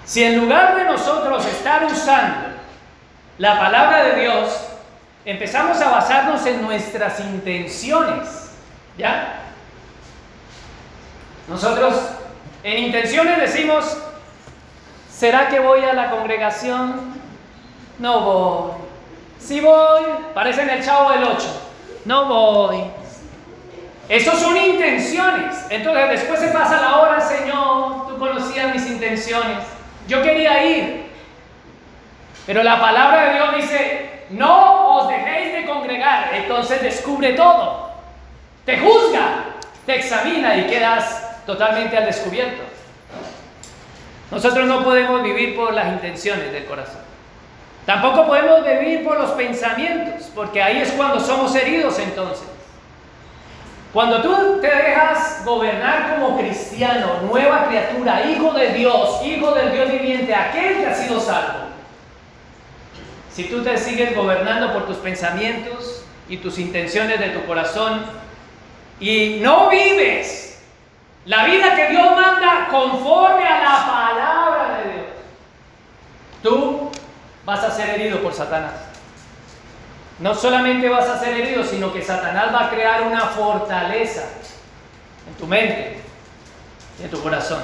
si 0.08 0.24
en 0.24 0.40
lugar 0.40 0.78
de 0.78 0.86
nosotros 0.86 1.46
estar 1.46 1.84
usando 1.84 2.48
la 3.38 3.60
palabra 3.60 4.04
de 4.06 4.22
Dios, 4.22 4.58
empezamos 5.26 5.82
a 5.82 5.90
basarnos 5.90 6.46
en 6.46 6.62
nuestras 6.62 7.20
intenciones, 7.20 8.52
¿ya? 8.98 9.42
Nosotros 11.50 11.94
en 12.64 12.86
intenciones 12.86 13.38
decimos, 13.38 13.98
¿será 15.12 15.50
que 15.50 15.60
voy 15.60 15.84
a 15.84 15.92
la 15.92 16.10
congregación? 16.10 17.22
No 18.00 18.22
voy. 18.22 18.72
Si 19.40 19.60
voy, 19.60 20.04
parece 20.34 20.62
en 20.62 20.70
el 20.70 20.86
chavo 20.86 21.12
del 21.12 21.26
8, 21.26 21.72
no 22.06 22.26
voy. 22.26 22.82
Esas 24.08 24.40
son 24.40 24.56
intenciones. 24.56 25.66
Entonces 25.70 26.10
después 26.12 26.40
se 26.40 26.48
pasa 26.48 26.80
la 26.80 27.02
hora, 27.02 27.20
Señor, 27.20 28.08
tú 28.08 28.18
conocías 28.18 28.74
mis 28.74 28.88
intenciones. 28.88 29.77
Yo 30.08 30.22
quería 30.22 30.66
ir, 30.66 31.06
pero 32.46 32.64
la 32.64 32.80
palabra 32.80 33.26
de 33.26 33.34
Dios 33.34 33.56
dice, 33.58 34.10
no 34.30 34.98
os 34.98 35.10
dejéis 35.10 35.54
de 35.54 35.66
congregar. 35.66 36.34
Entonces 36.34 36.82
descubre 36.82 37.34
todo. 37.34 37.92
Te 38.66 38.80
juzga, 38.80 39.46
te 39.86 39.96
examina 39.96 40.56
y 40.56 40.68
quedas 40.68 41.44
totalmente 41.46 41.98
al 41.98 42.06
descubierto. 42.06 42.64
Nosotros 44.32 44.66
no 44.66 44.84
podemos 44.84 45.24
vivir 45.24 45.56
por 45.56 45.74
las 45.74 45.88
intenciones 45.88 46.52
del 46.52 46.66
corazón. 46.66 47.02
Tampoco 47.86 48.28
podemos 48.28 48.66
vivir 48.66 49.06
por 49.06 49.18
los 49.18 49.32
pensamientos, 49.32 50.30
porque 50.36 50.62
ahí 50.62 50.80
es 50.80 50.92
cuando 50.92 51.22
somos 51.22 51.56
heridos 51.56 51.98
entonces. 52.00 52.48
Cuando 53.94 54.22
tú 54.22 54.60
te 54.62 54.68
dejas 54.68 55.44
gobernar 55.46 56.16
como 56.16 56.38
cristiano, 56.38 57.22
nueva 57.24 57.68
criatura, 57.68 58.26
hijo 58.30 58.52
de 58.54 58.74
Dios, 58.74 59.22
hijo 59.24 59.52
del 59.52 59.72
Dios 59.72 59.92
viviente, 59.92 60.36
aquel 60.36 60.78
que 60.78 60.86
ha 60.88 60.94
sido 60.94 61.20
salvo, 61.20 61.68
si 63.32 63.46
tú 63.46 63.64
te 63.64 63.78
sigues 63.78 64.16
gobernando 64.16 64.74
por 64.74 64.88
tus 64.88 64.98
pensamientos 64.98 66.04
y 66.28 66.38
tus 66.38 66.58
intenciones 66.58 67.20
de 67.20 67.30
tu 67.30 67.46
corazón 67.46 68.02
y 69.00 69.40
no 69.42 69.70
vives 69.70 70.64
la 71.26 71.46
vida 71.46 71.76
que 71.76 71.90
Dios 71.90 72.16
manda 72.16 72.68
conforme 72.72 73.46
a 73.46 73.60
la 73.60 73.86
palabra 73.86 74.78
de 74.80 74.92
Dios, 74.92 75.06
tú 76.42 76.90
vas 77.46 77.64
a 77.64 77.72
ser 77.72 77.90
herido 77.92 78.20
por 78.22 78.34
Satanás. 78.34 78.87
No 80.20 80.34
solamente 80.34 80.90
vas 80.90 81.08
a 81.08 81.20
ser 81.20 81.36
herido, 81.40 81.64
sino 81.64 81.94
que 81.94 82.02
Satanás 82.02 82.54
va 82.54 82.66
a 82.66 82.70
crear 82.70 83.04
una 83.04 83.22
fortaleza 83.22 84.24
en 85.28 85.34
tu 85.36 85.46
mente 85.46 86.02
y 87.00 87.04
en 87.04 87.10
tu 87.12 87.22
corazón. 87.22 87.60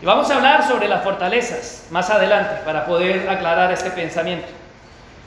Y 0.00 0.06
vamos 0.06 0.30
a 0.30 0.36
hablar 0.36 0.66
sobre 0.66 0.88
las 0.88 1.02
fortalezas 1.04 1.86
más 1.90 2.08
adelante 2.10 2.62
para 2.64 2.86
poder 2.86 3.28
aclarar 3.28 3.70
este 3.72 3.90
pensamiento. 3.90 4.48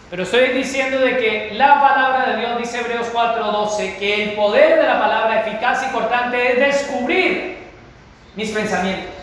Pero 0.09 0.23
estoy 0.23 0.49
diciendo 0.49 0.99
de 0.99 1.17
que 1.17 1.51
la 1.53 1.79
palabra 1.79 2.31
de 2.31 2.37
Dios, 2.37 2.57
dice 2.57 2.79
Hebreos 2.79 3.07
4:12, 3.13 3.97
que 3.97 4.23
el 4.23 4.31
poder 4.31 4.79
de 4.79 4.87
la 4.87 4.99
palabra 4.99 5.41
eficaz 5.41 5.85
y 5.87 5.91
cortante 5.91 6.53
es 6.53 6.59
descubrir 6.59 7.59
mis 8.35 8.49
pensamientos. 8.51 9.13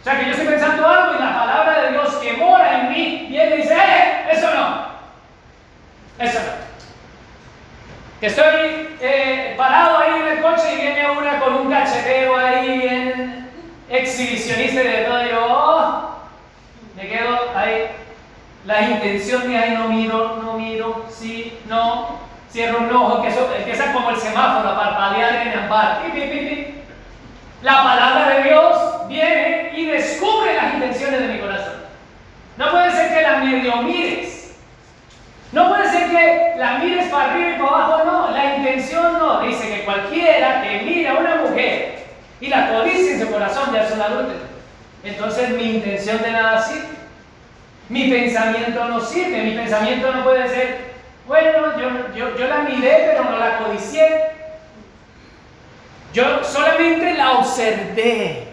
O 0.00 0.04
sea, 0.04 0.18
que 0.18 0.26
yo 0.26 0.30
estoy 0.30 0.46
pensando 0.46 0.86
algo 0.86 1.16
y 1.16 1.22
la 1.22 1.36
palabra 1.36 1.82
de 1.82 1.92
Dios 1.92 2.14
que 2.22 2.32
mora 2.34 2.80
en 2.80 2.92
mí 2.92 3.26
viene 3.28 3.56
y 3.56 3.62
dice, 3.62 3.74
¡eh! 3.74 4.28
Eso 4.30 4.54
no. 4.54 4.97
No. 6.18 6.68
Que 8.20 8.26
estoy 8.26 8.96
eh, 9.00 9.54
parado 9.56 9.98
ahí 9.98 10.20
en 10.20 10.38
el 10.38 10.42
coche 10.42 10.74
y 10.74 10.80
viene 10.80 11.10
una 11.10 11.38
con 11.38 11.54
un 11.54 11.70
cacheteo 11.70 12.36
ahí 12.36 12.78
bien 12.78 13.50
exhibicionista 13.88 14.82
y 14.82 14.88
de 14.88 15.04
todo 15.04 15.24
y 15.24 15.28
yo, 15.28 15.46
oh, 15.48 16.10
me 16.96 17.08
quedo 17.08 17.38
ahí. 17.54 17.86
La 18.66 18.82
intención 18.82 19.48
de 19.48 19.56
ahí 19.56 19.74
no 19.74 19.88
miro, 19.88 20.40
no 20.42 20.54
miro, 20.54 21.06
sí, 21.08 21.56
no, 21.68 22.18
cierro 22.50 22.78
un 22.78 22.92
ojo, 22.92 23.22
que 23.22 23.28
eso 23.28 23.48
empieza 23.56 23.92
como 23.92 24.10
el 24.10 24.16
semáforo 24.16 24.68
a 24.70 24.76
parpadear 24.78 25.46
en 25.46 25.52
el 25.52 25.68
bar. 25.68 26.02
La 27.62 27.82
palabra 27.84 28.28
de 28.30 28.42
Dios 28.42 29.08
viene 29.08 29.72
y 29.76 29.86
descubre 29.86 30.54
las 30.54 30.74
intenciones 30.74 31.20
de 31.20 31.28
mi 31.28 31.38
corazón. 31.38 31.74
No 32.56 32.70
puede 32.72 32.90
ser 32.90 33.14
que 33.14 33.22
la 33.22 33.36
medio 33.38 33.76
mires. 33.82 34.47
No 35.52 35.68
puede 35.68 35.90
ser 35.90 36.10
que 36.10 36.54
la 36.58 36.78
mires 36.78 37.06
para 37.08 37.32
arriba 37.32 37.50
y 37.50 37.58
para 37.58 37.70
abajo, 37.70 38.04
no. 38.04 38.30
La 38.30 38.56
intención 38.56 39.14
no. 39.14 39.40
Dice 39.40 39.68
que 39.68 39.84
cualquiera 39.84 40.62
que 40.62 40.82
mira 40.82 41.12
a 41.12 41.18
una 41.18 41.36
mujer 41.36 42.04
y 42.40 42.48
la 42.48 42.70
codicia 42.70 43.12
en 43.12 43.20
su 43.20 43.30
corazón 43.30 43.72
ya 43.72 43.84
es 43.84 43.92
un 43.92 44.00
adúltero. 44.00 44.40
Entonces 45.02 45.50
mi 45.50 45.76
intención 45.76 46.20
de 46.22 46.32
nada 46.32 46.60
sirve. 46.60 46.98
Mi 47.88 48.10
pensamiento 48.10 48.84
no 48.84 49.00
sirve. 49.00 49.42
Mi 49.42 49.52
pensamiento 49.52 50.12
no 50.12 50.22
puede 50.22 50.48
ser, 50.48 50.78
bueno, 51.26 51.80
yo, 51.80 52.14
yo, 52.14 52.36
yo 52.36 52.46
la 52.46 52.58
miré 52.58 53.12
pero 53.12 53.24
no 53.24 53.38
la 53.38 53.58
codicié. 53.58 54.38
Yo 56.12 56.44
solamente 56.44 57.14
la 57.14 57.32
observé. 57.38 58.48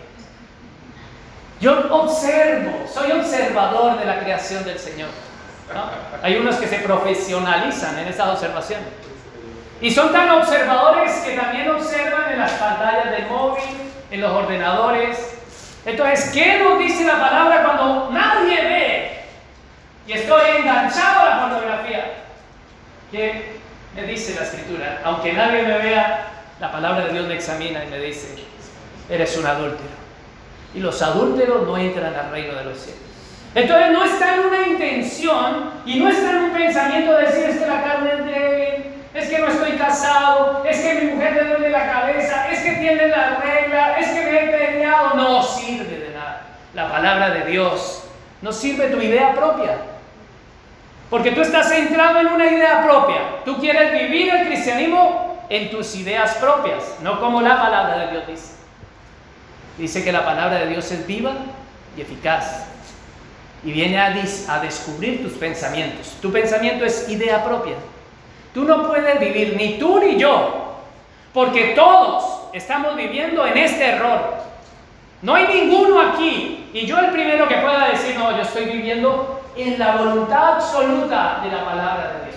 Yo 1.60 1.88
observo, 1.90 2.86
soy 2.88 3.12
observador 3.12 3.98
de 3.98 4.06
la 4.06 4.20
creación 4.20 4.64
del 4.66 4.78
Señor. 4.78 5.10
Hay 6.21 6.38
unos 6.38 6.56
que 6.56 6.67
se 6.67 6.80
profesionalizan 6.80 7.99
en 7.99 8.08
esa 8.08 8.32
observación. 8.32 8.82
Y 9.82 9.91
son 9.91 10.12
tan 10.12 10.30
observadores 10.30 11.12
que 11.17 11.36
también 11.36 11.69
observan 11.69 12.32
en 12.32 12.39
las 12.39 12.51
pantallas 12.51 13.12
del 13.12 13.28
móvil, 13.28 13.63
en 14.12 14.21
los 14.21 14.32
ordenadores. 14.32 15.38
Entonces, 15.86 16.32
¿qué 16.32 16.60
nos 16.63 16.80
dice 16.80 17.04
la 17.04 17.19
palabra 17.19 17.63
cuando 17.63 18.10
nadie 18.12 18.63
ve? 18.63 19.19
Y 20.08 20.13
estoy 20.13 20.58
enganchado 20.58 21.19
a 21.19 21.30
la 21.30 21.41
pornografía. 21.41 22.13
¿Qué 23.12 23.60
me 23.95 24.04
dice 24.04 24.36
la 24.36 24.45
escritura? 24.45 25.01
Aunque 25.04 25.34
nadie 25.34 25.63
me 25.63 25.78
vea, 25.78 26.28
la 26.60 26.71
palabra 26.71 27.06
de 27.06 27.13
Dios 27.13 27.28
me 27.28 27.36
examina 27.36 27.84
y 27.84 27.88
me 27.88 27.99
dice, 27.99 28.36
eres 29.10 29.38
un 29.38 29.45
adúltero. 29.45 29.89
Y 30.73 30.80
los 30.80 31.01
adúlteros 31.01 31.65
no 31.67 31.78
entran 31.78 32.15
al 32.15 32.32
reino 32.32 32.56
de 32.56 32.65
los 32.65 32.78
cielos. 32.78 33.01
Entonces 33.56 33.91
no 33.91 34.04
está 34.04 34.36
en 34.36 34.39
una 34.41 34.68
intención 34.68 35.72
y 35.86 35.98
no 35.98 36.10
está 36.10 36.32
en 36.32 36.38
un 36.44 36.50
pensamiento 36.52 37.13
de 37.13 37.26
decir 37.26 37.50
es 37.50 37.58
que 37.58 37.65
la 37.65 37.84
carne 37.84 38.12
es 38.12 38.26
débil, 38.26 38.86
es 39.13 39.30
que 39.30 39.39
no 39.39 39.48
estoy 39.48 39.72
casado, 39.78 40.65
es 40.65 40.78
que 40.78 40.94
mi 40.96 41.12
mujer 41.13 41.36
me 41.36 41.50
duele 41.50 41.70
la 41.70 41.89
cabeza, 41.89 42.52
es 42.52 42.60
que 42.60 42.72
tiene 42.74 43.08
la 43.08 43.38
regla, 43.38 43.98
es 43.98 44.10
que 44.10 44.26
me 44.26 44.44
he 44.44 44.48
peleado. 44.48 45.15
No 45.15 45.41
sirve 45.41 46.00
de 46.00 46.13
nada. 46.13 46.41
La 46.74 46.91
palabra 46.91 47.30
de 47.30 47.46
Dios 47.46 48.04
no 48.41 48.52
sirve 48.52 48.88
tu 48.88 49.00
idea 49.00 49.34
propia. 49.34 49.78
Porque 51.10 51.32
tú 51.32 51.39
estás 51.39 51.70
centrado 51.70 52.20
en 52.20 52.28
una 52.28 52.48
idea 52.48 52.84
propia. 52.84 53.22
Tú 53.46 53.58
quieres 53.62 53.94
vivir 53.94 54.36
el 54.36 54.48
cristianismo 54.48 55.46
en 55.48 55.72
tus 55.72 55.96
ideas 55.96 56.36
propias, 56.36 56.98
no 57.02 57.22
como 57.22 57.41
la 57.41 57.62
palabra 57.62 58.00
de 58.00 58.12
Dios 58.12 58.28
dice. 58.28 58.56
Dice 59.78 60.04
que 60.04 60.12
la 60.12 60.26
palabra 60.26 60.58
de 60.60 60.68
Dios 60.68 60.91
es 60.91 61.08
viva 61.08 61.32
y 61.96 62.02
eficaz. 62.02 62.75
Y 63.65 63.71
viene 63.71 63.99
a, 63.99 64.13
a 64.49 64.60
descubrir 64.60 65.23
tus 65.23 65.34
pensamientos. 65.34 66.15
Tu 66.21 66.32
pensamiento 66.32 66.86
es 66.86 67.10
idea 67.10 67.43
propia. 67.43 67.75
Tú 68.54 68.63
no 68.63 68.88
puedes 68.88 69.19
vivir, 69.19 69.56
ni 69.58 69.78
tú 69.78 69.99
ni 69.99 70.17
yo, 70.17 70.78
porque 71.34 71.73
todos 71.75 72.43
estamos 72.54 72.95
viviendo 72.95 73.45
en 73.45 73.58
este 73.58 73.86
error. 73.86 74.36
No 75.21 75.36
hay 75.36 75.47
ninguno 75.47 75.99
aquí, 75.99 76.69
y 76.71 76.86
yo 76.86 76.99
el 76.99 77.10
primero 77.10 77.47
que 77.47 77.56
pueda 77.56 77.89
decir, 77.89 78.17
no, 78.17 78.32
yo 78.32 78.43
estoy 78.43 78.65
viviendo 78.65 79.41
en 79.58 79.80
la 79.80 79.95
voluntad 79.97 80.56
absoluta 80.56 81.41
de 81.43 81.51
la 81.51 81.65
palabra 81.65 82.13
de 82.13 82.25
Dios. 82.25 82.36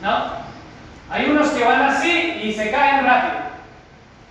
¿No? 0.00 0.44
Hay 1.10 1.30
unos 1.30 1.48
que 1.48 1.64
van 1.64 1.82
así 1.82 2.40
y 2.42 2.52
se 2.52 2.70
caen 2.70 3.04
rápido. 3.04 3.44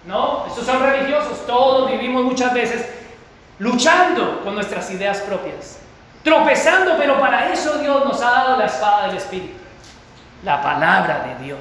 ¿No? 0.05 0.45
Esos 0.47 0.65
son 0.65 0.81
religiosos. 0.81 1.45
Todos 1.45 1.91
vivimos 1.91 2.23
muchas 2.23 2.53
veces 2.53 2.87
luchando 3.59 4.41
con 4.43 4.55
nuestras 4.55 4.89
ideas 4.91 5.19
propias. 5.19 5.79
Tropezando, 6.23 6.95
pero 6.97 7.19
para 7.19 7.51
eso 7.51 7.79
Dios 7.79 8.05
nos 8.05 8.21
ha 8.21 8.31
dado 8.31 8.57
la 8.57 8.65
espada 8.65 9.07
del 9.07 9.17
Espíritu. 9.17 9.57
La 10.43 10.61
palabra 10.61 11.25
de 11.27 11.45
Dios. 11.45 11.59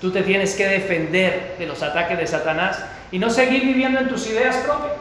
Tú 0.00 0.10
te 0.10 0.22
tienes 0.22 0.54
que 0.54 0.66
defender 0.66 1.56
de 1.58 1.66
los 1.66 1.82
ataques 1.82 2.18
de 2.18 2.26
Satanás 2.26 2.78
y 3.10 3.18
no 3.18 3.30
seguir 3.30 3.64
viviendo 3.64 4.00
en 4.00 4.08
tus 4.08 4.26
ideas 4.26 4.56
propias. 4.56 4.92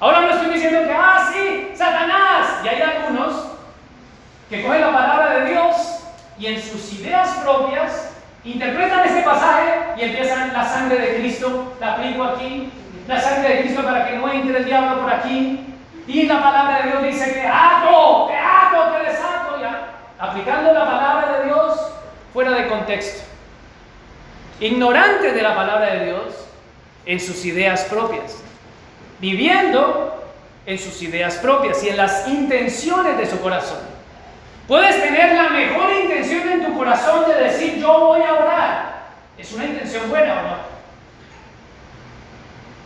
Ahora 0.00 0.20
no 0.20 0.30
estoy 0.30 0.52
diciendo 0.52 0.84
que, 0.84 0.92
ah, 0.92 1.30
sí, 1.32 1.72
Satanás. 1.74 2.64
Y 2.64 2.68
hay 2.68 2.82
algunos 2.82 3.46
que 4.48 4.62
cogen 4.62 4.80
la 4.80 4.92
palabra 4.92 5.40
de 5.40 5.50
Dios 5.50 5.76
y 6.38 6.46
en 6.46 6.62
sus 6.62 6.92
ideas 6.92 7.28
propias 7.42 8.12
interpretan 8.52 9.06
este 9.06 9.22
pasaje 9.22 9.78
y 9.96 10.02
empiezan 10.04 10.52
la 10.52 10.64
sangre 10.64 10.98
de 10.98 11.18
Cristo, 11.18 11.74
la 11.80 11.94
aplico 11.94 12.24
aquí, 12.24 12.70
la 13.06 13.20
sangre 13.20 13.48
de 13.48 13.60
Cristo 13.62 13.82
para 13.82 14.06
que 14.06 14.16
no 14.16 14.30
entre 14.32 14.58
el 14.58 14.64
diablo 14.64 15.02
por 15.02 15.12
aquí. 15.12 15.64
Y 16.06 16.22
la 16.22 16.42
palabra 16.42 16.78
de 16.78 16.90
Dios 16.90 17.02
dice 17.02 17.34
que 17.34 17.46
ato, 17.46 18.26
te 18.28 18.36
ato, 18.36 18.92
te 18.92 19.10
desato. 19.10 19.60
Ya. 19.60 19.90
Aplicando 20.18 20.72
la 20.72 20.86
palabra 20.86 21.38
de 21.38 21.44
Dios 21.44 21.78
fuera 22.32 22.52
de 22.52 22.68
contexto. 22.68 23.24
Ignorante 24.60 25.32
de 25.32 25.42
la 25.42 25.54
palabra 25.54 25.94
de 25.94 26.06
Dios 26.06 26.46
en 27.04 27.20
sus 27.20 27.44
ideas 27.44 27.82
propias. 27.84 28.42
Viviendo 29.20 30.24
en 30.64 30.78
sus 30.78 31.02
ideas 31.02 31.36
propias 31.36 31.82
y 31.84 31.90
en 31.90 31.96
las 31.98 32.26
intenciones 32.28 33.18
de 33.18 33.26
su 33.26 33.40
corazón. 33.40 33.97
Puedes 34.68 35.02
tener 35.02 35.34
la 35.34 35.48
mejor 35.48 35.90
intención 35.90 36.46
en 36.46 36.66
tu 36.66 36.76
corazón 36.76 37.24
de 37.26 37.42
decir 37.42 37.78
yo 37.78 38.00
voy 38.00 38.20
a 38.20 38.34
orar. 38.34 38.98
¿Es 39.38 39.50
una 39.54 39.64
intención 39.64 40.10
buena 40.10 40.32
o 40.34 40.42
no? 40.42 40.56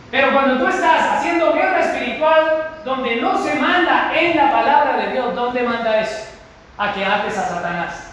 Pero 0.09 0.31
cuando 0.31 0.63
tú 0.63 0.67
estás 0.69 1.17
haciendo 1.17 1.53
guerra 1.53 1.81
espiritual 1.81 2.69
donde 2.85 3.17
no 3.17 3.43
se 3.43 3.55
manda 3.55 4.17
en 4.17 4.37
la 4.37 4.51
palabra 4.51 4.97
de 4.97 5.11
Dios, 5.11 5.35
¿dónde 5.35 5.63
manda 5.63 5.99
eso? 5.99 6.25
A 6.77 6.93
que 6.93 7.03
ates 7.03 7.37
a 7.37 7.49
Satanás. 7.49 8.11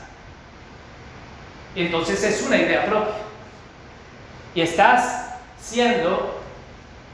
Entonces 1.76 2.24
es 2.24 2.42
una 2.42 2.56
idea 2.56 2.86
propia. 2.86 3.14
Y 4.54 4.62
estás 4.62 5.36
siendo 5.60 6.42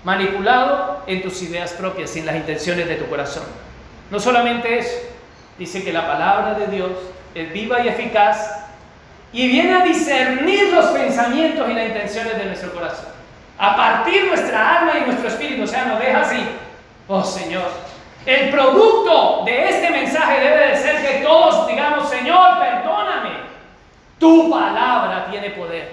manipulado 0.04 1.02
en 1.06 1.20
tus 1.20 1.42
ideas 1.42 1.72
propias, 1.72 2.10
sin 2.10 2.24
las 2.24 2.36
intenciones 2.36 2.88
de 2.88 2.94
tu 2.94 3.06
corazón. 3.10 3.44
No 4.10 4.20
solamente 4.20 4.78
eso, 4.78 5.15
dice 5.58 5.82
que 5.82 5.92
la 5.92 6.06
palabra 6.06 6.54
de 6.54 6.66
Dios 6.66 6.90
es 7.34 7.52
viva 7.52 7.80
y 7.80 7.88
eficaz 7.88 8.66
y 9.32 9.48
viene 9.48 9.74
a 9.74 9.84
discernir 9.84 10.72
los 10.72 10.86
pensamientos 10.86 11.68
y 11.68 11.74
las 11.74 11.86
intenciones 11.88 12.38
de 12.38 12.44
nuestro 12.46 12.72
corazón. 12.72 13.06
A 13.58 13.76
partir 13.76 14.26
nuestra 14.26 14.78
alma 14.78 14.92
y 14.98 15.06
nuestro 15.06 15.28
espíritu, 15.28 15.64
o 15.64 15.66
sea, 15.66 15.86
nos 15.86 15.98
deja 15.98 16.20
así. 16.20 16.42
Oh 17.08 17.22
Señor, 17.22 17.70
el 18.24 18.50
producto 18.50 19.42
de 19.44 19.68
este 19.68 19.90
mensaje 19.90 20.40
debe 20.40 20.68
de 20.68 20.76
ser 20.76 21.06
que 21.06 21.24
todos 21.24 21.66
digamos, 21.66 22.08
Señor, 22.08 22.58
perdóname. 22.58 23.30
Tu 24.18 24.50
palabra 24.50 25.26
tiene 25.30 25.50
poder. 25.50 25.92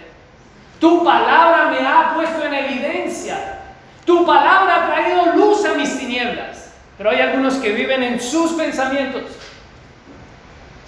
Tu 0.79 1.03
palabra 1.03 1.69
me 1.69 1.85
ha 1.85 2.13
puesto 2.15 2.45
en 2.45 2.53
evidencia. 2.53 3.59
Tu 4.05 4.25
palabra 4.25 4.75
ha 4.75 4.87
traído 4.87 5.25
luz 5.35 5.65
a 5.65 5.73
mis 5.75 5.97
tinieblas. 5.97 6.73
Pero 6.97 7.09
hay 7.09 7.21
algunos 7.21 7.55
que 7.55 7.71
viven 7.71 8.03
en 8.03 8.19
sus 8.19 8.53
pensamientos 8.53 9.23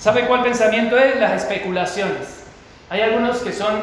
¿Sabe 0.05 0.27
cuál 0.27 0.43
pensamiento 0.43 0.99
es? 0.99 1.19
Las 1.19 1.31
especulaciones. 1.41 2.45
Hay 2.91 3.01
algunos 3.01 3.39
que 3.39 3.51
son 3.51 3.81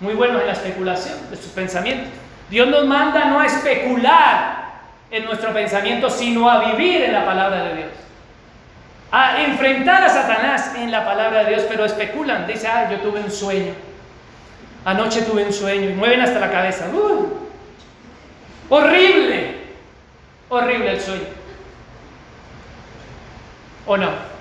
muy 0.00 0.12
buenos 0.12 0.42
en 0.42 0.48
la 0.48 0.52
especulación 0.52 1.30
de 1.30 1.36
sus 1.38 1.50
pensamientos. 1.52 2.10
Dios 2.50 2.68
nos 2.68 2.84
manda 2.84 3.24
no 3.24 3.40
a 3.40 3.46
especular 3.46 4.64
en 5.10 5.24
nuestro 5.24 5.54
pensamiento, 5.54 6.10
sino 6.10 6.50
a 6.50 6.72
vivir 6.72 7.04
en 7.04 7.14
la 7.14 7.24
palabra 7.24 7.64
de 7.64 7.74
Dios. 7.74 7.88
A 9.10 9.40
enfrentar 9.44 10.02
a 10.02 10.10
Satanás 10.10 10.74
en 10.76 10.90
la 10.90 11.06
palabra 11.06 11.44
de 11.44 11.54
Dios, 11.54 11.64
pero 11.66 11.86
especulan. 11.86 12.46
Dice, 12.46 12.68
ah, 12.68 12.90
yo 12.90 12.98
tuve 12.98 13.20
un 13.20 13.30
sueño. 13.30 13.72
Anoche 14.84 15.22
tuve 15.22 15.42
un 15.46 15.54
sueño 15.54 15.88
y 15.88 15.94
mueven 15.94 16.20
hasta 16.20 16.38
la 16.38 16.50
cabeza. 16.50 16.84
horrible, 18.68 19.54
horrible 20.50 20.90
el 20.90 21.00
sueño. 21.00 21.24
¿O 23.86 23.96
no? 23.96 24.35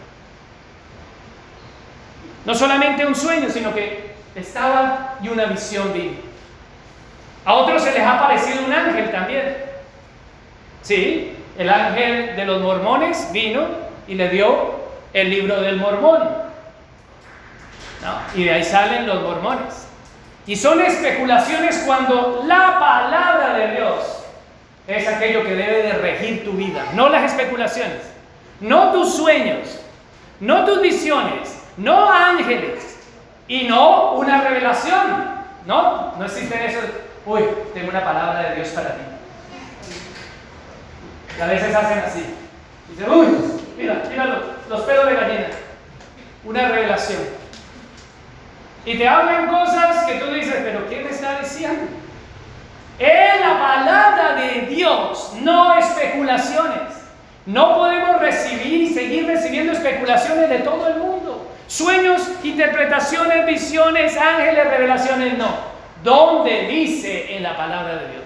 No 2.46 2.54
solamente 2.54 3.06
un 3.06 3.16
sueño, 3.16 3.50
sino 3.50 3.74
que 3.74 4.14
estaba 4.36 5.16
y 5.22 5.30
una 5.30 5.46
visión 5.46 5.92
vino. 5.94 6.14
A 7.44 7.54
otros 7.56 7.84
se 7.84 7.92
les 7.92 8.06
ha 8.06 8.20
parecido 8.20 8.66
un 8.66 8.74
ángel 8.74 9.12
también. 9.12 9.58
Sí, 10.82 11.36
el 11.58 11.70
ángel 11.70 12.36
de 12.36 12.46
los 12.46 12.62
mormones 12.62 13.30
vino 13.32 13.68
y 14.08 14.16
le 14.16 14.30
dio 14.30 14.76
el 15.14 15.30
libro 15.30 15.62
del 15.62 15.78
mormón. 15.78 16.46
Y 18.36 18.44
de 18.44 18.52
ahí 18.52 18.64
salen 18.64 19.08
los 19.08 19.22
mormones. 19.24 19.88
Y 20.46 20.56
son 20.56 20.80
especulaciones 20.82 21.84
cuando 21.86 22.44
la 22.46 22.80
palabra 22.80 23.54
de 23.54 23.76
Dios 23.76 24.26
es 24.88 25.08
aquello 25.08 25.44
que 25.44 25.56
debe 25.56 25.84
de 25.84 25.94
regir 25.94 26.46
tu 26.46 26.52
vida, 26.52 26.86
no 26.94 27.10
las 27.10 27.32
especulaciones, 27.32 28.02
no 28.60 28.92
tus 28.92 29.16
sueños, 29.16 29.80
no 30.40 30.64
tus 30.66 30.82
visiones, 30.82 31.64
no 31.78 32.12
ángeles 32.12 33.00
y 33.48 33.64
no 33.64 34.14
una 34.14 34.42
revelación. 34.42 35.36
No, 35.66 36.14
no 36.18 36.26
existen 36.26 36.62
esos. 36.62 36.84
Uy, 37.26 37.44
tengo 37.74 37.90
una 37.90 38.04
palabra 38.04 38.50
de 38.50 38.56
Dios 38.56 38.70
para 38.70 38.96
ti. 38.96 39.02
Y 41.38 41.42
a 41.42 41.48
veces 41.48 41.76
hacen 41.76 42.00
así. 42.00 42.26
Dicen, 42.90 43.10
uy, 43.10 43.28
mira, 43.78 44.04
mira 44.10 44.26
los, 44.26 44.40
los 44.70 44.82
pelos 44.82 45.08
de 45.08 45.16
gallina. 45.16 45.48
Una 46.44 46.68
revelación. 46.70 47.22
Y 48.86 48.98
te 48.98 49.08
hablan 49.08 49.48
cosas 49.48 50.06
que 50.06 50.20
tú 50.20 50.28
dices, 50.28 50.58
pero 50.64 50.86
¿quién 50.88 51.04
me 51.04 51.10
está 51.10 51.40
diciendo? 51.40 51.88
Es 53.00 53.40
la 53.42 53.60
palabra 53.60 54.36
de 54.36 54.68
Dios, 54.68 55.34
no 55.42 55.76
especulaciones. 55.78 56.94
No 57.46 57.76
podemos 57.76 58.20
recibir 58.22 58.82
y 58.82 58.94
seguir 58.94 59.28
recibiendo 59.28 59.74
especulaciones 59.74 60.50
de 60.50 60.60
todo 60.60 60.88
el 60.88 60.98
mundo. 60.98 61.25
Sueños, 61.68 62.22
interpretaciones, 62.44 63.46
visiones, 63.46 64.18
ángeles, 64.18 64.68
revelaciones, 64.70 65.38
no. 65.38 65.76
¿Dónde 66.04 66.68
dice 66.68 67.36
en 67.36 67.44
la 67.44 67.58
palabra 67.58 67.96
de 67.96 68.12
Dios? 68.12 68.24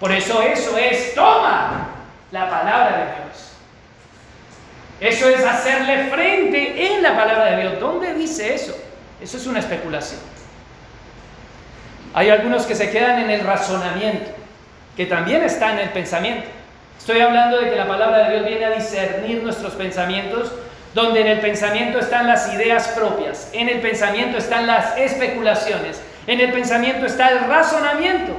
Por 0.00 0.10
eso 0.10 0.42
eso 0.42 0.76
es, 0.76 1.14
toma 1.14 1.88
la 2.32 2.50
palabra 2.50 2.96
de 2.96 3.04
Dios. 3.04 3.52
Eso 5.00 5.28
es 5.28 5.44
hacerle 5.44 6.10
frente 6.10 6.94
en 6.94 7.02
la 7.02 7.16
palabra 7.16 7.44
de 7.52 7.60
Dios. 7.60 7.80
¿Dónde 7.80 8.14
dice 8.14 8.54
eso? 8.54 8.76
Eso 9.20 9.36
es 9.36 9.46
una 9.46 9.60
especulación. 9.60 10.20
Hay 12.14 12.30
algunos 12.30 12.66
que 12.66 12.74
se 12.74 12.90
quedan 12.90 13.20
en 13.20 13.30
el 13.30 13.44
razonamiento, 13.44 14.30
que 14.96 15.06
también 15.06 15.42
está 15.42 15.72
en 15.72 15.78
el 15.78 15.90
pensamiento. 15.90 16.48
Estoy 16.98 17.20
hablando 17.20 17.60
de 17.60 17.70
que 17.70 17.76
la 17.76 17.88
palabra 17.88 18.18
de 18.18 18.30
Dios 18.30 18.46
viene 18.46 18.64
a 18.64 18.70
discernir 18.70 19.42
nuestros 19.42 19.74
pensamientos, 19.74 20.52
donde 20.94 21.20
en 21.22 21.26
el 21.26 21.40
pensamiento 21.40 21.98
están 21.98 22.26
las 22.26 22.52
ideas 22.52 22.88
propias, 22.88 23.48
en 23.52 23.68
el 23.68 23.80
pensamiento 23.80 24.38
están 24.38 24.66
las 24.66 24.96
especulaciones, 24.96 26.00
en 26.26 26.40
el 26.40 26.52
pensamiento 26.52 27.06
está 27.06 27.30
el 27.30 27.40
razonamiento. 27.40 28.32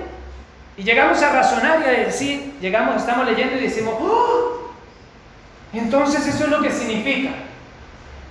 Y 0.78 0.84
llegamos 0.84 1.22
a 1.22 1.32
razonar 1.32 1.82
y 1.82 1.86
a 1.86 2.06
decir, 2.06 2.54
llegamos, 2.60 2.98
estamos 2.98 3.26
leyendo 3.28 3.58
y 3.58 3.62
decimos, 3.62 3.96
¡Oh! 4.00 4.72
entonces 5.74 6.26
eso 6.28 6.46
es 6.46 6.50
lo 6.50 6.62
que 6.62 6.72
significa. 6.72 7.32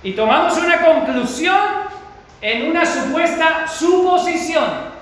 Y 0.03 0.13
tomamos 0.13 0.57
una 0.57 0.81
conclusión 0.81 1.57
en 2.41 2.69
una 2.69 2.85
supuesta 2.85 3.65
suposición. 3.67 4.93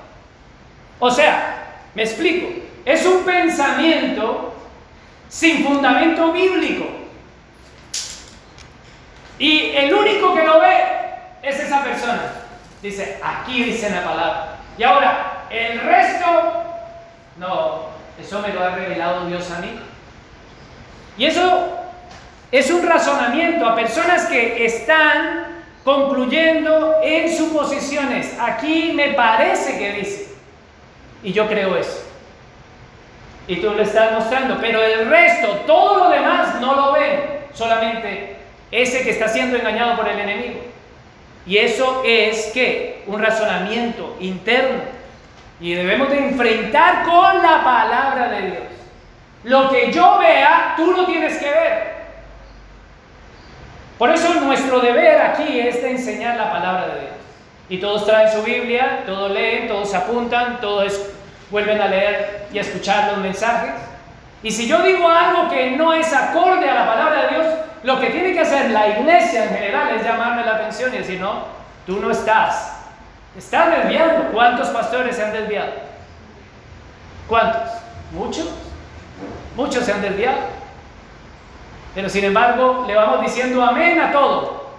O 1.00 1.10
sea, 1.10 1.80
me 1.96 2.04
explico, 2.04 2.48
es 2.86 3.06
un 3.06 3.24
pensamiento 3.24 4.54
sin 5.28 5.66
fundamento 5.66 6.32
bíblico. 6.32 7.01
Y 9.42 9.76
el 9.76 9.92
único 9.92 10.36
que 10.36 10.44
lo 10.44 10.60
ve 10.60 10.84
es 11.42 11.60
esa 11.60 11.84
persona. 11.84 12.32
Dice, 12.80 13.20
aquí 13.24 13.64
dice 13.64 13.90
la 13.90 14.04
palabra. 14.04 14.58
Y 14.78 14.84
ahora, 14.84 15.46
el 15.50 15.82
resto, 15.82 16.28
no, 17.38 17.88
eso 18.22 18.40
me 18.40 18.50
lo 18.50 18.64
ha 18.64 18.76
revelado 18.76 19.26
Dios 19.26 19.50
a 19.50 19.58
mí. 19.58 19.80
Y 21.18 21.26
eso 21.26 21.70
es 22.52 22.70
un 22.70 22.88
razonamiento 22.88 23.66
a 23.66 23.74
personas 23.74 24.28
que 24.28 24.64
están 24.64 25.64
concluyendo 25.84 26.98
en 27.02 27.36
suposiciones. 27.36 28.38
Aquí 28.40 28.92
me 28.94 29.14
parece 29.14 29.80
que 29.80 29.94
dice. 29.94 30.36
Y 31.24 31.34
yo 31.34 31.48
creo 31.48 31.78
eso. 31.78 32.04
Y 33.48 33.56
tú 33.56 33.72
lo 33.72 33.82
estás 33.82 34.12
mostrando. 34.12 34.60
Pero 34.62 34.84
el 34.84 35.10
resto, 35.10 35.48
todo 35.66 35.98
lo 35.98 36.10
demás, 36.12 36.62
no 36.62 36.76
lo 36.76 36.92
ven. 36.92 37.42
Solamente 37.56 38.41
ese 38.72 39.04
que 39.04 39.12
está 39.12 39.28
siendo 39.28 39.58
engañado 39.58 39.98
por 39.98 40.08
el 40.08 40.20
enemigo. 40.20 40.62
Y 41.46 41.58
eso 41.58 42.04
es 42.06 42.48
que 42.54 43.04
un 43.08 43.22
razonamiento 43.22 44.16
interno. 44.20 44.82
Y 45.60 45.74
debemos 45.74 46.10
de 46.10 46.20
enfrentar 46.20 47.04
con 47.04 47.42
la 47.42 47.64
palabra 47.64 48.30
de 48.30 48.42
Dios. 48.48 48.64
Lo 49.44 49.70
que 49.70 49.92
yo 49.92 50.18
vea, 50.20 50.74
tú 50.78 50.92
lo 50.92 51.06
tienes 51.06 51.38
que 51.38 51.50
ver. 51.50 51.92
Por 53.98 54.10
eso 54.10 54.34
nuestro 54.36 54.80
deber 54.80 55.22
aquí 55.22 55.60
es 55.60 55.82
de 55.82 55.92
enseñar 55.92 56.38
la 56.38 56.52
palabra 56.52 56.88
de 56.88 57.02
Dios. 57.02 57.14
Y 57.70 57.78
todos 57.78 58.06
traen 58.06 58.32
su 58.32 58.44
Biblia, 58.44 59.04
todos 59.06 59.32
leen, 59.32 59.68
todos 59.68 59.94
apuntan, 59.94 60.60
todos 60.60 61.00
vuelven 61.50 61.80
a 61.80 61.88
leer 61.88 62.48
y 62.52 62.58
a 62.58 62.62
escuchar 62.62 63.12
los 63.12 63.18
mensajes. 63.20 63.72
Y 64.44 64.52
si 64.52 64.68
yo 64.68 64.82
digo 64.82 65.08
algo 65.08 65.50
que 65.50 65.72
no 65.72 65.94
es 65.94 66.12
acorde 66.14 66.68
a 66.70 66.74
la 66.74 66.88
palabra 66.88 67.22
de 67.22 67.28
Dios, 67.30 67.46
lo 67.84 68.00
que 68.00 68.08
tiene 68.08 68.34
que 68.34 68.42
hacer 68.42 68.70
la 68.72 68.88
iglesia 68.88 69.46
en 69.46 69.50
general 69.56 69.96
es 69.96 70.04
llamarme 70.04 70.46
la 70.46 70.56
atención 70.56 70.94
y 70.94 71.00
decir, 71.00 71.20
no, 71.20 71.46
tú 71.86 72.00
no 72.00 72.12
estás. 72.12 72.78
Estás 73.38 73.72
desviando. 73.72 74.32
¿Cuántos 74.32 74.70
pastores 74.70 75.16
se 75.16 75.24
han 75.24 75.34
desviado? 75.34 75.72
¿Cuántos? 77.28 77.72
¿Muchos? 78.12 78.50
Muchos 79.56 79.84
se 79.84 79.94
han 79.94 80.02
desviado. 80.02 80.40
Pero 81.96 82.10
sin 82.10 82.26
embargo, 82.26 82.86
le 82.88 82.96
vamos 82.96 83.22
diciendo 83.22 83.64
amén 83.64 84.00
a 84.00 84.12
todo. 84.12 84.70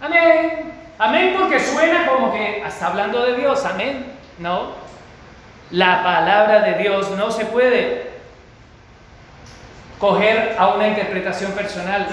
Amén. 0.00 0.72
Amén 0.98 1.34
porque 1.38 1.58
suena 1.58 2.06
como 2.06 2.32
que 2.32 2.62
está 2.64 2.88
hablando 2.88 3.24
de 3.24 3.36
Dios. 3.36 3.64
Amén. 3.64 4.12
No. 4.38 4.82
La 5.70 6.02
palabra 6.02 6.60
de 6.60 6.74
Dios 6.74 7.10
no 7.12 7.30
se 7.30 7.46
puede 7.46 8.12
coger 9.98 10.56
a 10.58 10.68
una 10.68 10.88
interpretación 10.88 11.52
personal. 11.52 12.06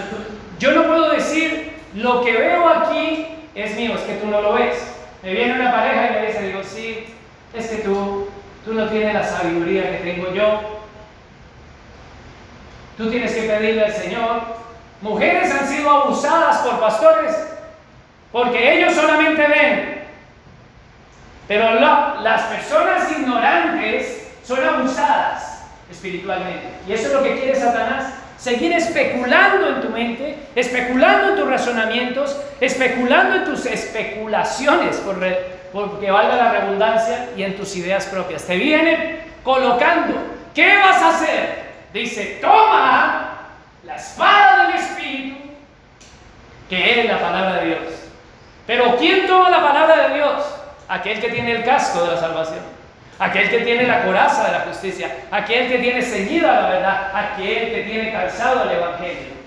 Yo 0.60 0.72
no 0.74 0.84
puedo 0.84 1.10
decir 1.10 1.74
lo 1.96 2.24
que 2.24 2.34
veo 2.34 2.68
aquí 2.70 3.26
es 3.56 3.76
mío, 3.76 3.96
es 3.96 4.02
que 4.02 4.16
tú 4.16 4.28
no 4.28 4.42
lo 4.42 4.54
ves. 4.54 4.76
Me 5.24 5.34
viene 5.34 5.56
una 5.56 5.72
pareja 5.72 6.08
y 6.08 6.14
me 6.14 6.28
dice, 6.28 6.48
digo, 6.48 6.62
sí, 6.64 7.06
es 7.54 7.68
que 7.68 7.78
tú, 7.78 8.30
tú 8.64 8.74
no 8.74 8.88
tienes 8.88 9.14
la 9.14 9.24
sabiduría 9.24 9.90
que 9.92 10.12
tengo 10.12 10.34
yo, 10.34 10.80
Tú 13.00 13.10
tienes 13.10 13.34
que 13.34 13.44
pedirle 13.44 13.86
al 13.86 13.94
Señor. 13.94 14.42
Mujeres 15.00 15.50
han 15.54 15.66
sido 15.66 15.90
abusadas 15.90 16.58
por 16.58 16.82
pastores 16.82 17.34
porque 18.30 18.74
ellos 18.74 18.94
solamente 18.94 19.48
ven. 19.48 20.04
Pero 21.48 21.80
las 21.80 22.42
personas 22.42 23.10
ignorantes 23.18 24.34
son 24.44 24.62
abusadas 24.66 25.64
espiritualmente. 25.90 26.68
Y 26.90 26.92
eso 26.92 27.08
es 27.08 27.14
lo 27.14 27.24
que 27.24 27.40
quiere 27.40 27.56
Satanás. 27.58 28.16
Seguir 28.40 28.72
especulando 28.72 29.68
en 29.68 29.82
tu 29.82 29.90
mente, 29.90 30.38
especulando 30.56 31.30
en 31.30 31.36
tus 31.36 31.50
razonamientos, 31.50 32.40
especulando 32.62 33.36
en 33.36 33.46
tus 33.46 33.66
especulaciones, 33.66 34.96
por, 34.98 35.18
porque 35.74 36.10
valga 36.10 36.36
la 36.36 36.52
redundancia, 36.54 37.30
y 37.36 37.44
en 37.44 37.58
tus 37.58 37.76
ideas 37.76 38.06
propias. 38.06 38.46
Te 38.46 38.56
vienen 38.56 39.24
colocando. 39.44 40.16
¿Qué 40.56 40.78
vas 40.78 41.02
a 41.02 41.10
hacer? 41.10 41.70
dice, 41.94 42.38
toma 42.42 43.40
la 43.84 43.96
espada 43.96 44.68
del 44.68 44.76
Espíritu, 44.76 45.38
que 46.70 47.02
es 47.02 47.10
la 47.10 47.20
palabra 47.20 47.62
de 47.62 47.68
Dios. 47.68 47.80
Pero 48.68 48.96
¿quién 48.98 49.26
toma 49.28 49.50
la 49.50 49.62
palabra 49.62 50.08
de 50.08 50.16
Dios? 50.16 50.44
Aquel 50.88 51.20
que 51.20 51.30
tiene 51.30 51.52
el 51.52 51.64
casco 51.64 52.04
de 52.04 52.14
la 52.14 52.20
salvación, 52.20 52.60
aquel 53.20 53.50
que 53.50 53.60
tiene 53.60 53.86
la 53.86 54.04
coraza 54.04 54.46
de 54.46 54.52
la 54.54 54.60
justicia, 54.62 55.26
aquel 55.30 55.68
que 55.68 55.80
tiene 55.80 56.02
ceñida 56.02 56.62
la 56.62 56.70
verdad, 56.70 57.12
aquel 57.14 57.72
que 57.72 57.84
tiene 57.84 58.12
calzado 58.12 58.64
el 58.64 58.78
Evangelio. 58.78 59.40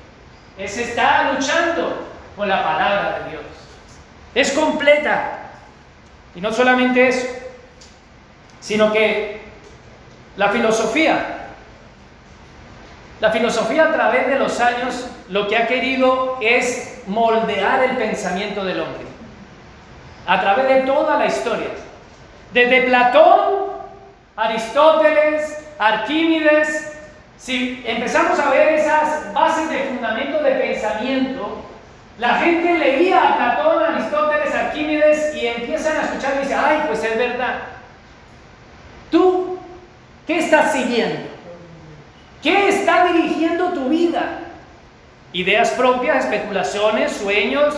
Ese 0.59 0.85
está 0.85 1.33
luchando 1.33 2.09
con 2.37 2.49
la 2.49 2.63
palabra 2.63 3.19
de 3.19 3.31
Dios. 3.31 3.43
Es 4.35 4.53
completa. 4.53 5.39
Y 6.35 6.41
no 6.41 6.53
solamente 6.53 7.09
eso, 7.09 7.27
sino 8.61 8.93
que 8.93 9.43
la 10.37 10.49
filosofía 10.49 11.43
la 13.23 13.31
filosofía 13.31 13.85
a 13.85 13.93
través 13.93 14.27
de 14.27 14.37
los 14.37 14.59
años 14.59 15.07
lo 15.29 15.47
que 15.47 15.57
ha 15.57 15.69
querido 15.69 16.39
es 16.41 17.03
moldear 17.07 17.85
el 17.85 17.97
pensamiento 17.97 18.65
del 18.65 18.81
hombre. 18.81 19.05
A 20.27 20.41
través 20.41 20.67
de 20.67 20.81
toda 20.81 21.17
la 21.19 21.27
historia. 21.27 21.69
Desde 22.53 22.83
Platón, 22.83 23.62
Aristóteles, 24.37 25.59
Arquímedes, 25.79 26.93
si 27.37 27.83
empezamos 27.87 28.39
a 28.39 28.51
ver 28.51 28.75
esas 28.75 29.33
bases 29.33 29.69
de 29.69 29.79
fundamento 29.85 30.43
de 30.43 30.53
pensamiento, 30.53 31.59
La 32.19 32.35
gente 32.37 32.79
leía 32.79 33.21
a 33.21 33.37
Platón, 33.37 33.83
Aristóteles, 33.83 34.55
Arquímedes 34.55 35.35
y 35.35 35.47
empiezan 35.47 35.97
a 35.97 36.03
escuchar 36.03 36.35
y 36.37 36.43
dicen, 36.43 36.59
ay, 36.63 36.83
pues 36.87 37.03
es 37.03 37.17
verdad. 37.17 37.55
¿Tú 39.11 39.59
qué 40.27 40.39
estás 40.39 40.73
siguiendo? 40.73 41.21
¿Qué 42.43 42.69
está 42.69 43.13
dirigiendo 43.13 43.73
tu 43.73 43.89
vida? 43.89 44.39
Ideas 45.33 45.71
propias, 45.71 46.27
especulaciones, 46.27 47.13
sueños, 47.13 47.75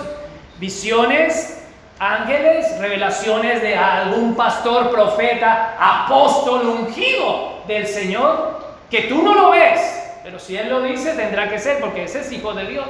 visiones, 0.59 1.64
ángeles, 2.05 2.79
revelaciones 2.79 3.63
de 3.63 3.77
algún 3.77 4.35
pastor, 4.37 4.91
profeta, 4.91 5.77
apóstol 5.79 6.67
ungido 6.67 7.63
del 7.67 7.87
Señor, 7.87 8.63
que 8.91 9.03
tú 9.03 9.23
no 9.23 9.35
lo 9.35 9.51
ves, 9.51 10.13
pero 10.23 10.39
si 10.39 10.57
Él 10.57 10.69
lo 10.69 10.83
dice 10.83 11.15
tendrá 11.15 11.49
que 11.49 11.59
ser, 11.59 11.81
porque 11.81 12.05
ese 12.05 12.21
es 12.21 12.33
hijo 12.33 12.53
de 12.53 12.67
Dios, 12.67 12.87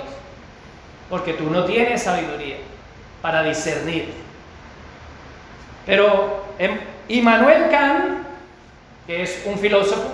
porque 1.09 1.35
tú 1.35 1.49
no 1.51 1.65
tienes 1.65 2.03
sabiduría 2.03 2.57
para 3.23 3.43
discernir. 3.43 4.13
Pero 5.87 6.45
Immanuel 7.09 7.69
Kant, 7.71 8.27
que 9.07 9.23
es 9.23 9.43
un 9.47 9.59
filósofo, 9.59 10.09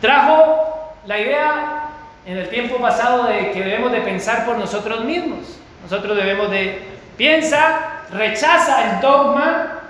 trajo 0.00 0.94
la 1.06 1.18
idea 1.20 1.88
en 2.26 2.36
el 2.36 2.48
tiempo 2.48 2.78
pasado 2.78 3.24
de 3.24 3.52
que 3.52 3.62
debemos 3.62 3.92
de 3.92 4.00
pensar 4.00 4.44
por 4.44 4.56
nosotros 4.56 5.04
mismos. 5.04 5.58
Nosotros 5.82 6.16
debemos 6.16 6.50
de 6.50 6.97
piensa, 7.18 8.04
rechaza 8.10 8.90
el 8.90 9.00
dogma 9.00 9.80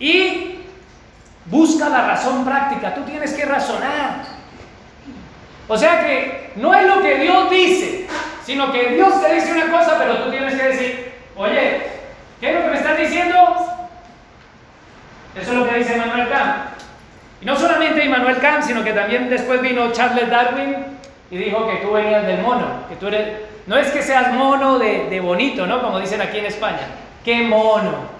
y 0.00 0.58
busca 1.44 1.88
la 1.88 2.08
razón 2.08 2.44
práctica. 2.44 2.94
Tú 2.94 3.02
tienes 3.02 3.32
que 3.34 3.44
razonar. 3.44 4.24
O 5.68 5.78
sea 5.78 6.04
que 6.04 6.52
no 6.56 6.74
es 6.74 6.86
lo 6.86 7.00
que 7.00 7.18
Dios 7.18 7.50
dice, 7.50 8.06
sino 8.44 8.72
que 8.72 8.88
Dios 8.88 9.22
te 9.22 9.34
dice 9.34 9.52
una 9.52 9.70
cosa, 9.70 9.96
pero 9.98 10.24
tú 10.24 10.30
tienes 10.30 10.54
que 10.54 10.68
decir, 10.68 11.12
oye, 11.36 11.82
¿qué 12.40 12.48
es 12.48 12.54
lo 12.54 12.62
que 12.62 12.70
me 12.70 12.76
estás 12.76 12.98
diciendo? 12.98 13.36
Eso 15.34 15.52
es 15.52 15.58
lo 15.58 15.68
que 15.68 15.78
dice 15.78 15.94
Immanuel 15.94 16.28
Kant. 16.28 16.56
Y 17.40 17.44
no 17.44 17.56
solamente 17.56 18.04
Immanuel 18.04 18.38
Kant, 18.38 18.64
sino 18.64 18.82
que 18.82 18.92
también 18.92 19.28
después 19.28 19.60
vino 19.60 19.92
Charles 19.92 20.30
Darwin 20.30 20.76
y 21.30 21.36
dijo 21.36 21.68
que 21.68 21.76
tú 21.76 21.92
venías 21.92 22.26
del 22.26 22.40
mono, 22.40 22.86
que 22.88 22.96
tú 22.96 23.08
eres 23.08 23.53
no 23.66 23.76
es 23.78 23.90
que 23.90 24.02
seas 24.02 24.32
mono 24.32 24.78
de, 24.78 25.20
bonito, 25.20 25.66
¿no? 25.66 25.80
Como 25.80 25.98
dicen 25.98 26.20
aquí 26.20 26.38
en 26.38 26.46
España. 26.46 26.86
¡Qué 27.24 27.42
mono! 27.42 28.14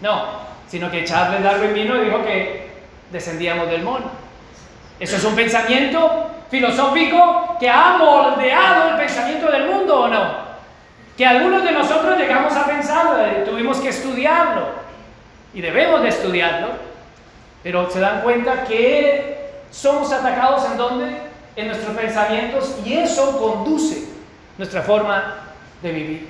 No, 0.00 0.24
sino 0.68 0.90
que 0.90 1.04
Charles 1.04 1.42
Darwin 1.42 1.74
vino 1.74 1.96
y 1.96 2.04
dijo 2.04 2.22
que 2.24 2.70
descendíamos 3.10 3.68
del 3.68 3.82
mono. 3.82 4.06
Eso 5.00 5.16
es 5.16 5.24
un 5.24 5.34
pensamiento 5.34 6.30
filosófico 6.48 7.56
que 7.58 7.68
ha 7.68 7.96
moldeado 7.98 8.90
el 8.90 8.96
pensamiento 8.96 9.50
del 9.50 9.68
mundo 9.68 10.02
o 10.02 10.08
no. 10.08 10.44
Que 11.16 11.26
algunos 11.26 11.64
de 11.64 11.72
nosotros 11.72 12.16
llegamos 12.16 12.54
a 12.54 12.66
pensarlo, 12.66 13.24
eh, 13.24 13.44
tuvimos 13.44 13.78
que 13.78 13.88
estudiarlo 13.88 14.66
y 15.52 15.60
debemos 15.60 16.02
de 16.02 16.08
estudiarlo, 16.08 16.68
pero 17.62 17.90
se 17.90 18.00
dan 18.00 18.22
cuenta 18.22 18.64
que 18.64 19.50
somos 19.70 20.12
atacados 20.12 20.64
en 20.70 20.76
dónde? 20.76 21.18
En 21.56 21.68
nuestros 21.68 21.96
pensamientos 21.96 22.76
y 22.84 22.94
eso 22.94 23.38
conduce 23.38 24.13
nuestra 24.58 24.82
forma 24.82 25.36
de 25.82 25.92
vivir. 25.92 26.28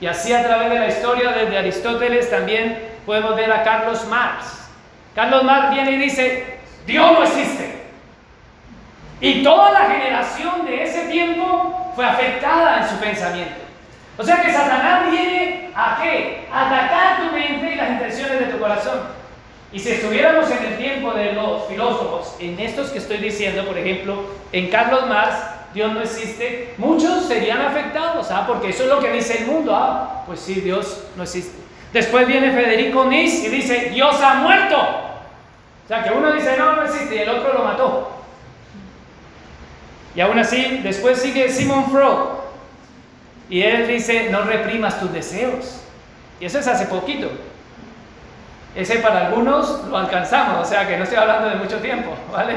Y 0.00 0.06
así 0.06 0.32
a 0.32 0.44
través 0.44 0.70
de 0.70 0.78
la 0.78 0.88
historia 0.88 1.30
desde 1.32 1.58
Aristóteles 1.58 2.30
también 2.30 2.78
podemos 3.04 3.34
ver 3.36 3.52
a 3.52 3.62
Carlos 3.64 4.06
Marx. 4.06 4.68
Carlos 5.14 5.42
Marx 5.42 5.74
viene 5.74 5.92
y 5.92 5.96
dice, 5.96 6.58
Dios 6.86 7.12
no 7.12 7.24
existe. 7.24 7.78
Y 9.20 9.42
toda 9.42 9.72
la 9.72 9.86
generación 9.86 10.64
de 10.64 10.84
ese 10.84 11.08
tiempo 11.08 11.92
fue 11.96 12.04
afectada 12.04 12.82
en 12.82 12.88
su 12.88 12.96
pensamiento. 12.96 13.56
O 14.16 14.22
sea 14.22 14.42
que 14.42 14.52
Satanás 14.52 15.10
viene 15.10 15.70
a 15.74 15.98
qué? 16.00 16.46
A 16.52 16.66
atacar 16.66 17.16
tu 17.18 17.36
mente 17.36 17.72
y 17.72 17.76
las 17.76 17.90
intenciones 17.90 18.38
de 18.38 18.46
tu 18.46 18.58
corazón. 18.58 19.00
Y 19.72 19.78
si 19.78 19.90
estuviéramos 19.90 20.50
en 20.50 20.64
el 20.64 20.78
tiempo 20.78 21.12
de 21.12 21.32
los 21.32 21.66
filósofos, 21.66 22.36
en 22.40 22.58
estos 22.58 22.90
que 22.90 22.98
estoy 22.98 23.18
diciendo, 23.18 23.64
por 23.66 23.76
ejemplo, 23.76 24.24
en 24.52 24.70
Carlos 24.70 25.06
Marx, 25.08 25.36
Dios 25.74 25.92
no 25.92 26.00
existe, 26.00 26.74
muchos 26.78 27.26
serían 27.26 27.60
afectados, 27.60 28.30
¿ah? 28.30 28.44
porque 28.46 28.70
eso 28.70 28.84
es 28.84 28.88
lo 28.88 29.00
que 29.00 29.12
dice 29.12 29.38
el 29.38 29.46
mundo. 29.46 29.74
Ah, 29.74 30.24
pues 30.26 30.40
sí, 30.40 30.54
Dios 30.60 31.04
no 31.16 31.22
existe. 31.22 31.58
Después 31.92 32.26
viene 32.26 32.50
Federico 32.52 33.04
Nis 33.04 33.44
y 33.44 33.48
dice, 33.48 33.90
Dios 33.92 34.20
ha 34.20 34.34
muerto. 34.34 34.76
O 34.76 35.88
sea, 35.88 36.04
que 36.04 36.10
uno 36.10 36.32
dice, 36.32 36.56
no, 36.58 36.76
no 36.76 36.84
existe, 36.84 37.16
y 37.16 37.18
el 37.18 37.28
otro 37.30 37.52
lo 37.54 37.64
mató. 37.64 38.10
Y 40.14 40.20
aún 40.20 40.38
así, 40.38 40.80
después 40.82 41.18
sigue 41.18 41.50
Simon 41.50 41.90
Freud. 41.90 42.38
Y 43.48 43.62
él 43.62 43.86
dice, 43.86 44.28
no 44.30 44.42
reprimas 44.42 45.00
tus 45.00 45.12
deseos. 45.12 45.80
Y 46.40 46.44
eso 46.44 46.58
es 46.58 46.68
hace 46.68 46.86
poquito. 46.86 47.30
Ese 48.74 48.96
para 48.96 49.28
algunos 49.28 49.84
lo 49.88 49.96
alcanzamos, 49.96 50.66
o 50.66 50.70
sea 50.70 50.86
que 50.86 50.96
no 50.96 51.04
estoy 51.04 51.18
hablando 51.18 51.48
de 51.48 51.56
mucho 51.56 51.78
tiempo, 51.78 52.10
¿vale? 52.30 52.54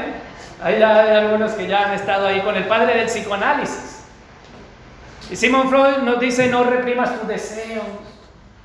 Hay, 0.62 0.80
algunos 0.80 1.52
que 1.52 1.66
ya 1.66 1.86
han 1.86 1.94
estado 1.94 2.28
ahí 2.28 2.40
con 2.40 2.54
el 2.54 2.64
padre 2.64 2.96
del 2.96 3.06
psicoanálisis. 3.06 4.04
Y 5.30 5.36
Simon 5.36 5.68
Freud 5.68 5.98
nos 6.04 6.20
dice, 6.20 6.48
no 6.48 6.62
reprimas 6.62 7.18
tus 7.18 7.26
deseos, 7.26 7.84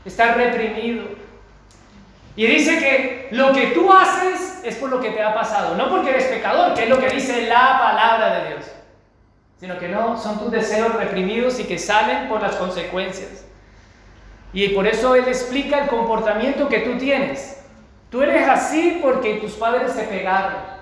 estás 0.06 0.38
reprimido. 0.38 1.06
Y 2.36 2.46
dice 2.46 2.78
que 2.78 3.30
lo 3.32 3.52
que 3.52 3.68
tú 3.68 3.92
haces 3.92 4.62
es 4.64 4.76
por 4.76 4.90
lo 4.90 5.00
que 5.00 5.10
te 5.10 5.24
ha 5.24 5.34
pasado, 5.34 5.76
no 5.76 5.90
porque 5.90 6.12
eres 6.12 6.26
pecador, 6.26 6.76
que 6.76 6.84
es 6.84 6.90
lo 6.90 7.00
que 7.00 7.10
dice 7.10 7.48
la 7.48 7.80
palabra 7.80 8.40
de 8.40 8.48
Dios, 8.50 8.66
sino 9.60 9.80
que 9.80 9.88
no, 9.88 10.18
son 10.18 10.38
tus 10.40 10.52
deseos 10.52 10.94
reprimidos 10.94 11.60
y 11.60 11.64
que 11.64 11.80
salen 11.80 12.30
por 12.30 12.42
las 12.42 12.58
consecuencias. 12.58 13.46
Y 14.54 14.70
por 14.70 14.86
eso 14.86 15.16
él 15.16 15.28
explica 15.28 15.80
el 15.80 15.88
comportamiento 15.88 16.70
que 16.70 16.80
tú 16.80 16.98
tienes. 16.98 17.64
Tú 18.12 18.22
eres 18.22 18.48
así 18.48 19.00
porque 19.02 19.36
tus 19.36 19.54
padres 19.54 19.96
te 19.96 20.04
pegaron 20.04 20.77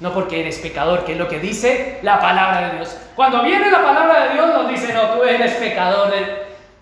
no 0.00 0.12
porque 0.12 0.40
eres 0.40 0.58
pecador, 0.58 1.04
que 1.04 1.12
es 1.12 1.18
lo 1.18 1.28
que 1.28 1.40
dice 1.40 2.00
la 2.02 2.20
palabra 2.20 2.68
de 2.68 2.76
Dios. 2.76 2.96
Cuando 3.14 3.42
viene 3.42 3.70
la 3.70 3.82
palabra 3.82 4.26
de 4.26 4.34
Dios 4.34 4.48
nos 4.48 4.68
dice, 4.68 4.92
no, 4.92 5.02
tú 5.14 5.22
eres 5.22 5.54
pecador, 5.54 6.12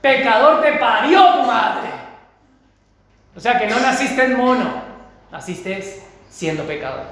pecador 0.00 0.60
te 0.60 0.72
parió 0.72 1.34
tu 1.34 1.42
madre. 1.42 1.88
O 3.36 3.40
sea 3.40 3.58
que 3.58 3.66
no 3.66 3.78
naciste 3.78 4.24
en 4.24 4.36
mono, 4.36 4.82
naciste 5.30 6.02
siendo 6.28 6.64
pecador. 6.64 7.04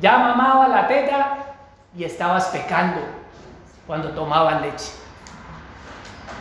Ya 0.00 0.18
mamaba 0.18 0.68
la 0.68 0.86
teta 0.86 1.38
y 1.96 2.04
estabas 2.04 2.46
pecando 2.46 3.00
cuando 3.86 4.10
tomaban 4.10 4.62
leche. 4.62 4.92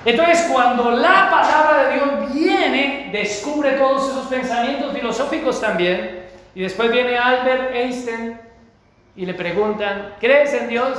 Entonces, 0.03 0.47
cuando 0.51 0.91
la 0.91 1.29
palabra 1.31 1.83
de 1.83 1.93
Dios 1.93 2.33
viene, 2.33 3.09
descubre 3.11 3.71
todos 3.71 4.09
esos 4.09 4.27
pensamientos 4.27 4.93
filosóficos 4.93 5.59
también. 5.59 6.27
Y 6.53 6.61
después 6.61 6.91
viene 6.91 7.17
Albert 7.17 7.73
Einstein 7.73 8.44
y 9.15 9.25
le 9.25 9.33
preguntan, 9.33 10.15
¿crees 10.19 10.53
en 10.53 10.67
Dios? 10.67 10.97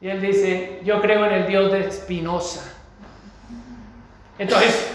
Y 0.00 0.08
él 0.08 0.20
dice, 0.20 0.80
yo 0.84 1.00
creo 1.00 1.26
en 1.26 1.32
el 1.32 1.46
Dios 1.46 1.70
de 1.72 1.90
Spinoza. 1.90 2.62
Entonces, 4.38 4.90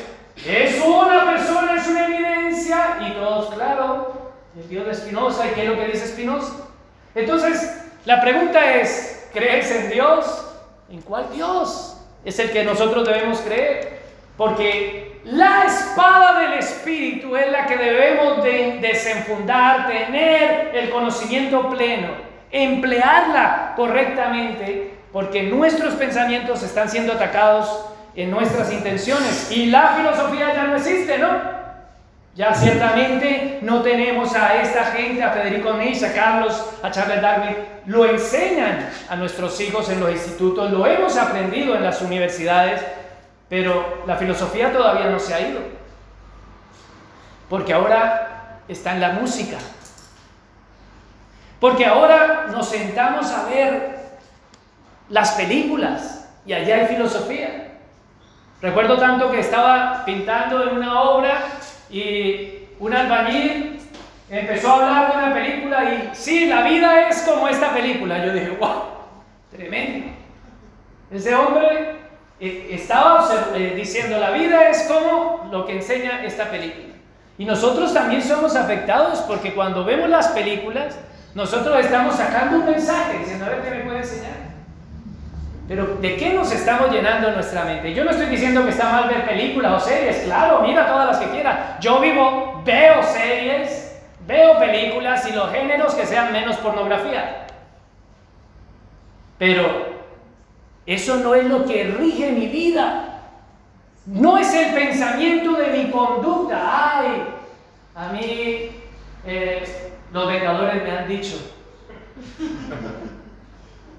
es 0.45 0.81
una 0.83 1.31
persona, 1.31 1.75
es 1.75 1.87
una 1.87 2.07
evidencia, 2.07 2.97
y 3.07 3.11
todos, 3.13 3.53
claro, 3.53 4.33
el 4.57 4.67
Dios 4.67 4.85
de 4.87 4.93
Spinoza, 4.95 5.47
¿y 5.47 5.49
qué 5.51 5.63
es 5.63 5.69
lo 5.69 5.75
que 5.75 5.87
dice 5.87 6.07
Spinoza? 6.07 6.53
Entonces, 7.13 7.83
la 8.05 8.21
pregunta 8.21 8.75
es, 8.75 9.29
¿crees 9.33 9.71
en 9.71 9.91
Dios? 9.91 10.45
¿En 10.89 11.01
cuál 11.01 11.27
Dios? 11.33 12.01
Es 12.25 12.39
el 12.39 12.51
que 12.51 12.63
nosotros 12.63 13.07
debemos 13.07 13.39
creer. 13.41 14.01
Porque 14.37 15.21
la 15.25 15.65
espada 15.65 16.39
del 16.39 16.53
Espíritu 16.53 17.35
es 17.35 17.51
la 17.51 17.65
que 17.65 17.77
debemos 17.77 18.43
de 18.43 18.79
desenfundar, 18.81 19.87
tener 19.87 20.71
el 20.75 20.89
conocimiento 20.89 21.69
pleno, 21.69 22.09
emplearla 22.55 23.73
correctamente, 23.75 24.97
porque 25.11 25.43
nuestros 25.43 25.95
pensamientos 25.95 26.63
están 26.63 26.89
siendo 26.89 27.11
atacados 27.11 27.85
en 28.15 28.31
nuestras 28.31 28.71
intenciones. 28.71 29.51
Y 29.51 29.65
la 29.65 29.89
filosofía 29.89 30.53
ya 30.53 30.63
no 30.63 30.77
existe, 30.77 31.17
¿no? 31.17 31.55
Ya 32.33 32.53
ciertamente 32.53 33.59
no 33.61 33.81
tenemos 33.81 34.33
a 34.35 34.61
esta 34.61 34.85
gente, 34.85 35.21
a 35.21 35.31
Federico 35.31 35.73
Nietzsche, 35.73 36.05
a 36.05 36.13
Carlos, 36.13 36.65
a 36.81 36.91
Charles 36.91 37.21
Darwin, 37.21 37.55
lo 37.87 38.05
enseñan 38.05 38.89
a 39.09 39.15
nuestros 39.17 39.59
hijos 39.59 39.89
en 39.89 39.99
los 39.99 40.11
institutos, 40.11 40.71
lo 40.71 40.85
hemos 40.87 41.17
aprendido 41.17 41.75
en 41.75 41.83
las 41.83 42.01
universidades, 42.01 42.81
pero 43.49 44.03
la 44.07 44.15
filosofía 44.15 44.71
todavía 44.71 45.09
no 45.09 45.19
se 45.19 45.33
ha 45.33 45.41
ido. 45.41 45.59
Porque 47.49 47.73
ahora 47.73 48.59
está 48.67 48.93
en 48.93 49.01
la 49.01 49.09
música. 49.09 49.57
Porque 51.59 51.85
ahora 51.85 52.47
nos 52.51 52.69
sentamos 52.69 53.31
a 53.31 53.45
ver 53.45 53.95
las 55.09 55.31
películas 55.31 56.29
y 56.45 56.53
allá 56.53 56.77
hay 56.77 56.87
filosofía. 56.87 57.71
Recuerdo 58.61 58.97
tanto 58.97 59.31
que 59.31 59.39
estaba 59.39 60.03
pintando 60.05 60.63
en 60.63 60.77
una 60.77 61.01
obra 61.01 61.43
y 61.89 62.67
un 62.79 62.93
albañil 62.93 63.79
empezó 64.29 64.69
a 64.69 64.73
hablar 64.73 65.11
de 65.11 65.17
una 65.17 65.33
película 65.33 65.83
y 65.83 66.09
sí, 66.13 66.47
la 66.47 66.63
vida 66.63 67.09
es 67.09 67.21
como 67.21 67.47
esta 67.47 67.73
película. 67.73 68.25
Yo 68.25 68.33
dije, 68.33 68.49
wow, 68.59 68.83
tremendo. 69.51 70.07
Ese 71.11 71.35
hombre 71.35 71.95
eh, 72.39 72.67
estaba 72.71 73.27
eh, 73.55 73.73
diciendo, 73.75 74.19
la 74.19 74.31
vida 74.31 74.69
es 74.69 74.83
como 74.83 75.47
lo 75.51 75.65
que 75.65 75.73
enseña 75.73 76.23
esta 76.23 76.49
película. 76.49 76.95
Y 77.37 77.45
nosotros 77.45 77.93
también 77.93 78.21
somos 78.21 78.55
afectados 78.55 79.19
porque 79.19 79.53
cuando 79.53 79.83
vemos 79.83 80.09
las 80.09 80.29
películas, 80.29 80.97
nosotros 81.35 81.77
estamos 81.83 82.15
sacando 82.15 82.59
un 82.59 82.65
mensaje, 82.65 83.19
diciendo, 83.19 83.45
a 83.45 83.49
ver 83.49 83.61
qué 83.61 83.69
me 83.69 83.83
puede 83.83 83.97
enseñar. 83.99 84.45
Pero 85.67 85.97
¿de 85.97 86.15
qué 86.15 86.33
nos 86.33 86.49
estamos 86.51 86.89
llenando 86.89 87.31
nuestra 87.31 87.65
mente? 87.65 87.93
Yo 87.93 88.05
no 88.05 88.11
estoy 88.11 88.27
diciendo 88.27 88.63
que 88.63 88.69
está 88.69 88.89
mal 88.89 89.09
ver 89.09 89.25
películas 89.25 89.83
o 89.83 89.85
series, 89.85 90.23
claro, 90.23 90.61
mira 90.61 90.87
todas 90.87 91.07
las 91.07 91.17
que 91.17 91.29
quiera. 91.31 91.77
Yo 91.81 91.99
vivo, 91.99 92.61
veo 92.63 93.03
series, 93.03 93.99
veo 94.25 94.57
películas 94.59 95.27
y 95.27 95.33
los 95.33 95.51
géneros 95.51 95.93
que 95.93 96.05
sean 96.05 96.31
menos 96.31 96.55
pornografía. 96.57 97.47
Pero 99.37 99.95
eso 100.85 101.17
no 101.17 101.35
es 101.35 101.45
lo 101.45 101.65
que 101.65 101.83
rige 101.83 102.31
mi 102.31 102.47
vida. 102.47 103.23
No 104.05 104.37
es 104.37 104.53
el 104.53 104.73
pensamiento 104.73 105.53
de 105.53 105.67
mi 105.67 105.91
conducta. 105.91 106.99
Ay, 106.99 107.23
a 107.95 108.07
mí 108.09 108.69
eh, 109.25 109.94
los 110.11 110.27
vengadores 110.27 110.83
me 110.83 110.91
han 110.91 111.07
dicho 111.07 111.37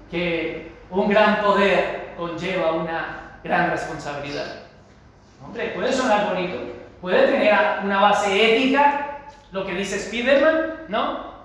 que 0.09 0.71
un 0.89 1.09
gran 1.09 1.41
poder 1.41 2.13
conlleva 2.17 2.71
una 2.73 3.39
gran 3.43 3.71
responsabilidad. 3.71 4.63
Hombre, 5.43 5.71
puede 5.75 5.91
sonar 5.93 6.33
bonito, 6.33 6.57
puede 7.01 7.27
tener 7.27 7.53
una 7.83 8.01
base 8.01 8.55
ética, 8.55 9.19
lo 9.51 9.65
que 9.65 9.73
dice 9.73 9.99
Spiderman, 9.99 10.73
¿no? 10.87 11.37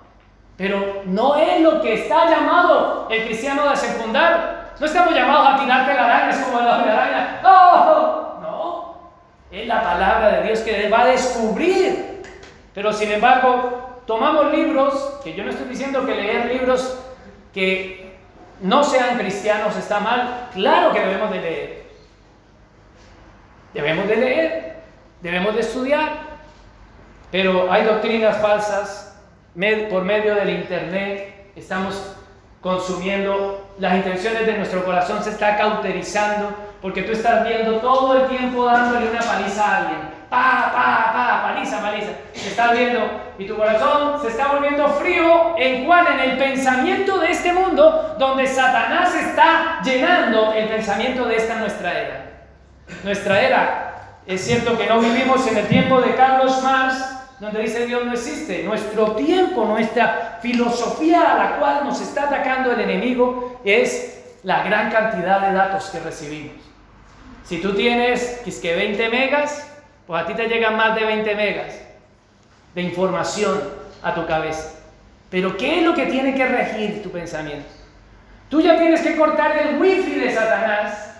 Pero 0.57 1.03
no 1.05 1.35
es 1.35 1.61
lo 1.61 1.81
que 1.81 1.93
está 1.93 2.29
llamado 2.29 3.07
el 3.09 3.25
cristiano 3.25 3.69
a 3.69 3.75
secundar. 3.75 4.73
No 4.79 4.85
estamos 4.85 5.13
llamados 5.13 5.47
a 5.47 5.63
araña, 5.63 6.29
es 6.29 6.37
como 6.37 6.59
la 6.59 6.75
araña. 6.75 7.41
¡Oh! 7.43 8.39
No, 8.41 8.95
es 9.51 9.67
la 9.67 9.81
palabra 9.81 10.29
de 10.31 10.43
Dios 10.43 10.59
que 10.59 10.89
va 10.89 11.01
a 11.01 11.07
descubrir. 11.07 12.21
Pero 12.73 12.91
sin 12.91 13.11
embargo, 13.11 13.82
tomamos 14.05 14.51
libros, 14.51 15.19
que 15.23 15.33
yo 15.33 15.43
no 15.43 15.51
estoy 15.51 15.67
diciendo 15.67 16.05
que 16.05 16.15
leer 16.15 16.45
libros 16.47 16.99
que 17.53 18.13
no 18.61 18.83
sean 18.83 19.17
cristianos 19.17 19.75
está 19.77 19.99
mal, 19.99 20.49
claro 20.53 20.91
que 20.91 20.99
debemos 20.99 21.31
de 21.31 21.41
leer. 21.41 21.83
Debemos 23.73 24.07
de 24.07 24.15
leer, 24.15 24.75
debemos 25.21 25.55
de 25.55 25.61
estudiar, 25.61 26.11
pero 27.31 27.71
hay 27.71 27.83
doctrinas 27.83 28.37
falsas 28.37 29.19
por 29.89 30.03
medio 30.03 30.35
del 30.35 30.49
internet, 30.49 31.51
estamos 31.55 32.15
consumiendo, 32.61 33.69
las 33.79 33.95
intenciones 33.95 34.45
de 34.45 34.57
nuestro 34.57 34.83
corazón 34.85 35.23
se 35.23 35.31
está 35.31 35.57
cauterizando 35.57 36.55
porque 36.83 37.01
tú 37.01 37.13
estás 37.13 37.47
viendo 37.47 37.77
todo 37.77 38.13
el 38.15 38.27
tiempo 38.27 38.65
dándole 38.65 39.09
una 39.09 39.21
paliza 39.21 39.65
a 39.65 39.77
alguien 39.77 40.13
pa, 40.33 40.71
pa, 40.73 41.13
pa, 41.13 41.43
paliza, 41.43 41.79
paliza. 41.79 42.11
Se 42.33 42.49
está 42.49 42.71
viendo 42.71 42.99
y 43.37 43.45
tu 43.45 43.55
corazón 43.55 44.19
se 44.21 44.29
está 44.29 44.47
volviendo 44.47 44.87
frío 44.89 45.55
en 45.57 45.85
cual 45.85 46.07
en 46.07 46.19
el 46.31 46.37
pensamiento 46.37 47.19
de 47.19 47.31
este 47.31 47.53
mundo 47.53 48.15
donde 48.17 48.47
Satanás 48.47 49.13
está 49.15 49.79
llenando 49.83 50.51
el 50.53 50.67
pensamiento 50.67 51.25
de 51.25 51.35
esta 51.35 51.55
nuestra 51.55 51.99
era. 51.99 52.25
Nuestra 53.03 53.41
era, 53.41 54.19
es 54.25 54.41
cierto 54.43 54.77
que 54.77 54.87
no 54.87 54.99
vivimos 54.99 55.45
en 55.47 55.57
el 55.57 55.67
tiempo 55.67 56.01
de 56.01 56.15
Carlos 56.15 56.61
Marx, 56.63 56.95
donde 57.39 57.61
dice 57.61 57.85
Dios 57.85 58.03
no 58.05 58.13
existe. 58.13 58.63
Nuestro 58.63 59.11
tiempo, 59.11 59.65
nuestra 59.65 60.39
filosofía 60.41 61.33
a 61.33 61.37
la 61.37 61.55
cual 61.59 61.81
nos 61.85 62.01
está 62.01 62.23
atacando 62.23 62.71
el 62.71 62.81
enemigo 62.81 63.61
es 63.63 64.39
la 64.43 64.63
gran 64.63 64.91
cantidad 64.91 65.41
de 65.41 65.53
datos 65.53 65.89
que 65.91 65.99
recibimos. 65.99 66.72
Si 67.43 67.59
tú 67.59 67.73
tienes 67.73 68.41
que 68.61 68.75
20 68.75 69.09
megas, 69.09 69.69
pues 70.07 70.23
a 70.23 70.25
ti 70.25 70.33
te 70.33 70.47
llegan 70.47 70.77
más 70.77 70.95
de 70.95 71.05
20 71.05 71.35
megas 71.35 71.79
de 72.73 72.81
información 72.81 73.61
a 74.01 74.13
tu 74.13 74.25
cabeza. 74.25 74.79
Pero 75.29 75.57
¿qué 75.57 75.79
es 75.79 75.85
lo 75.85 75.93
que 75.93 76.05
tiene 76.05 76.35
que 76.35 76.45
regir 76.45 77.01
tu 77.03 77.09
pensamiento? 77.09 77.67
Tú 78.49 78.61
ya 78.61 78.77
tienes 78.77 79.01
que 79.01 79.15
cortar 79.15 79.57
el 79.57 79.81
wifi 79.81 80.19
de 80.19 80.31
Satanás. 80.31 81.15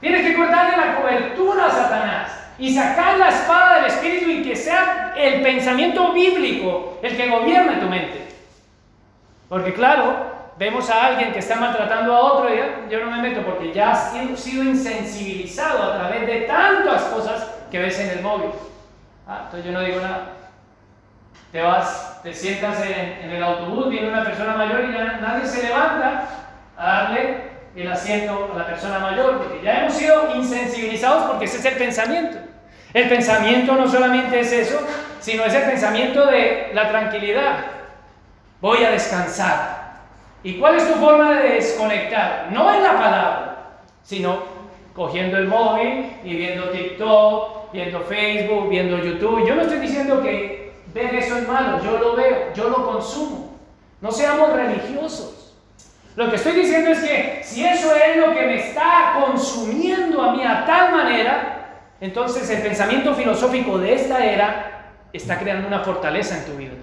Tienes 0.00 0.22
que 0.22 0.36
cortarle 0.36 0.76
la 0.76 0.96
cobertura 0.96 1.66
a 1.66 1.70
Satanás 1.70 2.30
y 2.58 2.74
sacar 2.74 3.18
la 3.18 3.28
espada 3.28 3.76
del 3.76 3.86
Espíritu 3.86 4.30
y 4.30 4.42
que 4.42 4.56
sea 4.56 5.12
el 5.16 5.42
pensamiento 5.42 6.12
bíblico 6.12 6.98
el 7.02 7.16
que 7.16 7.28
gobierne 7.28 7.76
tu 7.76 7.86
mente. 7.86 8.26
Porque 9.48 9.74
claro, 9.74 10.27
vemos 10.58 10.90
a 10.90 11.06
alguien 11.06 11.32
que 11.32 11.38
está 11.38 11.56
maltratando 11.56 12.14
a 12.14 12.20
otro, 12.20 12.48
y 12.52 12.90
yo 12.90 13.04
no 13.04 13.10
me 13.10 13.22
meto 13.22 13.42
porque 13.42 13.72
ya 13.72 13.92
has 13.92 14.12
sido 14.38 14.64
insensibilizado 14.64 15.82
a 15.84 15.98
través 15.98 16.26
de 16.26 16.40
tantas 16.42 17.02
cosas 17.04 17.48
que 17.70 17.78
ves 17.78 17.98
en 18.00 18.18
el 18.18 18.22
móvil. 18.22 18.50
Ah, 19.26 19.42
entonces 19.44 19.66
yo 19.66 19.72
no 19.72 19.84
digo 19.84 20.00
nada. 20.00 20.32
Te 21.52 21.62
vas, 21.62 22.20
te 22.22 22.34
sientas 22.34 22.82
en, 22.82 23.30
el 23.30 23.42
autobús, 23.42 23.88
viene 23.88 24.08
una 24.08 24.24
persona 24.24 24.54
mayor 24.54 24.84
y 24.84 24.88
nadie 24.88 25.46
se 25.46 25.62
levanta 25.62 26.24
a 26.76 26.86
darle 26.86 27.48
el 27.76 27.90
asiento 27.90 28.50
a 28.52 28.58
la 28.58 28.66
persona 28.66 28.98
mayor, 28.98 29.38
porque 29.38 29.62
ya 29.62 29.80
hemos 29.80 29.94
sido 29.94 30.34
insensibilizados 30.34 31.24
porque 31.24 31.44
ese 31.44 31.58
es 31.58 31.64
el 31.64 31.74
pensamiento. 31.74 32.38
El 32.92 33.08
pensamiento 33.08 33.74
no 33.74 33.86
solamente 33.86 34.40
es 34.40 34.52
eso, 34.52 34.80
sino 35.20 35.44
es 35.44 35.54
el 35.54 35.62
pensamiento 35.62 36.26
de 36.26 36.70
la 36.74 36.88
tranquilidad. 36.88 37.66
Voy 38.60 38.82
a 38.84 38.90
descansar, 38.90 39.77
¿Y 40.42 40.58
cuál 40.58 40.76
es 40.76 40.86
tu 40.86 40.94
forma 40.98 41.32
de 41.40 41.48
desconectar? 41.54 42.48
No 42.52 42.72
es 42.72 42.82
la 42.82 42.92
palabra, 42.92 43.68
sino 44.02 44.42
cogiendo 44.94 45.36
el 45.36 45.48
móvil 45.48 46.12
y 46.24 46.36
viendo 46.36 46.70
TikTok, 46.70 47.72
viendo 47.72 48.00
Facebook, 48.00 48.68
viendo 48.68 48.98
YouTube. 48.98 49.46
Yo 49.46 49.54
no 49.54 49.62
estoy 49.62 49.80
diciendo 49.80 50.22
que 50.22 50.72
ver 50.94 51.14
eso 51.14 51.36
es 51.36 51.48
malo, 51.48 51.82
yo 51.82 51.98
lo 51.98 52.16
veo, 52.16 52.52
yo 52.54 52.68
lo 52.68 52.84
consumo. 52.90 53.58
No 54.00 54.12
seamos 54.12 54.52
religiosos. 54.52 55.54
Lo 56.14 56.28
que 56.30 56.36
estoy 56.36 56.52
diciendo 56.52 56.90
es 56.90 57.00
que 57.00 57.40
si 57.44 57.64
eso 57.64 57.94
es 57.94 58.16
lo 58.16 58.34
que 58.34 58.42
me 58.42 58.56
está 58.56 59.20
consumiendo 59.24 60.20
a 60.22 60.32
mí 60.32 60.42
a 60.42 60.64
tal 60.66 60.92
manera, 60.92 61.84
entonces 62.00 62.48
el 62.50 62.62
pensamiento 62.62 63.14
filosófico 63.14 63.78
de 63.78 63.94
esta 63.94 64.24
era 64.24 64.94
está 65.12 65.38
creando 65.38 65.68
una 65.68 65.80
fortaleza 65.80 66.38
en 66.38 66.44
tu 66.44 66.56
vida. 66.56 66.74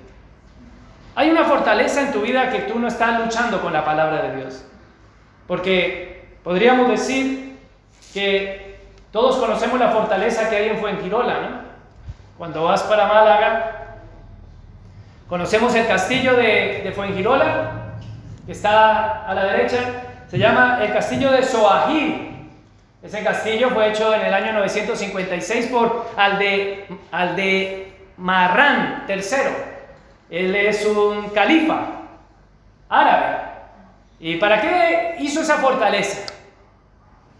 Hay 1.15 1.29
una 1.29 1.45
fortaleza 1.45 2.01
en 2.01 2.11
tu 2.11 2.21
vida 2.21 2.49
que 2.49 2.59
tú 2.59 2.77
no 2.77 2.89
estás 2.89 3.19
luchando 3.21 3.61
con 3.61 3.71
la 3.71 3.85
palabra 3.85 4.21
de 4.23 4.35
Dios. 4.35 4.65
Porque 5.47 6.37
podríamos 6.43 6.89
decir 6.89 7.57
que 8.13 8.79
todos 9.11 9.37
conocemos 9.37 9.79
la 9.79 9.91
fortaleza 9.91 10.49
que 10.49 10.57
hay 10.57 10.69
en 10.69 10.79
Fuengirola, 10.79 11.39
¿no? 11.39 11.65
Cuando 12.37 12.65
vas 12.65 12.83
para 12.83 13.07
Málaga, 13.07 13.95
conocemos 15.29 15.73
el 15.75 15.87
castillo 15.87 16.35
de, 16.35 16.81
de 16.83 16.93
que 18.45 18.51
está 18.51 19.25
a 19.25 19.33
la 19.33 19.45
derecha, 19.45 19.77
se 20.27 20.37
llama 20.37 20.79
el 20.81 20.91
castillo 20.91 21.31
de 21.31 21.43
Soajil. 21.43 22.49
Ese 23.01 23.23
castillo 23.23 23.69
fue 23.69 23.89
hecho 23.89 24.13
en 24.13 24.21
el 24.21 24.33
año 24.33 24.51
956 24.51 25.67
por 25.67 26.07
Alde, 26.17 26.85
Alde 27.11 27.93
Marrán 28.17 29.05
III. 29.07 29.74
Él 30.29 30.55
es 30.55 30.85
un 30.85 31.29
califa 31.29 31.85
árabe. 32.89 33.37
¿Y 34.19 34.37
para 34.37 34.61
qué 34.61 35.15
hizo 35.19 35.41
esa 35.41 35.57
fortaleza? 35.57 36.31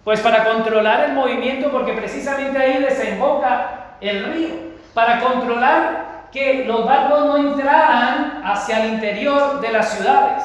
Pues 0.03 0.19
para 0.19 0.43
controlar 0.43 1.05
el 1.05 1.13
movimiento, 1.13 1.71
porque 1.71 1.93
precisamente 1.93 2.57
ahí 2.59 2.81
desemboca 2.81 3.97
el 4.01 4.25
río. 4.33 4.55
Para 4.93 5.19
controlar 5.19 6.29
que 6.31 6.65
los 6.65 6.86
barcos 6.86 7.25
no 7.25 7.38
entraran 7.38 8.41
hacia 8.43 8.83
el 8.83 8.93
interior 8.93 9.61
de 9.61 9.71
las 9.71 9.93
ciudades. 9.93 10.43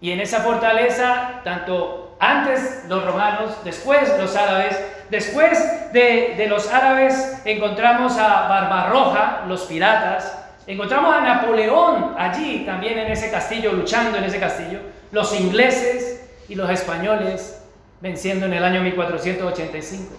Y 0.00 0.12
en 0.12 0.20
esa 0.20 0.40
fortaleza, 0.40 1.40
tanto 1.42 2.16
antes 2.20 2.84
los 2.88 3.04
romanos, 3.04 3.56
después 3.64 4.16
los 4.18 4.36
árabes, 4.36 4.78
después 5.10 5.92
de, 5.92 6.46
los 6.48 6.72
árabes 6.72 7.40
encontramos 7.44 8.18
a 8.18 8.48
Barbarroja, 8.48 9.44
los 9.48 9.62
piratas, 9.62 10.43
Encontramos 10.66 11.14
a 11.14 11.20
Napoleón 11.20 12.14
allí 12.16 12.64
también 12.64 12.98
en 12.98 13.12
ese 13.12 13.30
castillo, 13.30 13.72
luchando 13.72 14.16
en 14.16 14.24
ese 14.24 14.40
castillo, 14.40 14.80
los 15.12 15.38
ingleses 15.38 16.26
y 16.48 16.54
los 16.54 16.70
españoles 16.70 17.62
venciendo 18.00 18.46
en 18.46 18.54
el 18.54 18.64
año 18.64 18.82
1485. 18.82 20.14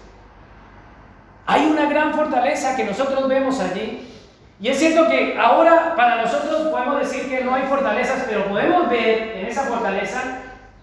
Hay 1.46 1.66
una 1.66 1.86
gran 1.86 2.14
fortaleza 2.14 2.76
que 2.76 2.84
nosotros 2.84 3.28
vemos 3.28 3.60
allí. 3.60 4.12
Y 4.60 4.68
es 4.68 4.78
cierto 4.78 5.08
que 5.08 5.36
ahora 5.38 5.94
para 5.96 6.22
nosotros 6.22 6.68
podemos 6.68 6.98
decir 7.00 7.28
que 7.28 7.44
no 7.44 7.54
hay 7.54 7.64
fortalezas, 7.64 8.24
pero 8.28 8.46
podemos 8.46 8.88
ver 8.88 9.36
en 9.36 9.46
esa 9.46 9.64
fortaleza 9.64 10.22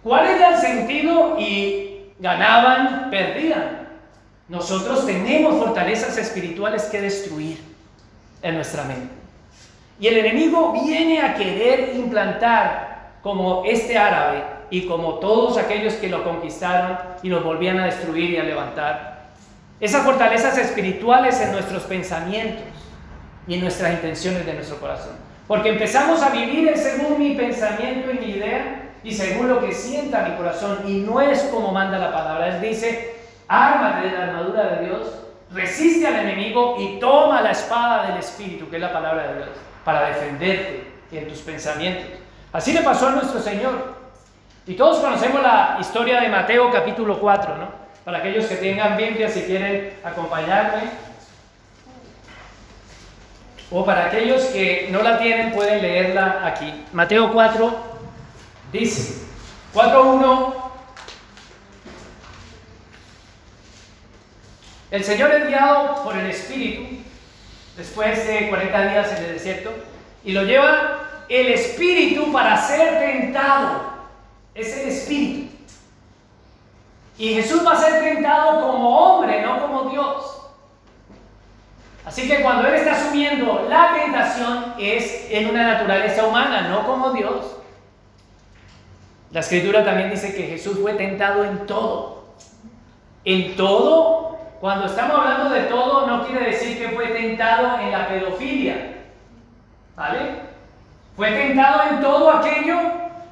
cuál 0.03 0.27
era 0.27 0.55
el 0.55 0.61
sentido 0.61 1.37
y 1.39 2.13
ganaban, 2.19 3.09
perdían. 3.09 3.89
Nosotros 4.47 5.05
tenemos 5.05 5.57
fortalezas 5.57 6.17
espirituales 6.17 6.83
que 6.83 7.01
destruir 7.01 7.61
en 8.41 8.55
nuestra 8.55 8.83
mente. 8.83 9.22
Y 10.03 10.07
el 10.09 10.17
enemigo 10.17 10.73
viene 10.73 11.21
a 11.21 11.33
querer 11.33 11.93
implantar, 11.95 13.11
como 13.21 13.63
este 13.63 13.97
árabe, 13.97 14.43
y 14.69 14.85
como 14.85 15.13
todos 15.13 15.57
aquellos 15.57 15.93
que 15.93 16.09
lo 16.09 16.25
conquistaron 16.25 16.97
y 17.21 17.29
los 17.29 17.41
volvían 17.41 17.79
a 17.79 17.85
destruir 17.85 18.31
y 18.31 18.37
a 18.37 18.43
levantar. 18.43 19.27
Esas 19.79 20.03
fortalezas 20.03 20.57
espirituales 20.57 21.39
en 21.39 21.53
nuestros 21.53 21.83
pensamientos 21.83 22.65
y 23.47 23.53
en 23.53 23.61
nuestras 23.61 23.93
intenciones 23.93 24.45
de 24.45 24.55
nuestro 24.55 24.75
corazón. 24.75 25.13
Porque 25.47 25.69
empezamos 25.69 26.21
a 26.21 26.31
vivir 26.31 26.75
según 26.75 27.17
mi 27.17 27.35
pensamiento 27.35 28.11
y 28.11 28.15
mi 28.15 28.31
idea 28.33 28.91
y 29.05 29.13
según 29.13 29.47
lo 29.47 29.61
que 29.61 29.71
sienta 29.71 30.27
mi 30.27 30.35
corazón 30.35 30.79
y 30.85 30.95
no 30.95 31.21
es 31.21 31.43
como 31.43 31.71
manda 31.71 31.97
la 31.97 32.11
palabra. 32.11 32.57
Él 32.57 32.61
dice, 32.61 33.15
ármate 33.47 34.09
de 34.09 34.17
la 34.17 34.23
armadura 34.25 34.63
de 34.65 34.85
Dios, 34.85 35.07
resiste 35.53 36.05
al 36.05 36.27
enemigo 36.27 36.75
y 36.77 36.99
toma 36.99 37.39
la 37.39 37.51
espada 37.51 38.07
del 38.07 38.17
Espíritu, 38.17 38.69
que 38.69 38.75
es 38.75 38.81
la 38.81 38.91
palabra 38.91 39.29
de 39.29 39.35
Dios, 39.35 39.49
para 39.83 40.07
defenderte 40.09 40.91
en 41.11 41.27
tus 41.27 41.39
pensamientos. 41.39 42.19
Así 42.51 42.71
le 42.73 42.81
pasó 42.81 43.07
a 43.07 43.11
nuestro 43.11 43.39
Señor. 43.39 43.95
Y 44.65 44.75
todos 44.75 44.99
conocemos 44.99 45.41
la 45.41 45.77
historia 45.79 46.21
de 46.21 46.29
Mateo 46.29 46.71
capítulo 46.71 47.19
4, 47.19 47.57
¿no? 47.57 47.69
Para 48.05 48.19
aquellos 48.19 48.45
que 48.45 48.55
tengan 48.55 48.95
Biblia, 48.95 49.29
si 49.29 49.41
quieren 49.41 49.97
acompañarme. 50.03 50.83
O 53.71 53.83
para 53.83 54.05
aquellos 54.05 54.43
que 54.45 54.87
no 54.91 55.01
la 55.01 55.17
tienen, 55.17 55.51
pueden 55.51 55.81
leerla 55.81 56.41
aquí. 56.45 56.85
Mateo 56.93 57.33
4 57.33 57.75
dice, 58.71 59.25
4.1, 59.73 60.53
el 64.91 65.03
Señor 65.03 65.31
es 65.31 65.47
guiado 65.47 66.03
por 66.03 66.15
el 66.15 66.27
Espíritu, 66.27 67.02
después 67.77 68.27
de 68.27 68.49
40 68.49 68.87
días 68.87 69.17
en 69.17 69.25
el 69.25 69.33
desierto, 69.33 69.71
y 70.23 70.31
lo 70.31 70.43
lleva 70.43 71.25
el 71.29 71.47
Espíritu 71.47 72.31
para 72.31 72.57
ser 72.57 72.99
tentado. 72.99 73.93
Es 74.53 74.77
el 74.77 74.89
Espíritu. 74.89 75.51
Y 77.17 77.35
Jesús 77.35 77.65
va 77.65 77.73
a 77.73 77.81
ser 77.81 78.01
tentado 78.01 78.61
como 78.61 78.97
hombre, 78.97 79.41
no 79.41 79.61
como 79.61 79.89
Dios. 79.89 80.33
Así 82.05 82.27
que 82.27 82.41
cuando 82.41 82.67
Él 82.67 82.75
está 82.75 82.93
asumiendo 82.93 83.65
la 83.69 83.93
tentación 83.93 84.73
es 84.77 85.27
en 85.29 85.49
una 85.49 85.63
naturaleza 85.73 86.25
humana, 86.25 86.67
no 86.69 86.85
como 86.85 87.11
Dios. 87.11 87.57
La 89.31 89.39
escritura 89.39 89.83
también 89.83 90.11
dice 90.11 90.35
que 90.35 90.43
Jesús 90.43 90.79
fue 90.79 90.93
tentado 90.93 91.43
en 91.43 91.65
todo. 91.65 92.25
En 93.25 93.55
todo, 93.55 94.32
cuando 94.63 94.85
estamos 94.85 95.19
hablando 95.19 95.49
de 95.49 95.63
todo, 95.63 96.07
no 96.07 96.25
quiere 96.25 96.51
decir 96.51 96.77
que 96.77 96.95
fue 96.95 97.07
tentado 97.07 97.81
en 97.81 97.91
la 97.91 98.07
pedofilia. 98.07 98.93
¿Vale? 99.93 100.19
Fue 101.17 101.31
tentado 101.31 101.81
en 101.89 102.01
todo 102.01 102.31
aquello 102.31 102.79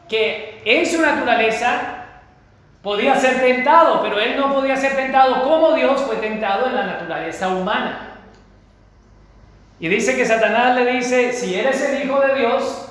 que 0.10 0.62
en 0.66 0.86
su 0.86 1.02
naturaleza 1.02 2.04
podía 2.84 3.16
ser 3.16 3.40
tentado, 3.40 4.02
pero 4.02 4.20
él 4.20 4.36
no 4.38 4.54
podía 4.54 4.76
ser 4.76 4.94
tentado 4.98 5.42
como 5.44 5.72
Dios 5.72 6.02
fue 6.02 6.18
tentado 6.18 6.68
en 6.68 6.76
la 6.76 6.84
naturaleza 6.84 7.48
humana. 7.48 8.18
Y 9.80 9.88
dice 9.88 10.18
que 10.18 10.26
Satanás 10.26 10.76
le 10.76 10.96
dice, 10.96 11.32
si 11.32 11.56
eres 11.56 11.82
el 11.82 12.04
Hijo 12.04 12.20
de 12.20 12.40
Dios, 12.40 12.90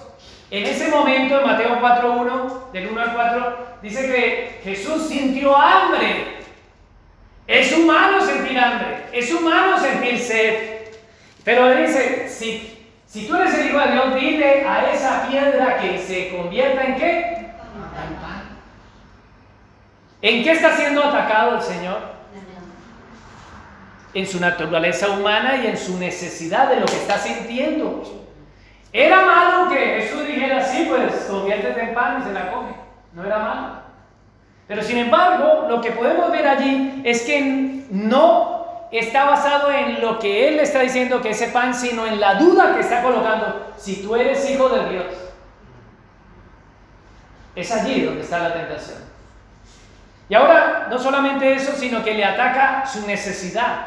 en 0.50 0.64
ese 0.64 0.88
momento, 0.88 1.40
en 1.40 1.46
Mateo 1.46 1.78
4.1, 1.78 2.70
del 2.72 2.88
1 2.88 3.00
al 3.02 3.12
4, 3.12 3.56
dice 3.82 4.06
que 4.06 4.60
Jesús 4.64 5.08
sintió 5.08 5.54
hambre. 5.54 6.39
Es 7.50 7.76
humano 7.76 8.24
sentir 8.24 8.56
hambre, 8.56 9.06
es 9.12 9.32
humano 9.32 9.76
sentir 9.76 10.20
sed. 10.20 10.86
Pero 11.42 11.68
le 11.68 11.82
dice, 11.82 12.28
si, 12.28 12.86
si 13.04 13.26
tú 13.26 13.34
eres 13.34 13.52
el 13.54 13.66
Hijo 13.66 13.80
de 13.80 13.90
Dios, 13.90 14.14
dile 14.14 14.64
a 14.64 14.92
esa 14.92 15.26
piedra 15.26 15.80
que 15.80 15.98
se 15.98 16.36
convierta 16.36 16.84
en 16.84 16.94
qué? 16.94 17.18
En 17.18 18.14
pan. 18.20 18.42
¿En 20.22 20.44
qué 20.44 20.52
está 20.52 20.76
siendo 20.76 21.02
atacado 21.02 21.56
el 21.56 21.62
Señor? 21.62 22.20
en 24.12 24.26
su 24.26 24.40
naturaleza 24.40 25.08
humana 25.08 25.56
y 25.56 25.68
en 25.68 25.76
su 25.76 25.96
necesidad 25.98 26.68
de 26.68 26.80
lo 26.80 26.86
que 26.86 26.96
está 26.96 27.16
sintiendo. 27.16 28.02
Era 28.92 29.24
malo 29.24 29.70
que 29.70 29.76
Jesús 29.76 30.26
dijera 30.26 30.58
así, 30.58 30.84
pues 30.88 31.26
conviértete 31.28 31.80
en 31.80 31.94
pan 31.94 32.20
y 32.20 32.24
se 32.24 32.32
la 32.32 32.50
come. 32.50 32.74
No 33.12 33.24
era 33.24 33.38
malo. 33.38 33.89
Pero 34.70 34.84
sin 34.84 34.98
embargo, 34.98 35.66
lo 35.68 35.80
que 35.80 35.90
podemos 35.90 36.30
ver 36.30 36.46
allí 36.46 37.02
es 37.02 37.22
que 37.22 37.86
no 37.90 38.86
está 38.92 39.24
basado 39.24 39.72
en 39.72 40.00
lo 40.00 40.20
que 40.20 40.46
Él 40.46 40.60
está 40.60 40.78
diciendo 40.78 41.20
que 41.20 41.30
ese 41.30 41.48
pan, 41.48 41.74
sino 41.74 42.06
en 42.06 42.20
la 42.20 42.36
duda 42.36 42.74
que 42.74 42.80
está 42.82 43.02
colocando, 43.02 43.72
si 43.76 44.00
tú 44.00 44.14
eres 44.14 44.48
hijo 44.48 44.68
de 44.68 44.90
Dios. 44.90 45.06
Es 47.56 47.72
allí 47.72 48.02
donde 48.02 48.20
está 48.20 48.38
la 48.38 48.52
tentación. 48.52 48.98
Y 50.28 50.34
ahora, 50.36 50.86
no 50.88 50.96
solamente 51.00 51.52
eso, 51.52 51.72
sino 51.72 52.04
que 52.04 52.14
le 52.14 52.24
ataca 52.24 52.86
su 52.86 53.04
necesidad. 53.08 53.86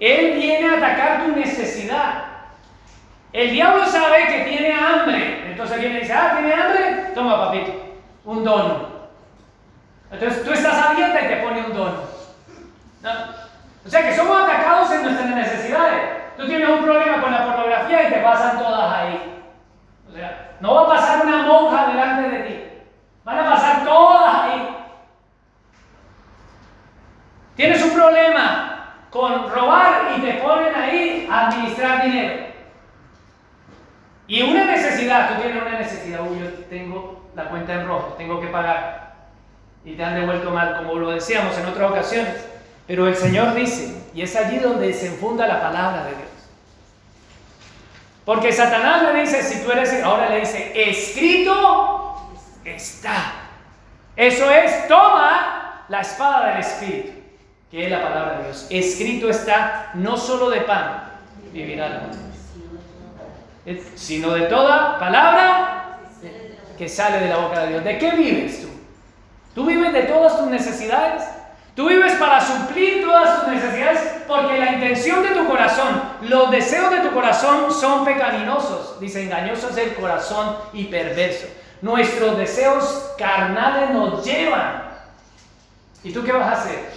Él 0.00 0.32
viene 0.34 0.70
a 0.70 0.78
atacar 0.78 1.24
tu 1.24 1.36
necesidad. 1.36 2.24
El 3.32 3.52
diablo 3.52 3.86
sabe 3.86 4.26
que 4.26 4.50
tiene 4.50 4.72
hambre. 4.72 5.52
Entonces 5.52 5.78
viene 5.78 5.98
y 5.98 6.00
dice, 6.00 6.14
ah, 6.14 6.36
¿tiene 6.36 6.52
hambre? 6.52 7.12
Toma, 7.14 7.46
papito, 7.46 7.94
un 8.24 8.42
dono. 8.42 8.99
Entonces 10.10 10.44
tú 10.44 10.52
estás 10.52 10.74
a 10.74 10.94
dieta 10.94 11.20
y 11.20 11.28
te 11.28 11.36
pone 11.36 11.64
un 11.64 11.74
dono. 11.74 12.02
O 13.84 13.88
sea 13.88 14.02
que 14.02 14.14
somos 14.14 14.42
atacados 14.42 14.90
en 14.92 15.02
nuestras 15.02 15.30
necesidades. 15.30 16.36
Tú 16.36 16.46
tienes 16.46 16.68
un 16.68 16.82
problema 16.82 17.20
con 17.20 17.32
la 17.32 17.44
pornografía 17.44 18.08
y 18.08 18.12
te 18.12 18.20
pasan 18.20 18.58
todas 18.58 18.92
ahí. 18.92 19.42
O 20.08 20.12
sea, 20.12 20.56
no 20.60 20.74
va 20.74 20.82
a 20.82 20.88
pasar 20.88 21.26
una 21.26 21.42
monja 21.42 21.86
delante 21.86 22.28
de 22.28 22.38
ti. 22.44 22.64
Van 23.24 23.38
a 23.38 23.50
pasar 23.50 23.84
todas 23.84 24.34
ahí. 24.34 24.76
Tienes 27.56 27.82
un 27.82 27.90
problema 27.90 28.94
con 29.10 29.50
robar 29.50 30.12
y 30.16 30.20
te 30.22 30.34
ponen 30.34 30.74
ahí 30.74 31.28
a 31.30 31.48
administrar 31.48 32.02
dinero. 32.02 32.46
Y 34.26 34.42
una 34.42 34.64
necesidad, 34.64 35.28
tú 35.28 35.42
tienes 35.42 35.60
una 35.60 35.78
necesidad, 35.78 36.20
uy, 36.20 36.38
yo 36.38 36.46
tengo 36.68 37.30
la 37.34 37.44
cuenta 37.46 37.74
en 37.74 37.86
rojo, 37.86 38.14
tengo 38.16 38.40
que 38.40 38.46
pagar. 38.46 39.09
Y 39.84 39.92
te 39.92 40.04
han 40.04 40.14
devuelto 40.14 40.50
mal, 40.50 40.76
como 40.76 40.94
lo 40.94 41.10
decíamos 41.10 41.56
en 41.56 41.66
otras 41.66 41.90
ocasiones. 41.90 42.34
Pero 42.86 43.08
el 43.08 43.16
Señor 43.16 43.54
dice, 43.54 43.94
y 44.14 44.22
es 44.22 44.36
allí 44.36 44.58
donde 44.58 44.92
se 44.92 45.06
enfunda 45.06 45.46
la 45.46 45.60
palabra 45.60 46.04
de 46.04 46.10
Dios. 46.10 46.28
Porque 48.24 48.52
Satanás 48.52 49.02
le 49.02 49.20
dice, 49.20 49.42
si 49.42 49.64
tú 49.64 49.72
eres, 49.72 50.02
ahora 50.02 50.28
le 50.28 50.40
dice, 50.40 50.72
escrito 50.74 52.30
está. 52.64 53.32
Eso 54.16 54.50
es, 54.50 54.86
toma 54.88 55.84
la 55.88 56.00
espada 56.00 56.50
del 56.50 56.60
Espíritu 56.60 57.20
que 57.70 57.84
es 57.84 57.90
la 57.90 58.02
palabra 58.02 58.38
de 58.38 58.44
Dios. 58.44 58.66
Escrito 58.68 59.30
está, 59.30 59.92
no 59.94 60.16
solo 60.16 60.50
de 60.50 60.62
pan 60.62 61.04
vivirá 61.52 61.86
el 61.86 61.96
hombre, 61.96 62.18
sino 63.94 64.32
de 64.32 64.42
toda 64.42 64.98
palabra 64.98 65.98
que 66.76 66.88
sale 66.88 67.20
de 67.20 67.28
la 67.28 67.36
boca 67.36 67.60
de 67.60 67.68
Dios. 67.68 67.84
¿De 67.84 67.98
qué 67.98 68.10
vives 68.12 68.62
tú? 68.62 68.68
¿Tú 69.54 69.66
vives 69.66 69.92
de 69.92 70.02
todas 70.04 70.38
tus 70.38 70.46
necesidades? 70.46 71.24
Tú 71.74 71.88
vives 71.88 72.12
para 72.14 72.40
suplir 72.40 73.02
todas 73.02 73.40
tus 73.40 73.54
necesidades 73.54 74.00
porque 74.26 74.58
la 74.58 74.72
intención 74.72 75.22
de 75.22 75.30
tu 75.30 75.46
corazón, 75.46 76.02
los 76.22 76.50
deseos 76.50 76.90
de 76.90 77.00
tu 77.00 77.12
corazón 77.12 77.72
son 77.72 78.04
pecaminosos. 78.04 79.00
Dice, 79.00 79.22
engañoso 79.22 79.70
es 79.70 79.76
el 79.78 79.94
corazón 79.94 80.56
y 80.72 80.84
perverso. 80.84 81.46
Nuestros 81.80 82.36
deseos 82.36 83.12
carnales 83.16 83.90
nos 83.90 84.24
llevan. 84.24 84.90
¿Y 86.02 86.12
tú 86.12 86.22
qué 86.24 86.32
vas 86.32 86.48
a 86.48 86.60
hacer? 86.60 86.90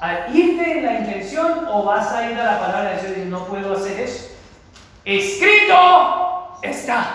¿A 0.00 0.28
irte 0.32 0.78
en 0.78 0.86
la 0.86 0.94
intención 1.00 1.66
o 1.70 1.82
vas 1.84 2.12
a 2.12 2.30
ir 2.30 2.38
a 2.38 2.44
la 2.44 2.60
palabra 2.60 2.92
y 2.92 3.06
decir, 3.06 3.26
no 3.26 3.44
puedo 3.46 3.76
hacer 3.76 4.00
eso? 4.00 4.28
Escrito 5.04 6.58
está. 6.62 7.06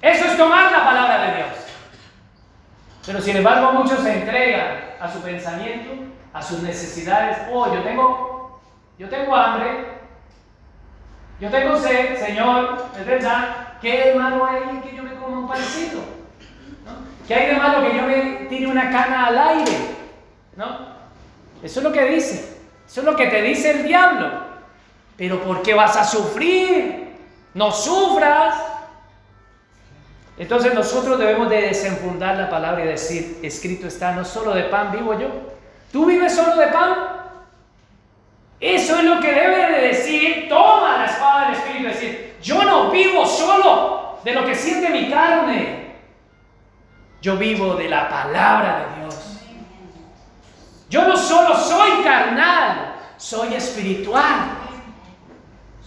Eso 0.00 0.24
es 0.26 0.36
tomar 0.36 0.70
la 0.70 0.84
palabra 0.84 1.18
de 1.22 1.36
Dios. 1.36 1.59
Pero 3.06 3.20
sin 3.20 3.36
embargo 3.36 3.72
muchos 3.72 4.00
se 4.00 4.20
entregan 4.20 4.90
a 5.00 5.10
su 5.10 5.20
pensamiento, 5.20 5.90
a 6.32 6.42
sus 6.42 6.62
necesidades. 6.62 7.38
Oh, 7.52 7.72
yo 7.72 7.82
tengo, 7.82 8.60
yo 8.98 9.08
tengo 9.08 9.34
hambre, 9.34 9.86
yo 11.40 11.48
tengo 11.50 11.76
sed, 11.78 12.18
Señor, 12.18 12.84
es 12.98 13.06
verdad. 13.06 13.78
¿Qué 13.80 14.10
de 14.10 14.14
malo 14.14 14.44
hay 14.44 14.80
que 14.80 14.94
yo 14.94 15.02
me 15.02 15.14
coma 15.14 15.38
un? 15.38 15.46
¿No? 15.46 15.50
¿Qué 17.26 17.34
hay 17.34 17.54
de 17.54 17.56
malo 17.56 17.88
que 17.88 17.96
yo 17.96 18.02
me 18.02 18.46
tire 18.50 18.66
una 18.66 18.90
cana 18.90 19.26
al 19.26 19.38
aire? 19.38 19.72
¿No? 20.56 20.90
Eso 21.62 21.80
es 21.80 21.84
lo 21.84 21.92
que 21.92 22.04
dice. 22.04 22.58
Eso 22.86 23.00
es 23.00 23.06
lo 23.06 23.16
que 23.16 23.28
te 23.28 23.40
dice 23.40 23.70
el 23.70 23.84
diablo. 23.84 24.50
Pero 25.16 25.42
¿por 25.42 25.62
qué 25.62 25.72
vas 25.72 25.96
a 25.96 26.04
sufrir? 26.04 27.16
No 27.54 27.70
sufras. 27.70 28.69
Entonces 30.40 30.72
nosotros 30.72 31.18
debemos 31.18 31.50
de 31.50 31.60
desenfundar 31.60 32.34
la 32.34 32.48
palabra 32.48 32.82
y 32.82 32.88
decir, 32.88 33.40
escrito 33.42 33.86
está, 33.86 34.12
no 34.12 34.24
solo 34.24 34.54
de 34.54 34.62
pan 34.62 34.90
vivo 34.90 35.12
yo. 35.12 35.28
¿Tú 35.92 36.06
vives 36.06 36.34
solo 36.34 36.56
de 36.56 36.68
pan? 36.68 36.96
Eso 38.58 38.96
es 38.96 39.04
lo 39.04 39.20
que 39.20 39.34
debe 39.34 39.70
de 39.70 39.88
decir, 39.88 40.46
toma 40.48 40.96
la 40.96 41.04
espada 41.04 41.44
del 41.44 41.56
Espíritu 41.56 41.82
y 41.82 41.88
decir, 41.88 42.36
yo 42.42 42.62
no 42.62 42.90
vivo 42.90 43.26
solo 43.26 44.18
de 44.24 44.32
lo 44.32 44.46
que 44.46 44.54
siente 44.54 44.88
mi 44.88 45.10
carne. 45.10 45.96
Yo 47.20 47.36
vivo 47.36 47.74
de 47.74 47.90
la 47.90 48.08
palabra 48.08 48.86
de 48.86 49.02
Dios. 49.02 49.40
Yo 50.88 51.06
no 51.06 51.18
solo 51.18 51.54
soy 51.54 52.02
carnal, 52.02 52.94
soy 53.18 53.52
espiritual. 53.52 54.52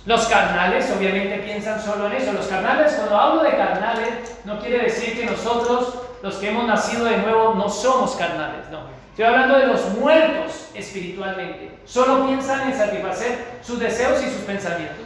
Los 0.05 0.25
carnales 0.25 0.91
obviamente 0.97 1.37
piensan 1.39 1.81
solo 1.81 2.07
en 2.07 2.13
eso. 2.13 2.33
Los 2.33 2.47
carnales, 2.47 2.93
cuando 2.93 3.17
hablo 3.17 3.43
de 3.43 3.51
carnales, 3.51 4.37
no 4.43 4.59
quiere 4.59 4.79
decir 4.79 5.17
que 5.17 5.25
nosotros, 5.25 5.99
los 6.21 6.35
que 6.35 6.49
hemos 6.49 6.65
nacido 6.65 7.05
de 7.05 7.17
nuevo, 7.17 7.53
no 7.53 7.69
somos 7.69 8.15
carnales. 8.15 8.69
No. 8.69 8.79
Estoy 9.11 9.25
hablando 9.25 9.57
de 9.57 9.67
los 9.67 9.89
muertos 9.99 10.69
espiritualmente. 10.73 11.79
Solo 11.85 12.25
piensan 12.27 12.69
en 12.69 12.77
satisfacer 12.77 13.59
sus 13.61 13.79
deseos 13.79 14.21
y 14.21 14.29
sus 14.29 14.41
pensamientos. 14.41 14.97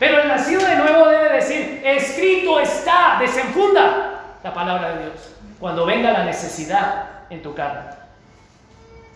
Pero 0.00 0.22
el 0.22 0.28
nacido 0.28 0.62
de 0.62 0.76
nuevo 0.76 1.06
debe 1.08 1.34
decir, 1.34 1.82
escrito 1.84 2.58
está, 2.58 3.18
desenfunda 3.20 4.38
la 4.42 4.54
palabra 4.54 4.92
de 4.94 5.04
Dios. 5.04 5.34
Cuando 5.60 5.84
venga 5.86 6.10
la 6.10 6.24
necesidad 6.24 7.04
en 7.28 7.42
tu 7.42 7.54
carne. 7.54 7.90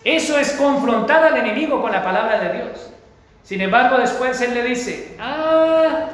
Eso 0.04 0.38
es 0.38 0.52
confrontar 0.52 1.24
al 1.24 1.38
enemigo 1.38 1.80
con 1.80 1.90
la 1.90 2.04
palabra 2.04 2.38
de 2.38 2.52
Dios. 2.52 2.90
Sin 3.44 3.60
embargo, 3.60 3.98
después 3.98 4.40
él 4.40 4.54
le 4.54 4.62
dice, 4.62 5.16
ah, 5.20 6.06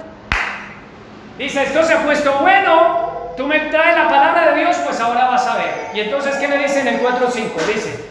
dice, 1.39 1.63
esto 1.63 1.85
se 1.85 1.95
ha 1.95 2.05
puesto 2.05 2.33
bueno, 2.41 3.33
tú 3.37 3.47
me 3.47 3.61
traes 3.71 3.97
la 3.97 4.09
palabra 4.09 4.51
de 4.51 4.61
Dios, 4.61 4.77
pues 4.85 5.01
ahora 5.01 5.27
vas 5.27 5.47
a 5.47 5.57
ver. 5.57 5.91
Y 5.95 6.01
entonces, 6.01 6.37
¿qué 6.37 6.49
le 6.49 6.59
dice 6.59 6.81
en 6.81 6.89
el 6.89 7.01
4.5? 7.01 7.55
Dice, 7.73 8.05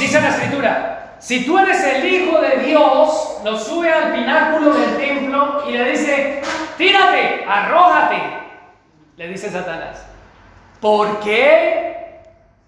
dice 0.00 0.20
la 0.20 0.28
escritura, 0.28 1.16
si 1.20 1.46
tú 1.46 1.56
eres 1.56 1.82
el 1.84 2.04
Hijo 2.04 2.40
de 2.40 2.56
Dios, 2.64 3.38
lo 3.44 3.56
sube 3.56 3.92
al 3.92 4.12
pináculo 4.12 4.74
del 4.74 4.96
templo 4.96 5.64
y 5.68 5.72
le 5.72 5.90
dice, 5.90 6.42
tírate, 6.76 7.44
arrójate, 7.48 8.22
le 9.16 9.28
dice 9.28 9.50
Satanás. 9.50 10.04
¿Por 10.80 11.20
qué? 11.20 11.90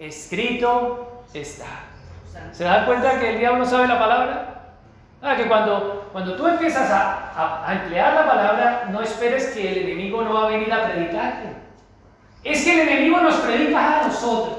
escrito 0.07 1.25
está. 1.33 1.92
¿Se 2.53 2.65
dan 2.65 2.87
cuenta 2.87 3.19
que 3.19 3.31
el 3.31 3.39
diablo 3.39 3.65
sabe 3.65 3.89
la 3.89 3.99
palabra? 3.99 4.49
Ah, 5.23 5.37
que 5.37 5.47
cuando, 5.47 6.09
cuando 6.13 6.35
tú 6.35 6.47
empiezas 6.47 6.91
a, 6.91 7.65
a, 7.67 7.73
emplear 7.73 8.15
la 8.15 8.27
palabra, 8.27 8.89
no 8.91 9.01
esperes 9.03 9.51
que 9.51 9.71
el 9.71 9.79
enemigo 9.87 10.23
no 10.23 10.35
va 10.35 10.47
a 10.47 10.51
venir 10.51 10.73
a 10.73 10.85
predicarte. 10.85 11.49
Es 12.43 12.65
que 12.65 12.75
el 12.83 12.89
enemigo 12.89 13.21
nos 13.21 13.37
predica 13.37 14.01
a 14.01 14.09
nosotros. 14.09 14.59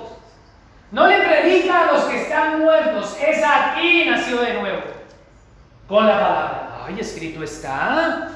No 0.91 1.07
le 1.07 1.19
predica 1.19 1.82
a 1.82 1.91
los 1.91 2.03
que 2.03 2.21
están 2.21 2.59
muertos, 2.61 3.17
es 3.19 3.43
a 3.43 3.76
ti 3.76 4.05
nació 4.09 4.41
de 4.41 4.53
nuevo. 4.53 4.82
Con 5.88 6.07
la 6.07 6.13
palabra. 6.13 6.69
Ay, 6.88 6.97
escrito 6.99 7.43
está. 7.43 8.30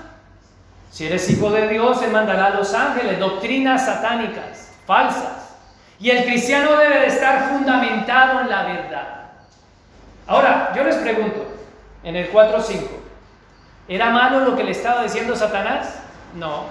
Si 0.89 1.05
eres 1.05 1.29
hijo 1.29 1.49
de 1.51 1.67
Dios, 1.69 2.01
Él 2.01 2.11
mandará 2.11 2.47
a 2.47 2.49
los 2.51 2.73
ángeles, 2.73 3.19
doctrinas 3.19 3.85
satánicas, 3.85 4.73
falsas 4.85 5.47
y 5.99 6.11
el 6.11 6.25
cristiano 6.25 6.77
debe 6.77 6.99
de 7.01 7.07
estar 7.07 7.49
fundamentado 7.49 8.41
en 8.41 8.49
la 8.49 8.63
verdad. 8.63 9.16
Ahora, 10.27 10.73
yo 10.75 10.83
les 10.83 10.95
pregunto, 10.97 11.45
en 12.03 12.15
el 12.15 12.31
4.5, 12.31 12.81
¿era 13.87 14.09
malo 14.09 14.41
lo 14.41 14.55
que 14.55 14.63
le 14.63 14.71
estaba 14.71 15.03
diciendo 15.03 15.35
Satanás? 15.35 16.03
No, 16.35 16.65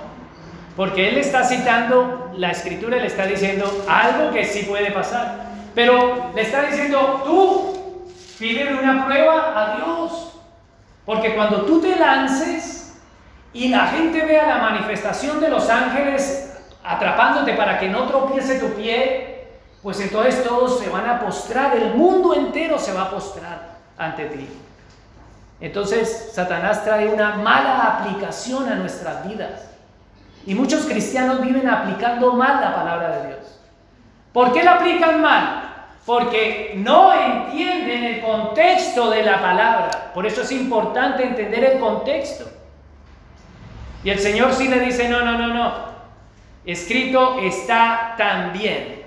porque 0.76 1.08
él 1.08 1.16
está 1.16 1.42
citando 1.42 2.26
la 2.36 2.50
escritura 2.50 2.98
le 2.98 3.06
está 3.06 3.26
diciendo 3.26 3.84
algo 3.88 4.30
que 4.30 4.44
sí 4.44 4.64
puede 4.64 4.90
pasar. 4.90 5.46
Pero 5.74 6.30
le 6.34 6.42
está 6.42 6.62
diciendo, 6.62 7.22
tú 7.24 8.06
pídele 8.38 8.74
una 8.74 9.06
prueba 9.06 9.52
a 9.56 9.76
Dios. 9.76 10.34
Porque 11.04 11.34
cuando 11.34 11.62
tú 11.62 11.80
te 11.80 11.96
lances 11.96 12.98
y 13.52 13.68
la 13.68 13.86
gente 13.86 14.22
vea 14.22 14.46
la 14.46 14.58
manifestación 14.58 15.40
de 15.40 15.48
los 15.48 15.68
ángeles 15.70 16.58
atrapándote 16.84 17.54
para 17.54 17.78
que 17.78 17.88
no 17.88 18.06
tropiece 18.06 18.58
tu 18.58 18.74
pie, 18.74 19.35
pues 19.86 20.00
entonces 20.00 20.42
todos 20.42 20.80
se 20.80 20.88
van 20.88 21.08
a 21.08 21.20
postrar, 21.20 21.76
el 21.76 21.94
mundo 21.94 22.34
entero 22.34 22.76
se 22.76 22.92
va 22.92 23.02
a 23.02 23.10
postrar 23.12 23.76
ante 23.96 24.24
ti. 24.24 24.48
Entonces 25.60 26.32
Satanás 26.34 26.82
trae 26.82 27.06
una 27.06 27.36
mala 27.36 28.00
aplicación 28.00 28.68
a 28.68 28.74
nuestras 28.74 29.28
vidas. 29.28 29.70
Y 30.44 30.56
muchos 30.56 30.86
cristianos 30.86 31.40
viven 31.40 31.68
aplicando 31.68 32.32
mal 32.32 32.60
la 32.60 32.74
palabra 32.74 33.10
de 33.10 33.28
Dios. 33.28 33.60
¿Por 34.32 34.52
qué 34.52 34.64
la 34.64 34.72
aplican 34.72 35.22
mal? 35.22 35.76
Porque 36.04 36.72
no 36.78 37.14
entienden 37.14 38.02
el 38.02 38.22
contexto 38.22 39.08
de 39.08 39.22
la 39.22 39.40
palabra. 39.40 40.10
Por 40.12 40.26
eso 40.26 40.42
es 40.42 40.50
importante 40.50 41.22
entender 41.22 41.62
el 41.62 41.78
contexto. 41.78 42.44
Y 44.02 44.10
el 44.10 44.18
Señor 44.18 44.52
sí 44.52 44.66
le 44.66 44.80
dice, 44.80 45.08
no, 45.08 45.20
no, 45.20 45.38
no, 45.38 45.54
no. 45.54 45.74
Escrito 46.64 47.38
está 47.38 48.16
también, 48.18 49.05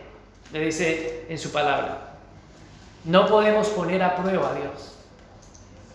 le 0.52 0.66
dice 0.66 1.26
en 1.30 1.38
su 1.38 1.52
palabra. 1.52 2.10
No 3.06 3.28
podemos 3.28 3.68
poner 3.70 4.02
a 4.04 4.16
prueba 4.16 4.50
a 4.50 4.54
Dios. 4.54 4.98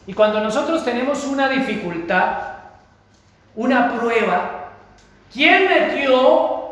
Y 0.06 0.14
cuando 0.14 0.40
nosotros 0.40 0.84
tenemos 0.84 1.24
una 1.24 1.48
dificultad, 1.48 2.38
una 3.54 3.98
prueba, 3.98 4.70
¿quién 5.32 5.68
metió 5.68 6.62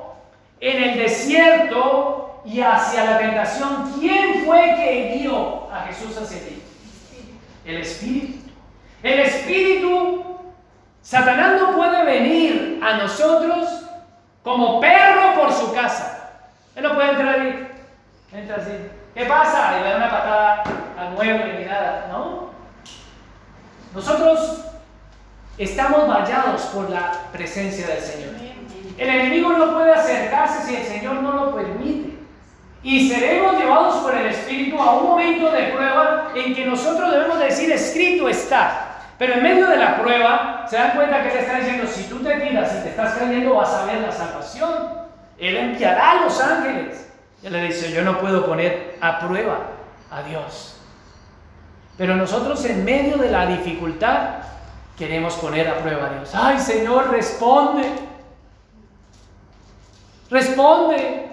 en 0.60 0.82
el 0.82 0.98
desierto 0.98 2.42
y 2.44 2.60
hacia 2.60 3.04
la 3.04 3.18
tentación? 3.18 3.92
¿Quién 3.98 4.44
fue 4.44 4.74
que 4.76 5.18
guió 5.18 5.70
a 5.72 5.86
Jesús 5.86 6.16
hacia 6.16 6.38
ti? 6.40 6.62
El 7.64 7.78
Espíritu. 7.78 8.38
El 9.02 9.20
Espíritu, 9.20 10.24
Satanás 11.00 11.60
no 11.60 11.74
puede 11.76 12.04
venir 12.04 12.80
a 12.82 12.98
nosotros 12.98 13.68
como 14.42 14.80
perro 14.80 15.34
por 15.40 15.52
su 15.52 15.72
casa. 15.72 16.30
Él 16.74 16.82
no 16.84 16.94
puede 16.94 17.10
entrar 17.10 17.46
y 17.46 17.71
entra. 18.32 18.56
¿Qué 19.14 19.26
pasa? 19.26 19.78
Y 19.78 19.82
le 19.82 19.90
da 19.90 19.96
una 19.96 20.10
patada 20.10 20.64
al 20.98 21.10
mueble 21.12 21.58
ni 21.58 21.64
nada. 21.66 22.06
No. 22.10 22.50
Nosotros 23.94 24.64
estamos 25.58 26.08
vallados 26.08 26.62
por 26.66 26.88
la 26.90 27.12
presencia 27.32 27.86
del 27.86 28.00
Señor. 28.00 28.30
El 28.96 29.08
enemigo 29.08 29.52
no 29.52 29.74
puede 29.74 29.92
acercarse 29.92 30.66
si 30.66 30.76
el 30.76 30.84
Señor 30.84 31.16
no 31.16 31.32
lo 31.32 31.54
permite. 31.54 32.18
Y 32.82 33.08
seremos 33.08 33.56
llevados 33.56 33.96
por 33.96 34.14
el 34.14 34.26
Espíritu 34.26 34.80
a 34.80 34.96
un 34.96 35.10
momento 35.10 35.52
de 35.52 35.64
prueba 35.68 36.32
en 36.34 36.54
que 36.54 36.64
nosotros 36.64 37.10
debemos 37.12 37.38
decir, 37.38 37.70
escrito 37.70 38.28
está. 38.28 38.88
Pero 39.18 39.34
en 39.34 39.42
medio 39.42 39.68
de 39.68 39.76
la 39.76 40.00
prueba, 40.00 40.66
se 40.68 40.76
dan 40.76 40.92
cuenta 40.92 41.22
que 41.22 41.30
Él 41.30 41.38
está 41.38 41.58
diciendo, 41.58 41.86
si 41.86 42.04
tú 42.04 42.18
te 42.24 42.34
tiras 42.40 42.74
y 42.74 42.82
te 42.82 42.88
estás 42.88 43.14
creyendo, 43.14 43.54
vas 43.54 43.72
a 43.72 43.84
ver 43.84 44.00
la 44.00 44.10
salvación. 44.10 44.72
Él 45.38 45.56
enviará 45.56 46.12
a 46.12 46.14
los 46.22 46.40
ángeles. 46.40 47.11
Él 47.42 47.52
le 47.52 47.64
dice, 47.64 47.92
yo 47.92 48.02
no 48.02 48.20
puedo 48.20 48.46
poner 48.46 48.98
a 49.00 49.18
prueba 49.18 49.58
a 50.10 50.22
Dios. 50.22 50.76
Pero 51.96 52.16
nosotros 52.16 52.64
en 52.64 52.84
medio 52.84 53.18
de 53.18 53.30
la 53.30 53.46
dificultad 53.46 54.38
queremos 54.96 55.34
poner 55.34 55.68
a 55.68 55.78
prueba 55.78 56.06
a 56.06 56.10
Dios. 56.14 56.34
Ay 56.34 56.58
Señor, 56.58 57.10
responde. 57.10 57.84
Responde. 60.30 61.26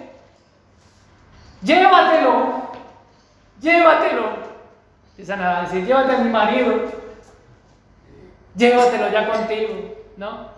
Llévatelo. 1.62 2.70
Llévatelo. 3.60 4.50
Empiezan 5.10 5.42
a 5.42 5.62
decir, 5.62 5.86
llévate 5.86 6.12
a 6.12 6.18
mi 6.18 6.30
marido 6.30 7.00
llévatelo 8.56 9.10
ya 9.10 9.26
contigo, 9.26 9.96
¿no? 10.16 10.50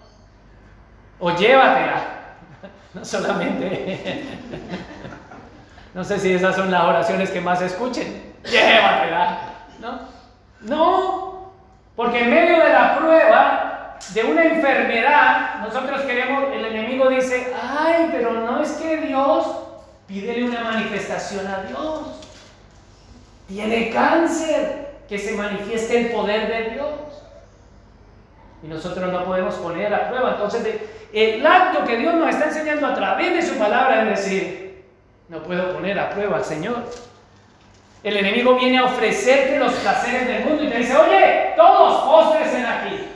O 1.20 1.30
llévatela, 1.30 2.02
no 2.94 3.04
solamente. 3.04 4.38
No 5.94 6.04
sé 6.04 6.18
si 6.18 6.32
esas 6.32 6.56
son 6.56 6.70
las 6.70 6.84
oraciones 6.84 7.30
que 7.30 7.40
más 7.40 7.60
escuchen. 7.60 8.34
Llévatela, 8.44 9.38
¿no? 9.80 10.00
No, 10.62 11.52
porque 11.96 12.20
en 12.20 12.30
medio 12.30 12.62
de 12.62 12.72
la 12.72 12.96
prueba 12.96 13.98
de 14.14 14.24
una 14.24 14.44
enfermedad, 14.44 15.60
nosotros 15.60 16.02
queremos, 16.02 16.44
el 16.52 16.64
enemigo 16.64 17.08
dice, 17.08 17.52
ay, 17.60 18.08
pero 18.10 18.32
no 18.32 18.62
es 18.62 18.72
que 18.72 18.96
Dios, 18.98 19.46
pídele 20.06 20.44
una 20.44 20.62
manifestación 20.62 21.46
a 21.46 21.62
Dios. 21.62 22.20
Tiene 23.48 23.90
cáncer, 23.90 24.92
que 25.08 25.18
se 25.18 25.32
manifieste 25.32 26.00
el 26.00 26.12
poder 26.12 26.48
de 26.48 26.70
Dios 26.70 26.88
y 28.62 28.66
nosotros 28.68 29.12
no 29.12 29.24
podemos 29.24 29.54
poner 29.56 29.92
a 29.92 30.08
prueba. 30.08 30.30
Entonces, 30.30 30.76
el 31.12 31.46
acto 31.46 31.84
que 31.84 31.96
Dios 31.96 32.14
nos 32.14 32.30
está 32.30 32.46
enseñando 32.46 32.86
a 32.86 32.94
través 32.94 33.34
de 33.34 33.42
su 33.42 33.58
palabra 33.58 34.02
es 34.02 34.20
decir, 34.20 34.61
no 35.28 35.42
puedo 35.42 35.74
poner 35.74 35.98
a 35.98 36.10
prueba 36.10 36.38
al 36.38 36.44
Señor. 36.44 36.84
El 38.02 38.16
enemigo 38.16 38.56
viene 38.56 38.78
a 38.78 38.84
ofrecerte 38.84 39.58
los 39.58 39.72
placeres 39.74 40.26
del 40.26 40.44
mundo 40.44 40.64
y 40.64 40.68
te 40.68 40.78
dice, 40.78 40.96
oye, 40.96 41.52
todos 41.56 42.02
póstresen 42.02 42.66
aquí, 42.66 43.08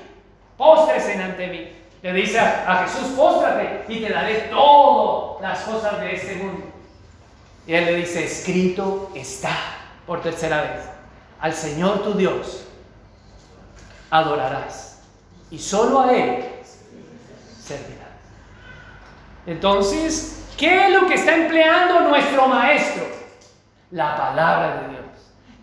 póstresen 0.57 1.21
ante 1.21 1.47
mí. 1.49 1.73
Le 2.03 2.13
dice 2.13 2.39
a, 2.39 2.87
Jesús, 2.87 3.15
póstrate 3.17 3.85
y 3.89 4.01
te 4.01 4.11
daré 4.11 4.35
todas 4.51 5.43
las 5.43 5.59
cosas 5.61 6.01
de 6.01 6.15
este 6.15 6.37
mundo. 6.37 6.67
Y 7.67 7.75
él 7.75 7.85
le 7.85 7.95
dice, 7.97 8.25
escrito 8.25 9.11
está, 9.15 9.57
por 10.07 10.23
tercera 10.23 10.63
vez, 10.63 10.89
al 11.41 11.53
Señor 11.53 12.05
tu 12.05 12.15
Dios 12.15 12.67
adorarás 14.11 15.03
y 15.51 15.59
solo 15.59 16.01
a 16.01 16.13
Él 16.13 16.45
servirá. 17.61 18.07
Entonces, 19.47 20.46
¿qué 20.57 20.87
es 20.87 20.93
lo 20.93 21.07
que 21.07 21.15
está 21.15 21.35
empleando 21.35 22.01
nuestro 22.01 22.49
maestro? 22.49 23.05
La 23.91 24.17
palabra 24.17 24.81
de 24.81 24.89
Dios. 24.89 25.07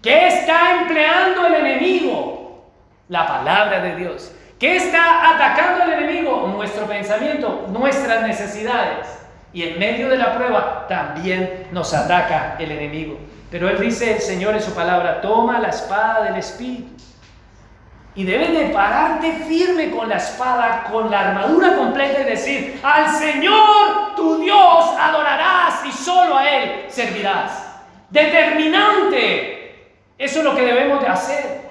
¿Qué 0.02 0.28
está 0.28 0.82
empleando 0.82 1.46
el 1.48 1.56
enemigo? 1.56 2.72
La 3.10 3.28
palabra 3.28 3.80
de 3.80 3.96
Dios. 3.96 4.32
¿Qué 4.60 4.78
está 4.78 5.36
atacando 5.36 5.84
el 5.84 5.94
enemigo? 5.94 6.48
Nuestro 6.56 6.86
pensamiento, 6.86 7.68
nuestras 7.70 8.26
necesidades. 8.26 9.08
Y 9.52 9.64
en 9.64 9.78
medio 9.78 10.10
de 10.10 10.18
la 10.18 10.36
prueba 10.36 10.88
también 10.88 11.68
nos 11.72 11.94
ataca 11.94 12.56
el 12.60 12.72
enemigo. 12.72 13.18
Pero 13.52 13.70
él 13.70 13.80
dice 13.80 14.14
el 14.14 14.20
Señor 14.20 14.56
en 14.56 14.62
su 14.62 14.74
palabra, 14.74 15.22
toma 15.22 15.60
la 15.60 15.70
espada 15.70 16.24
del 16.24 16.38
Espíritu. 16.38 16.94
Y 18.16 18.24
debes 18.24 18.52
de 18.54 18.66
pararte 18.66 19.32
firme 19.48 19.90
con 19.90 20.08
la 20.08 20.18
espada, 20.18 20.84
con 20.92 21.10
la 21.10 21.30
armadura 21.30 21.76
completa 21.76 22.22
y 22.22 22.26
decir, 22.26 22.80
al 22.84 23.10
Señor 23.10 24.16
tu 24.16 24.38
Dios 24.38 24.86
adorarás 25.00 25.84
y 25.86 25.92
solo 25.92 26.38
a 26.38 26.48
Él 26.48 26.86
servirás. 26.90 27.82
Determinante. 28.10 29.88
Eso 30.18 30.40
es 30.40 30.46
lo 30.46 30.56
que 30.56 30.62
debemos 30.62 31.02
de 31.02 31.08
hacer. 31.08 31.62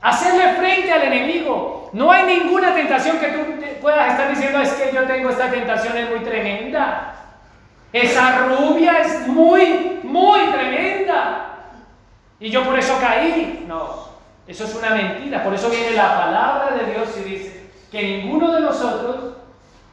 Hacerle 0.00 0.54
frente 0.54 0.90
al 0.90 1.02
enemigo. 1.02 1.90
No 1.92 2.10
hay 2.10 2.24
ninguna 2.24 2.74
tentación 2.74 3.18
que 3.18 3.28
tú 3.28 3.40
puedas 3.82 4.12
estar 4.12 4.30
diciendo, 4.30 4.60
es 4.60 4.72
que 4.72 4.94
yo 4.94 5.04
tengo 5.04 5.28
esta 5.28 5.50
tentación, 5.50 5.96
es 5.98 6.08
muy 6.08 6.20
tremenda. 6.20 7.14
Esa 7.92 8.46
rubia 8.46 8.98
es 9.00 9.26
muy, 9.26 10.00
muy 10.02 10.40
tremenda. 10.50 11.56
Y 12.40 12.50
yo 12.50 12.64
por 12.64 12.78
eso 12.78 12.98
caí. 13.00 13.64
No, 13.66 14.07
eso 14.48 14.64
es 14.64 14.74
una 14.74 14.90
mentira. 14.90 15.44
Por 15.44 15.54
eso 15.54 15.68
viene 15.68 15.90
la 15.90 16.18
palabra 16.18 16.76
de 16.76 16.90
Dios 16.90 17.08
y 17.18 17.28
dice 17.28 17.66
que 17.92 18.02
ninguno 18.02 18.52
de 18.52 18.62
nosotros 18.62 19.34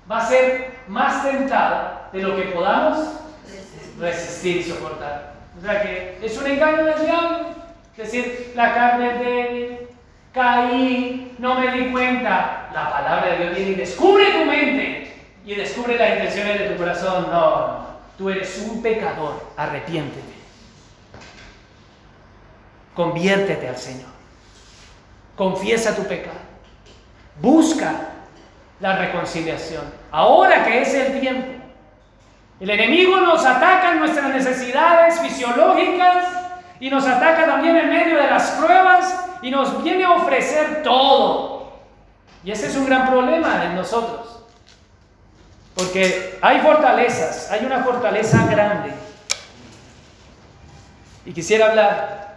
va 0.09 0.19
a 0.19 0.27
ser 0.27 0.75
más 0.87 1.23
tentado 1.23 1.91
de 2.13 2.21
lo 2.21 2.35
que 2.37 2.43
podamos 2.43 2.97
resistir 3.99 4.57
y 4.57 4.63
soportar. 4.63 5.33
O 5.57 5.61
sea 5.61 5.81
que 5.81 6.19
es 6.21 6.37
un 6.37 6.47
engaño 6.47 6.85
del 6.85 7.05
diablo. 7.05 7.39
Es 7.97 8.11
decir, 8.11 8.53
la 8.55 8.73
carne 8.73 9.11
es 9.11 9.19
débil, 9.19 9.77
caí, 10.33 11.35
no 11.37 11.59
me 11.59 11.71
di 11.71 11.91
cuenta. 11.91 12.69
La 12.73 12.91
palabra 12.91 13.31
de 13.31 13.37
Dios 13.37 13.55
viene 13.55 13.71
y 13.71 13.75
descubre 13.75 14.25
tu 14.31 14.45
mente 14.45 15.13
y 15.45 15.55
descubre 15.55 15.97
las 15.97 16.11
intenciones 16.11 16.59
de 16.59 16.69
tu 16.69 16.77
corazón. 16.77 17.27
No, 17.29 17.87
tú 18.17 18.29
eres 18.29 18.65
un 18.69 18.81
pecador, 18.81 19.51
arrepiéntete. 19.57 20.35
Conviértete 22.93 23.67
al 23.67 23.77
Señor. 23.77 24.14
Confiesa 25.35 25.95
tu 25.95 26.03
pecado. 26.03 26.37
Busca 27.41 27.93
la 28.79 28.97
reconciliación. 28.97 29.83
Ahora 30.11 30.63
que 30.63 30.81
es 30.81 30.93
el 30.93 31.19
tiempo. 31.19 31.63
El 32.59 32.69
enemigo 32.69 33.17
nos 33.17 33.45
ataca 33.45 33.91
en 33.91 33.99
nuestras 33.99 34.33
necesidades 34.33 35.19
fisiológicas 35.19 36.25
y 36.79 36.89
nos 36.89 37.05
ataca 37.05 37.45
también 37.45 37.75
en 37.75 37.89
medio 37.89 38.15
de 38.15 38.29
las 38.29 38.51
pruebas 38.51 39.25
y 39.41 39.51
nos 39.51 39.83
viene 39.83 40.05
a 40.05 40.11
ofrecer 40.11 40.81
todo. 40.83 41.73
Y 42.43 42.51
ese 42.51 42.67
es 42.67 42.75
un 42.75 42.85
gran 42.85 43.09
problema 43.09 43.65
en 43.65 43.75
nosotros. 43.75 44.43
Porque 45.73 46.39
hay 46.41 46.59
fortalezas, 46.59 47.51
hay 47.51 47.65
una 47.65 47.83
fortaleza 47.83 48.45
grande. 48.47 48.93
Y 51.25 51.33
quisiera 51.33 51.69
hablar. 51.69 52.34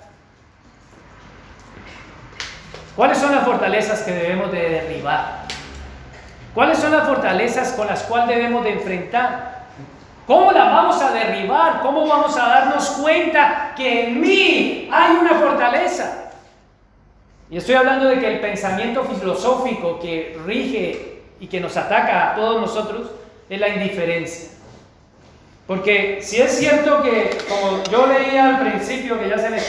¿Cuáles 2.99 3.18
son 3.18 3.30
las 3.30 3.44
fortalezas 3.44 4.03
que 4.03 4.11
debemos 4.11 4.51
de 4.51 4.70
derribar? 4.70 5.42
¿Cuáles 6.53 6.78
son 6.78 6.90
las 6.90 7.07
fortalezas 7.07 7.74
con 7.74 7.86
las 7.86 8.03
cuales 8.03 8.26
debemos 8.26 8.64
de 8.64 8.72
enfrentar? 8.72 9.66
¿Cómo 10.26 10.51
las 10.51 10.66
vamos 10.66 11.01
a 11.01 11.12
derribar? 11.12 11.80
¿Cómo 11.80 12.09
vamos 12.09 12.36
a 12.36 12.49
darnos 12.49 12.88
cuenta 13.01 13.72
que 13.76 14.09
en 14.09 14.20
mí 14.20 14.88
hay 14.92 15.14
una 15.14 15.34
fortaleza? 15.34 16.32
Y 17.49 17.59
estoy 17.59 17.76
hablando 17.76 18.07
de 18.07 18.18
que 18.18 18.34
el 18.34 18.40
pensamiento 18.40 19.05
filosófico 19.05 20.01
que 20.01 20.36
rige 20.44 21.20
y 21.38 21.46
que 21.46 21.61
nos 21.61 21.76
ataca 21.76 22.32
a 22.32 22.34
todos 22.34 22.61
nosotros 22.61 23.12
es 23.49 23.61
la 23.61 23.68
indiferencia. 23.68 24.49
Porque 25.68 26.18
si 26.20 26.40
es 26.40 26.51
cierto 26.59 27.01
que, 27.01 27.38
como 27.49 27.80
yo 27.92 28.09
leía 28.09 28.57
al 28.57 28.59
principio, 28.59 29.20
que 29.20 29.28
ya 29.28 29.38
se 29.38 29.51
les 29.51 29.62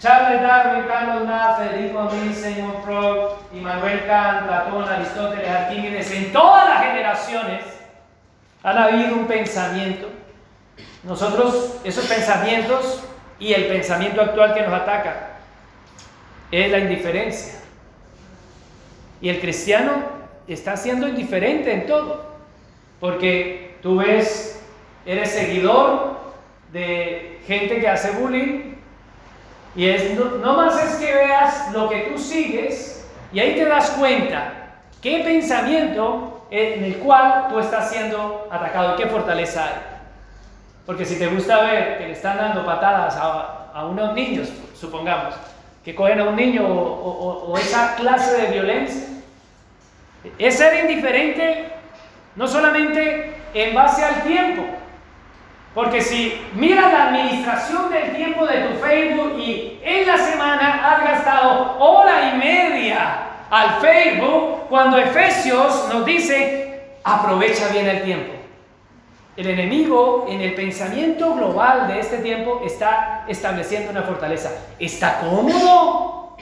Charles 0.00 0.40
Darwin, 0.40 0.84
Carlos 0.88 1.28
Federico 1.58 2.10
Mies, 2.10 2.38
Seymour 2.38 2.82
Freud, 2.82 3.32
Immanuel 3.52 4.06
Kant, 4.06 4.46
Platón, 4.46 4.88
Aristóteles, 4.88 5.48
Arquímedes, 5.48 6.10
en 6.10 6.32
todas 6.32 6.68
las 6.70 6.84
generaciones 6.84 7.60
han 8.62 8.78
habido 8.78 9.16
un 9.16 9.26
pensamiento. 9.26 10.08
Nosotros, 11.02 11.76
esos 11.84 12.06
pensamientos 12.06 13.02
y 13.38 13.52
el 13.52 13.66
pensamiento 13.66 14.22
actual 14.22 14.54
que 14.54 14.62
nos 14.62 14.72
ataca, 14.72 15.38
es 16.50 16.70
la 16.70 16.78
indiferencia. 16.78 17.60
Y 19.20 19.28
el 19.28 19.38
cristiano 19.38 20.02
está 20.48 20.78
siendo 20.78 21.08
indiferente 21.08 21.72
en 21.72 21.86
todo, 21.86 22.24
porque 23.00 23.76
tú 23.82 23.96
ves, 23.96 24.62
eres 25.04 25.30
seguidor 25.30 26.20
de 26.72 27.40
gente 27.46 27.80
que 27.80 27.88
hace 27.88 28.12
bullying, 28.12 28.79
y 29.74 29.88
es, 29.88 30.18
no, 30.18 30.54
más 30.54 30.82
es 30.82 30.96
que 30.96 31.14
veas 31.14 31.72
lo 31.72 31.88
que 31.88 32.10
tú 32.10 32.18
sigues, 32.18 33.08
y 33.32 33.40
ahí 33.40 33.54
te 33.54 33.64
das 33.64 33.90
cuenta 33.90 34.52
qué 35.00 35.20
pensamiento 35.24 36.46
en 36.50 36.84
el 36.84 36.96
cual 36.96 37.46
tú 37.48 37.58
estás 37.60 37.90
siendo 37.90 38.48
atacado 38.50 38.94
y 38.94 39.02
qué 39.02 39.06
fortaleza 39.08 39.64
hay. 39.64 39.74
Porque 40.84 41.04
si 41.04 41.18
te 41.18 41.28
gusta 41.28 41.60
ver 41.60 41.98
que 41.98 42.06
le 42.06 42.12
están 42.12 42.36
dando 42.36 42.66
patadas 42.66 43.14
a, 43.16 43.70
a 43.72 43.86
unos 43.86 44.14
niños, 44.14 44.48
supongamos, 44.74 45.34
que 45.84 45.94
cogen 45.94 46.20
a 46.20 46.24
un 46.24 46.36
niño 46.36 46.66
o, 46.66 47.56
esa 47.56 47.94
clase 47.96 48.36
de 48.36 48.52
violencia. 48.52 49.08
Es 50.38 50.58
ser 50.58 50.84
indiferente 50.84 51.72
no 52.36 52.46
solamente 52.46 53.34
en 53.54 53.74
base 53.74 54.04
al 54.04 54.22
tiempo, 54.22 54.62
porque 55.74 56.00
si 56.00 56.40
miras 56.54 56.92
la 56.92 57.08
administración 57.08 57.90
del 57.90 58.14
tiempo 58.14 58.44
de 58.46 58.62
tu 58.62 58.78
Facebook 58.78 59.38
y 59.38 59.78
en 59.82 60.06
la 60.06 60.18
semana 60.18 60.80
has 60.84 61.04
gastado 61.04 61.76
hora 61.78 62.32
y 62.32 62.38
media 62.38 63.26
al 63.50 63.80
Facebook, 63.80 64.68
cuando 64.68 64.98
Efesios 64.98 65.88
nos 65.92 66.04
dice, 66.04 66.90
aprovecha 67.04 67.68
bien 67.68 67.86
el 67.86 68.02
tiempo. 68.02 68.32
El 69.36 69.46
enemigo 69.46 70.26
en 70.28 70.40
el 70.40 70.54
pensamiento 70.54 71.34
global 71.34 71.86
de 71.88 72.00
este 72.00 72.18
tiempo 72.18 72.62
está 72.64 73.24
estableciendo 73.28 73.90
una 73.90 74.02
fortaleza. 74.02 74.50
Está 74.78 75.20
cómodo. 75.20 76.36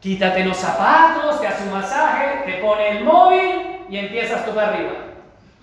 Quítate 0.00 0.44
los 0.44 0.56
zapatos, 0.56 1.40
te 1.40 1.48
hace 1.48 1.64
un 1.64 1.72
masaje, 1.72 2.44
te 2.46 2.62
pone 2.62 2.98
el 2.98 3.04
móvil 3.04 3.80
y 3.90 3.98
empiezas 3.98 4.46
tú 4.46 4.52
para 4.54 4.68
arriba. 4.68 4.92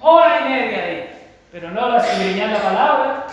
Hora 0.02 0.42
y 0.42 0.50
media 0.50 0.84
ahí. 0.84 1.15
Pero 1.56 1.72
no 1.72 1.88
la 1.88 2.06
escribían 2.06 2.52
la 2.52 2.60
palabra. 2.60 3.28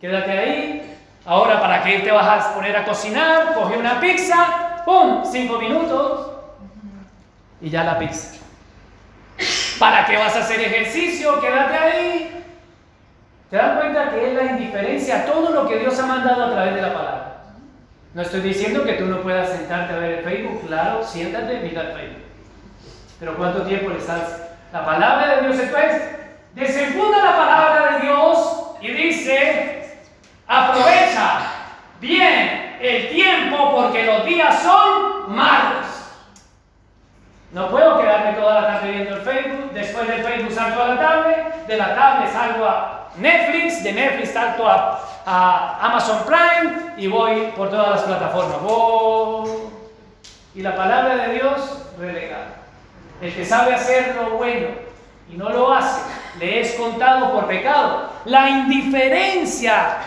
Quédate 0.00 0.30
ahí. 0.30 0.96
Ahora, 1.26 1.60
¿para 1.60 1.82
qué 1.82 1.98
te 1.98 2.12
vas 2.12 2.46
a 2.46 2.54
poner 2.54 2.76
a 2.76 2.84
cocinar? 2.84 3.52
Coge 3.52 3.76
una 3.76 3.98
pizza. 3.98 4.84
¡Pum! 4.84 5.24
Cinco 5.24 5.58
minutos. 5.58 6.30
Y 7.60 7.70
ya 7.70 7.82
la 7.82 7.98
pizza. 7.98 8.36
¿Para 9.80 10.06
qué 10.06 10.16
vas 10.16 10.36
a 10.36 10.38
hacer 10.38 10.60
ejercicio? 10.60 11.40
Quédate 11.40 11.76
ahí. 11.76 12.44
¿Te 13.50 13.56
das 13.56 13.76
cuenta 13.76 14.10
que 14.10 14.24
es 14.24 14.34
la 14.34 14.52
indiferencia 14.52 15.22
a 15.22 15.24
todo 15.24 15.50
lo 15.50 15.68
que 15.68 15.80
Dios 15.80 15.98
ha 15.98 16.06
mandado 16.06 16.44
a 16.44 16.52
través 16.52 16.76
de 16.76 16.80
la 16.80 16.94
palabra? 16.94 17.42
No 18.14 18.22
estoy 18.22 18.42
diciendo 18.42 18.84
que 18.84 18.92
tú 18.92 19.06
no 19.06 19.20
puedas 19.20 19.48
sentarte 19.48 19.94
a 19.94 19.98
ver 19.98 20.18
el 20.18 20.24
Facebook, 20.24 20.68
claro, 20.68 21.02
siéntate 21.02 21.54
y 21.54 21.68
mira 21.68 21.80
el 21.80 21.92
Facebook. 21.92 22.22
Pero 23.18 23.36
¿cuánto 23.36 23.62
tiempo 23.62 23.90
le 23.90 23.98
estás? 23.98 24.42
La 24.72 24.84
palabra 24.84 25.34
de 25.34 25.42
Dios 25.48 25.58
entonces 25.58 26.23
desenfunda 26.54 27.18
la 27.18 27.36
palabra 27.36 27.90
de 27.92 28.06
Dios 28.06 28.64
y 28.80 28.88
dice, 28.92 29.98
aprovecha 30.46 31.40
bien 32.00 32.76
el 32.80 33.08
tiempo 33.08 33.74
porque 33.74 34.04
los 34.04 34.24
días 34.24 34.62
son 34.62 35.34
malos. 35.34 35.86
No 37.52 37.70
puedo 37.70 38.00
quedarme 38.00 38.32
toda 38.32 38.60
la 38.60 38.66
tarde 38.66 38.90
viendo 38.90 39.16
el 39.16 39.22
Facebook, 39.22 39.72
después 39.72 40.08
del 40.08 40.24
Facebook 40.24 40.52
salgo 40.52 40.82
a 40.82 40.88
la 40.88 40.98
tarde, 40.98 41.36
de 41.66 41.76
la 41.76 41.94
tarde 41.94 42.30
salgo 42.32 42.66
a 42.66 43.08
Netflix, 43.16 43.84
de 43.84 43.92
Netflix 43.92 44.32
salto 44.32 44.68
a, 44.68 45.00
Amazon 45.80 46.18
Prime 46.26 46.94
y 46.98 47.06
voy 47.06 47.52
por 47.56 47.70
todas 47.70 47.90
las 47.90 48.02
plataformas. 48.02 48.58
Y 50.54 50.60
la 50.60 50.76
palabra 50.76 51.16
de 51.16 51.34
Dios 51.34 51.78
relegada. 51.98 52.56
El 53.22 53.34
que 53.34 53.44
sabe 53.44 53.74
hacer 53.74 54.14
lo 54.16 54.36
bueno 54.36 54.93
y 55.30 55.36
no 55.36 55.50
lo 55.50 55.72
hace, 55.72 56.02
le 56.38 56.60
es 56.60 56.74
contado 56.74 57.32
por 57.32 57.46
pecado. 57.46 58.10
La 58.24 58.48
indiferencia, 58.48 59.98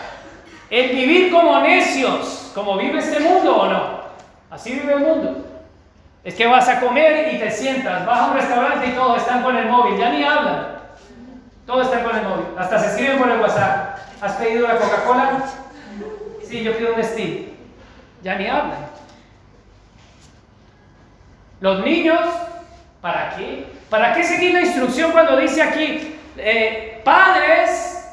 el 0.70 0.90
vivir 0.90 1.32
como 1.32 1.60
necios, 1.60 2.50
como 2.54 2.76
vive 2.76 2.98
este 2.98 3.20
mundo 3.20 3.56
o 3.56 3.66
no. 3.68 3.98
Así 4.50 4.72
vive 4.72 4.94
el 4.94 5.00
mundo. 5.00 5.44
Es 6.24 6.34
que 6.34 6.46
vas 6.46 6.68
a 6.68 6.80
comer 6.80 7.34
y 7.34 7.38
te 7.38 7.50
sientas, 7.50 8.04
vas 8.04 8.20
a 8.20 8.26
un 8.26 8.36
restaurante 8.36 8.88
y 8.88 8.92
todos 8.92 9.18
están 9.18 9.42
con 9.42 9.56
el 9.56 9.66
móvil, 9.66 9.98
ya 9.98 10.10
ni 10.10 10.22
hablan. 10.22 10.78
Todo 11.66 11.82
está 11.82 12.02
con 12.02 12.16
el 12.16 12.22
móvil. 12.22 12.46
Hasta 12.58 12.78
se 12.78 12.86
escriben 12.88 13.18
por 13.18 13.30
el 13.30 13.40
WhatsApp. 13.40 13.98
¿Has 14.20 14.32
pedido 14.32 14.66
la 14.66 14.78
Coca-Cola? 14.78 15.44
Sí, 16.42 16.62
yo 16.62 16.76
pido 16.76 16.94
un 16.94 17.00
estilo. 17.00 17.50
Ya 18.22 18.34
ni 18.36 18.46
hablan. 18.46 18.88
Los 21.60 21.84
niños, 21.84 22.20
¿para 23.00 23.36
qué? 23.36 23.66
¿Para 23.90 24.14
qué 24.14 24.22
seguir 24.22 24.54
la 24.54 24.60
instrucción 24.60 25.12
cuando 25.12 25.36
dice 25.36 25.62
aquí, 25.62 26.16
eh, 26.36 27.00
padres 27.04 28.10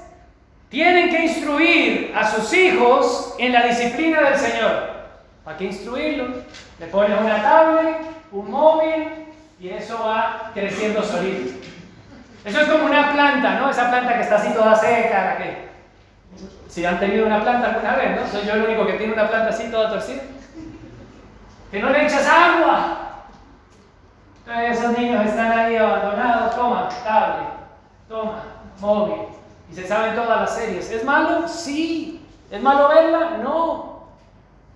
tienen 0.70 1.10
que 1.10 1.26
instruir 1.26 2.14
a 2.16 2.30
sus 2.30 2.52
hijos 2.54 3.36
en 3.38 3.54
la 3.54 3.64
disciplina 3.64 4.22
del 4.22 4.38
Señor? 4.38 4.96
¿Para 5.44 5.58
qué 5.58 5.66
instruirlos? 5.66 6.30
Le 6.80 6.88
pones 6.88 7.20
una 7.20 7.42
tablet, 7.42 7.98
un 8.32 8.50
móvil 8.50 9.08
y 9.60 9.70
eso 9.70 10.04
va 10.04 10.52
creciendo 10.54 11.04
solito. 11.04 11.66
Eso 12.44 12.62
es 12.62 12.68
como 12.68 12.86
una 12.86 13.12
planta, 13.12 13.60
¿no? 13.60 13.70
Esa 13.70 13.90
planta 13.90 14.16
que 14.16 14.22
está 14.22 14.36
así 14.36 14.54
toda 14.54 14.76
seca, 14.76 15.26
la 15.26 15.38
que... 15.38 15.66
Si 16.68 16.86
han 16.86 17.00
tenido 17.00 17.26
una 17.26 17.42
planta 17.42 17.70
alguna 17.70 17.96
vez, 17.96 18.20
¿no? 18.20 18.28
Soy 18.28 18.46
yo 18.46 18.54
el 18.54 18.64
único 18.64 18.86
que 18.86 18.94
tiene 18.94 19.14
una 19.14 19.28
planta 19.28 19.50
así 19.50 19.72
toda 19.72 19.90
torcida. 19.90 20.24
Que 21.72 21.80
no 21.80 21.90
le 21.90 22.06
echas 22.06 22.28
agua. 22.28 23.05
Esos 24.48 24.98
niños 24.98 25.26
están 25.26 25.52
ahí 25.52 25.76
abandonados, 25.76 26.56
toma, 26.56 26.90
tablet, 27.04 27.50
toma, 28.08 28.44
móvil, 28.80 29.22
y 29.72 29.76
se 29.76 29.88
saben 29.88 30.16
todas 30.16 30.42
las 30.42 30.56
series. 30.56 30.90
¿Es 30.92 31.04
malo? 31.04 31.48
Sí. 31.48 32.26
¿Es 32.52 32.62
malo 32.62 32.90
verla? 32.90 33.38
No. 33.42 33.96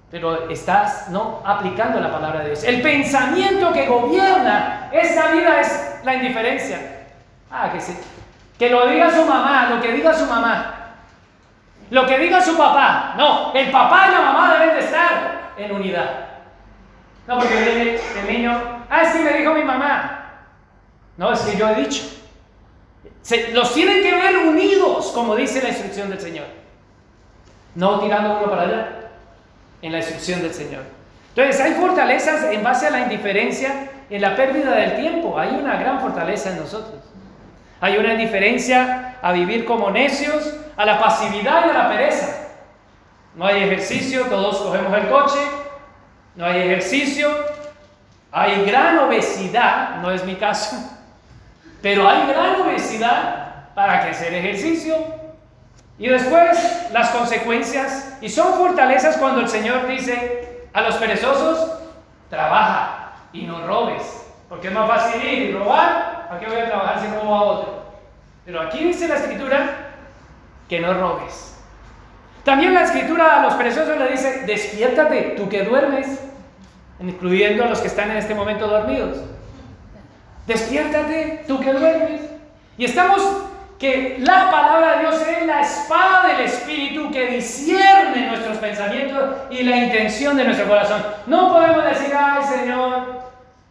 Pero 0.09 0.49
estás 0.49 1.09
no 1.09 1.41
aplicando 1.45 1.99
la 1.99 2.11
palabra 2.11 2.39
de 2.39 2.47
Dios. 2.47 2.63
El 2.63 2.81
pensamiento 2.81 3.71
que 3.71 3.87
gobierna 3.87 4.89
esta 4.91 5.27
vida 5.31 5.61
es 5.61 5.99
la 6.03 6.15
indiferencia. 6.15 7.05
Ah, 7.51 7.71
que, 7.71 7.79
que 8.57 8.71
lo 8.71 8.87
diga 8.87 9.11
su 9.11 9.23
mamá, 9.23 9.69
lo 9.69 9.79
que 9.79 9.93
diga 9.93 10.13
su 10.13 10.25
mamá. 10.25 10.75
Lo 11.91 12.07
que 12.07 12.17
diga 12.17 12.41
su 12.41 12.57
papá. 12.57 13.13
No, 13.17 13.53
el 13.53 13.69
papá 13.69 14.07
y 14.09 14.11
la 14.13 14.21
mamá 14.21 14.53
deben 14.53 14.75
de 14.75 14.79
estar 14.79 15.51
en 15.57 15.71
unidad. 15.71 16.09
No, 17.27 17.37
porque 17.37 17.99
el 18.19 18.27
niño, 18.27 18.78
ah, 18.89 19.11
sí, 19.11 19.19
me 19.19 19.33
dijo 19.33 19.53
mi 19.53 19.63
mamá. 19.63 20.45
No, 21.17 21.31
es 21.31 21.41
que 21.41 21.57
yo 21.57 21.69
he 21.69 21.75
dicho. 21.75 22.03
los 23.53 23.73
tienen 23.73 24.01
que 24.01 24.13
ver 24.13 24.37
unidos, 24.37 25.11
como 25.13 25.35
dice 25.35 25.61
la 25.61 25.69
instrucción 25.69 26.09
del 26.09 26.19
Señor. 26.19 26.47
No 27.75 27.99
tirando 27.99 28.37
uno 28.37 28.49
para 28.49 28.61
allá, 28.63 28.89
en 29.81 29.91
la 29.91 29.97
instrucción 29.99 30.41
del 30.41 30.53
Señor. 30.53 30.83
Entonces, 31.35 31.61
hay 31.61 31.73
fortalezas 31.73 32.51
en 32.51 32.63
base 32.63 32.87
a 32.87 32.91
la 32.91 33.01
indiferencia, 33.01 33.89
en 34.09 34.21
la 34.21 34.35
pérdida 34.35 34.71
del 34.75 34.95
tiempo. 34.95 35.37
Hay 35.37 35.49
una 35.55 35.77
gran 35.77 35.99
fortaleza 36.01 36.51
en 36.51 36.57
nosotros. 36.57 37.01
Hay 37.81 37.97
una 37.97 38.13
indiferencia 38.13 39.17
a 39.21 39.31
vivir 39.31 39.65
como 39.65 39.91
necios, 39.91 40.53
a 40.75 40.85
la 40.85 40.99
pasividad 40.99 41.67
y 41.67 41.69
a 41.69 41.73
la 41.73 41.89
pereza. 41.89 42.47
No 43.35 43.45
hay 43.45 43.63
ejercicio, 43.63 44.25
todos 44.25 44.57
cogemos 44.57 44.97
el 44.97 45.09
coche, 45.09 45.39
no 46.35 46.45
hay 46.45 46.61
ejercicio, 46.61 47.29
hay 48.31 48.65
gran 48.65 48.99
obesidad, 48.99 49.97
no 50.01 50.11
es 50.11 50.23
mi 50.23 50.35
caso, 50.35 50.75
pero 51.81 52.07
hay 52.07 52.27
gran 52.27 52.61
obesidad 52.61 53.73
para 53.73 54.01
que 54.01 54.11
hacer 54.11 54.33
ejercicio. 54.33 54.95
Y 55.97 56.07
después 56.07 56.89
las 56.91 57.09
consecuencias, 57.09 58.17
y 58.21 58.29
son 58.29 58.53
fortalezas 58.53 59.17
cuando 59.17 59.41
el 59.41 59.49
Señor 59.49 59.87
dice 59.87 60.67
a 60.73 60.81
los 60.81 60.95
perezosos, 60.95 61.71
trabaja 62.29 63.11
y 63.33 63.43
no 63.43 63.65
robes, 63.65 64.03
porque 64.47 64.67
es 64.67 64.73
más 64.73 64.87
fácil 64.87 65.23
ir 65.23 65.49
y 65.49 65.53
robar, 65.53 66.29
¿a 66.31 66.39
qué 66.39 66.45
voy 66.45 66.57
a 66.57 66.67
trabajar 66.67 67.01
si 67.01 67.07
robo 67.07 67.35
a 67.35 67.41
otro? 67.41 67.83
Pero 68.45 68.61
aquí 68.61 68.83
dice 68.83 69.07
la 69.07 69.15
escritura 69.15 69.89
que 70.69 70.79
no 70.79 70.93
robes. 70.93 71.57
También 72.43 72.73
la 72.73 72.83
escritura 72.83 73.39
a 73.41 73.43
los 73.43 73.55
perezosos 73.55 73.97
le 73.97 74.07
dice, 74.07 74.43
despiértate, 74.45 75.33
tú 75.35 75.49
que 75.49 75.63
duermes, 75.63 76.28
incluyendo 76.99 77.63
a 77.63 77.67
los 77.67 77.79
que 77.79 77.87
están 77.87 78.11
en 78.11 78.17
este 78.17 78.35
momento 78.35 78.67
dormidos. 78.67 79.17
Despiértate, 80.47 81.45
tú 81.47 81.59
que 81.59 81.73
duermes. 81.73 82.21
Y 82.77 82.85
estamos 82.85 83.21
que 83.77 84.17
la 84.19 84.51
palabra 84.51 84.95
de 84.95 84.99
Dios 84.99 85.21
es 85.21 85.45
la 85.45 85.61
espada 85.61 86.27
del 86.27 86.41
Espíritu 86.41 87.09
que 87.11 87.27
discierne 87.27 88.27
nuestros 88.27 88.57
pensamientos 88.57 89.37
y 89.49 89.63
la 89.63 89.77
intención 89.77 90.35
de 90.35 90.43
nuestro 90.43 90.67
corazón. 90.67 91.01
No 91.27 91.53
podemos 91.53 91.85
decir, 91.85 92.13
ay 92.15 92.43
Señor, 92.43 93.21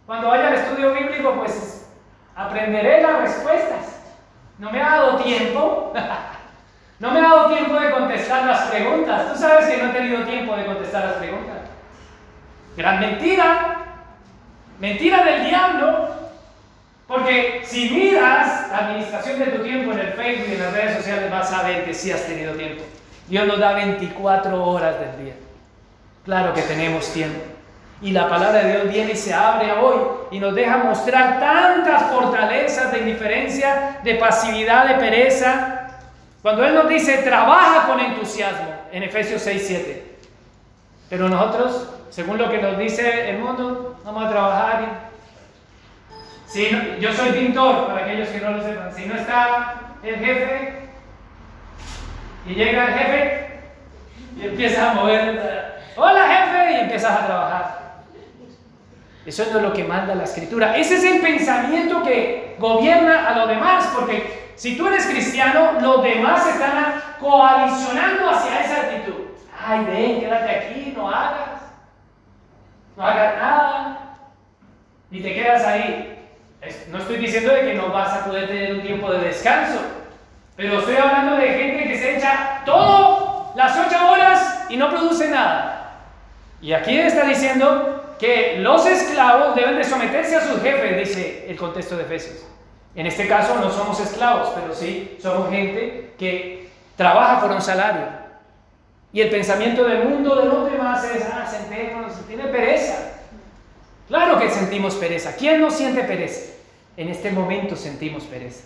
cuando 0.07 0.29
vaya 0.29 0.49
al 0.49 0.55
estudio 0.55 0.95
bíblico, 0.95 1.35
pues 1.35 1.87
aprenderé 2.35 3.03
las 3.03 3.21
respuestas. 3.21 4.01
No 4.59 4.71
me 4.71 4.83
ha 4.83 4.91
dado 4.91 5.17
tiempo. 5.19 5.93
No 7.01 7.13
me 7.13 7.21
ha 7.21 7.23
dado 7.23 7.55
tiempo 7.55 7.79
de 7.79 7.93
contestar 7.93 8.45
las 8.45 8.63
preguntas. 8.71 9.33
Tú 9.33 9.39
sabes 9.39 9.67
que 9.67 9.81
no 9.81 9.89
he 9.91 9.93
tenido 9.93 10.25
tiempo 10.25 10.57
de 10.57 10.67
contestar 10.67 11.05
las 11.05 11.15
preguntas. 11.15 11.58
Gran 12.79 13.01
mentira. 13.01 13.77
Mentira 14.79 15.25
del 15.25 15.49
diablo. 15.49 16.09
Porque 17.09 17.63
si 17.65 17.91
miras 17.91 18.71
la 18.71 18.79
administración 18.79 19.41
de 19.41 19.47
tu 19.47 19.65
tiempo 19.65 19.93
en 19.93 19.99
el 19.99 20.13
Facebook 20.13 20.47
y 20.49 20.53
en 20.53 20.63
las 20.63 20.73
redes 20.73 20.97
sociales, 20.99 21.29
vas 21.29 21.53
a 21.53 21.65
ver 21.65 21.85
que 21.85 21.93
sí 21.93 22.13
has 22.13 22.25
tenido 22.25 22.55
tiempo. 22.55 22.85
Dios 23.27 23.49
nos 23.49 23.59
da 23.59 23.73
24 23.73 24.65
horas 24.65 25.01
del 25.01 25.25
día. 25.25 25.35
Claro 26.25 26.55
que 26.55 26.63
tenemos 26.63 27.13
tiempo. 27.13 27.41
Y 28.01 28.13
la 28.13 28.29
palabra 28.29 28.63
de 28.63 28.73
Dios 28.73 28.93
viene 28.93 29.13
y 29.13 29.17
se 29.17 29.35
abre 29.35 29.73
hoy 29.73 29.99
y 30.31 30.39
nos 30.39 30.55
deja 30.55 30.77
mostrar 30.77 31.41
tantas 31.41 32.13
fortalezas 32.13 32.93
de 32.93 33.01
indiferencia, 33.01 33.99
de 34.05 34.15
pasividad, 34.15 34.87
de 34.87 34.95
pereza, 34.95 35.89
cuando 36.43 36.65
Él 36.65 36.75
nos 36.75 36.89
dice, 36.89 37.19
trabaja 37.19 37.89
con 37.89 37.99
entusiasmo, 37.99 38.69
en 38.93 39.03
Efesios 39.03 39.43
6, 39.43 39.65
7. 39.67 40.17
Pero 41.11 41.29
nosotros, 41.29 41.98
según 42.11 42.39
lo 42.39 42.51
que 42.51 42.63
nos 42.63 42.79
dice 42.79 43.31
el 43.31 43.39
mundo, 43.39 43.99
vamos 44.05 44.25
a 44.25 44.31
trabajar. 44.31 45.09
Si 46.47 46.71
yo 47.01 47.13
soy 47.13 47.31
pintor, 47.31 47.89
para 47.89 48.05
aquellos 48.05 48.29
que 48.29 48.41
no 48.41 48.53
lo 48.53 48.63
sepan. 48.63 48.95
Si 48.95 49.07
no 49.07 49.15
está 49.15 49.75
el 50.03 50.17
jefe 50.17 50.89
y 52.47 52.55
llega 52.55 52.87
el 52.87 52.95
jefe 52.95 53.61
y 54.37 54.47
empieza 54.47 54.91
a 54.91 54.95
mover, 54.95 55.83
hola 55.97 56.27
jefe, 56.27 56.73
y 56.73 56.81
empiezas 56.81 57.23
a 57.23 57.27
trabajar. 57.27 57.79
Eso 59.27 59.45
no 59.53 59.59
es 59.59 59.63
lo 59.63 59.73
que 59.75 59.85
manda 59.85 60.15
la 60.15 60.25
escritura. 60.25 60.75
Ese 60.77 60.95
es 60.95 61.05
el 61.05 61.21
pensamiento 61.21 62.03
que 62.03 62.57
gobierna 62.59 63.29
a 63.29 63.37
los 63.37 63.49
demás, 63.49 63.91
porque 63.95 64.53
si 64.57 64.75
tú 64.77 64.87
eres 64.87 65.05
cristiano, 65.05 65.73
los 65.83 66.03
demás 66.03 66.47
están 66.47 66.95
coalicionando 67.21 68.31
hacia 68.31 68.65
esa 68.65 68.77
actitud. 68.77 69.27
Ay, 69.61 69.85
ven, 69.85 70.21
quédate 70.21 70.51
aquí, 70.51 70.95
no 70.97 71.11
hagas. 71.11 71.58
No 72.99 73.07
hagas 73.07 73.37
nada. 73.37 73.99
Ni 75.11 75.21
te 75.21 75.33
quedas 75.33 75.65
ahí. 75.65 76.19
No 76.91 76.99
estoy 76.99 77.19
diciendo 77.19 77.55
de 77.55 77.63
que 77.63 77.75
no 77.75 77.91
vas 77.91 78.13
a 78.13 78.25
poder 78.25 78.49
tener 78.49 78.75
un 78.75 78.83
tiempo 78.83 79.13
de 79.13 79.21
descanso. 79.21 79.81
Pero 80.57 80.81
estoy 80.81 80.97
hablando 80.97 81.37
de 81.37 81.49
gente 81.49 81.85
que 81.85 81.97
se 81.97 82.17
echa 82.17 82.63
todo 82.67 83.53
las 83.55 83.79
ocho 83.79 84.11
horas 84.11 84.67
y 84.69 84.77
no 84.77 84.91
produce 84.91 85.29
nada. 85.31 85.93
Y 86.61 86.73
aquí 86.73 86.99
está 86.99 87.23
diciendo 87.23 88.17
que 88.19 88.57
los 88.59 88.85
esclavos 88.85 89.55
deben 89.55 89.77
de 89.77 89.85
someterse 89.85 90.35
a 90.35 90.41
sus 90.41 90.61
jefes, 90.61 90.99
dice 90.99 91.47
el 91.49 91.57
contexto 91.57 91.97
de 91.97 92.03
Efesios. 92.03 92.45
En 92.97 93.07
este 93.07 93.29
caso 93.29 93.55
no 93.61 93.71
somos 93.71 94.01
esclavos, 94.01 94.49
pero 94.57 94.75
sí 94.75 95.17
somos 95.23 95.51
gente 95.51 96.15
que 96.19 96.69
trabaja 96.97 97.41
por 97.43 97.53
un 97.53 97.63
salario. 97.63 98.18
Y 99.13 99.21
el 99.21 99.31
pensamiento 99.31 99.85
del 99.85 100.05
mundo 100.05 100.37
de 100.37 100.45
los 100.45 100.71
demás 100.71 101.03
es, 101.05 101.25
ah, 101.25 101.47
sentémonos, 101.47 102.13
tiene 102.27 102.45
pereza. 102.45 103.13
Claro 104.07 104.39
que 104.39 104.51
sentimos 104.51 104.95
pereza. 104.95 105.35
¿Quién 105.37 105.61
no 105.61 105.71
siente 105.71 106.03
pereza? 106.03 106.53
En 106.97 107.09
este 107.09 107.31
momento 107.31 107.77
sentimos 107.77 108.25
pereza. 108.25 108.65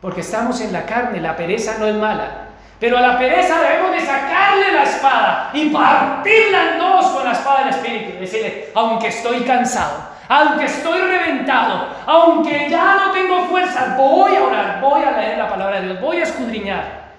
Porque 0.00 0.22
estamos 0.22 0.60
en 0.60 0.72
la 0.72 0.86
carne, 0.86 1.20
la 1.20 1.36
pereza 1.36 1.76
no 1.78 1.86
es 1.86 1.94
mala. 1.94 2.48
Pero 2.80 2.96
a 2.96 3.02
la 3.02 3.18
pereza 3.18 3.60
debemos 3.60 3.92
de 3.92 4.00
sacarle 4.00 4.72
la 4.72 4.82
espada 4.84 5.50
y 5.52 5.68
partirla 5.68 6.72
en 6.72 6.78
dos 6.78 7.06
con 7.06 7.24
la 7.24 7.32
espada 7.32 7.64
del 7.64 7.74
Espíritu. 7.74 8.18
Decirle, 8.18 8.70
aunque 8.74 9.08
estoy 9.08 9.40
cansado, 9.40 9.98
aunque 10.28 10.64
estoy 10.64 11.00
reventado, 11.02 11.88
aunque 12.06 12.70
ya 12.70 12.94
no 12.94 13.12
tengo 13.12 13.44
fuerzas, 13.44 13.96
voy 13.98 14.34
a 14.34 14.44
orar, 14.44 14.80
voy 14.80 15.02
a 15.02 15.10
leer 15.10 15.38
la 15.38 15.50
palabra 15.50 15.80
de 15.80 15.88
Dios, 15.88 16.00
voy 16.00 16.16
a 16.18 16.22
escudriñar. 16.22 17.10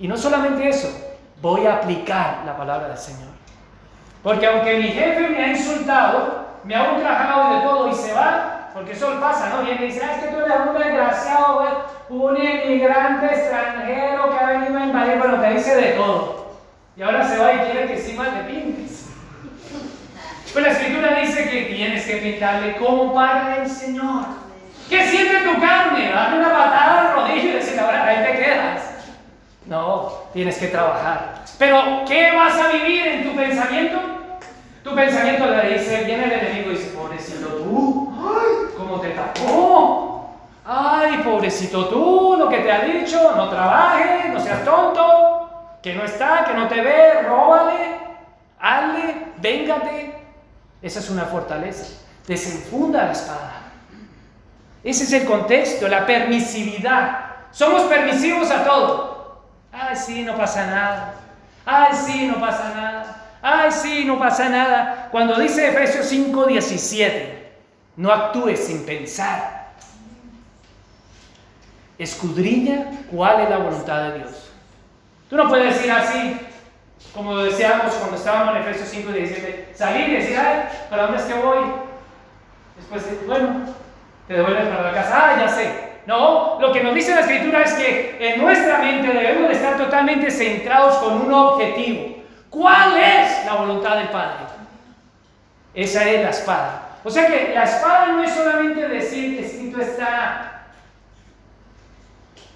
Y 0.00 0.08
no 0.08 0.16
solamente 0.16 0.68
eso, 0.68 0.88
voy 1.40 1.66
a 1.66 1.76
aplicar 1.76 2.42
la 2.44 2.56
palabra 2.56 2.88
del 2.88 2.98
Señor. 2.98 3.30
Porque 4.22 4.46
aunque 4.46 4.78
mi 4.78 4.88
jefe 4.88 5.28
me 5.28 5.44
ha 5.44 5.48
insultado, 5.48 6.46
me 6.64 6.74
ha 6.74 6.92
ultrajado 6.92 7.54
de 7.54 7.62
todo 7.62 7.88
y 7.88 7.94
se 7.94 8.12
va, 8.12 8.68
porque 8.74 8.92
eso 8.92 9.18
pasa, 9.20 9.48
¿no? 9.48 9.62
Viene 9.62 9.84
y 9.84 9.88
dice, 9.88 10.02
ah, 10.04 10.16
es 10.16 10.24
que 10.24 10.28
tú 10.28 10.40
eres 10.40 10.56
un 10.68 10.78
desgraciado, 10.78 11.86
un 12.10 12.36
inmigrante 12.36 13.26
extranjero 13.26 14.30
que 14.30 14.38
ha 14.38 14.46
venido 14.46 14.78
a 14.78 14.84
invadir, 14.84 15.18
bueno, 15.18 15.40
te 15.40 15.54
dice 15.54 15.74
de 15.74 15.92
todo. 15.92 16.50
Y 16.96 17.02
ahora 17.02 17.26
se 17.26 17.38
va 17.38 17.52
y 17.54 17.58
quiere 17.58 17.86
que 17.86 17.94
encima 17.94 18.24
te 18.26 18.42
pintes. 18.44 19.06
Pues 20.52 20.64
la 20.64 20.72
escritura 20.72 21.20
dice 21.20 21.48
que 21.48 21.62
tienes 21.62 22.04
que 22.04 22.16
pintarle 22.16 22.76
como 22.76 23.14
para 23.14 23.62
el 23.62 23.70
Señor. 23.70 24.24
¿Qué 24.88 25.08
siente 25.08 25.48
tu 25.48 25.60
carne? 25.60 26.10
Darle 26.10 26.38
una 26.38 26.50
patada 26.50 27.00
al 27.00 27.14
rodillo 27.14 27.50
y 27.50 27.52
decir, 27.52 27.78
ahora 27.78 28.04
ahí 28.04 28.24
te 28.24 28.42
quedas. 28.42 28.89
No, 29.66 30.12
tienes 30.32 30.58
que 30.58 30.68
trabajar. 30.68 31.44
Pero, 31.58 32.04
¿qué 32.06 32.32
vas 32.32 32.58
a 32.58 32.68
vivir 32.68 33.06
en 33.06 33.30
tu 33.30 33.36
pensamiento? 33.36 33.98
Tu 34.82 34.94
pensamiento 34.94 35.46
le 35.46 35.78
dice, 35.78 36.04
viene 36.04 36.24
el 36.24 36.32
enemigo 36.32 36.70
y 36.70 36.76
dice, 36.76 36.90
pobrecito 36.96 37.46
tú, 37.48 38.14
ay, 38.18 38.74
¿cómo 38.76 38.98
te 39.00 39.10
tapó? 39.10 40.30
Ay, 40.64 41.18
pobrecito 41.18 41.86
tú, 41.86 42.36
lo 42.38 42.48
que 42.48 42.58
te 42.58 42.72
ha 42.72 42.80
dicho, 42.80 43.32
no 43.36 43.48
trabajes, 43.50 44.32
no 44.32 44.40
seas 44.40 44.64
tonto, 44.64 45.50
que 45.82 45.94
no 45.94 46.04
está, 46.04 46.44
que 46.44 46.54
no 46.54 46.66
te 46.66 46.80
ve, 46.80 47.22
róbale, 47.22 47.98
hazle, 48.58 49.26
véngate. 49.38 50.14
Esa 50.80 51.00
es 51.00 51.10
una 51.10 51.24
fortaleza. 51.24 52.00
Desenfunda 52.26 53.04
la 53.04 53.12
espada. 53.12 53.52
Ese 54.82 55.04
es 55.04 55.12
el 55.12 55.26
contexto, 55.26 55.88
la 55.88 56.06
permisividad. 56.06 57.18
Somos 57.50 57.82
permisivos 57.82 58.50
a 58.50 58.64
todo. 58.64 59.09
Ay, 59.80 59.96
sí, 59.96 60.22
no 60.22 60.36
pasa 60.36 60.66
nada. 60.66 61.14
Ay, 61.64 61.92
sí, 61.94 62.26
no 62.26 62.38
pasa 62.38 62.72
nada. 62.74 63.16
Ay, 63.40 63.72
sí, 63.72 64.04
no 64.04 64.18
pasa 64.18 64.48
nada. 64.50 65.08
Cuando 65.10 65.40
dice 65.40 65.68
Efesios 65.68 66.06
5, 66.06 66.46
17, 66.46 67.52
no 67.96 68.12
actúes 68.12 68.62
sin 68.62 68.84
pensar. 68.84 69.70
Escudriña 71.98 72.90
cuál 73.10 73.40
es 73.40 73.50
la 73.50 73.58
voluntad 73.58 74.02
de 74.02 74.18
Dios. 74.18 74.50
Tú 75.30 75.36
no 75.36 75.48
puedes 75.48 75.74
decir 75.74 75.90
así, 75.90 76.36
como 77.14 77.38
decíamos 77.38 77.94
cuando 77.94 78.16
estábamos 78.16 78.56
en 78.56 78.62
Efesios 78.62 78.88
5, 78.88 79.12
17, 79.12 79.72
salir 79.74 80.08
y 80.10 80.12
decir, 80.16 80.38
ay, 80.38 80.68
¿para 80.90 81.04
dónde 81.04 81.18
es 81.18 81.24
que 81.24 81.34
voy? 81.34 81.58
Después, 82.76 83.26
bueno, 83.26 83.60
te 84.28 84.34
devuelves 84.34 84.68
para 84.68 84.82
la 84.82 84.92
casa, 84.92 85.12
ah, 85.14 85.36
ya 85.40 85.48
sé. 85.48 85.89
No, 86.06 86.58
lo 86.60 86.72
que 86.72 86.82
nos 86.82 86.94
dice 86.94 87.14
la 87.14 87.20
escritura 87.20 87.62
es 87.62 87.72
que 87.74 88.16
en 88.18 88.40
nuestra 88.40 88.78
mente 88.78 89.08
debemos 89.08 89.48
de 89.48 89.54
estar 89.54 89.76
totalmente 89.76 90.30
centrados 90.30 90.96
con 90.96 91.20
un 91.20 91.32
objetivo. 91.32 92.16
¿Cuál 92.48 92.96
es 92.96 93.44
la 93.46 93.54
voluntad 93.54 93.96
del 93.96 94.08
Padre? 94.08 94.46
Esa 95.74 96.08
es 96.08 96.22
la 96.22 96.30
espada. 96.30 96.88
O 97.04 97.10
sea 97.10 97.26
que 97.26 97.54
la 97.54 97.64
espada 97.64 98.08
no 98.08 98.22
es 98.22 98.32
solamente 98.32 98.88
decir 98.88 99.36
que 99.36 99.46
escrito 99.46 99.80
está. 99.80 100.64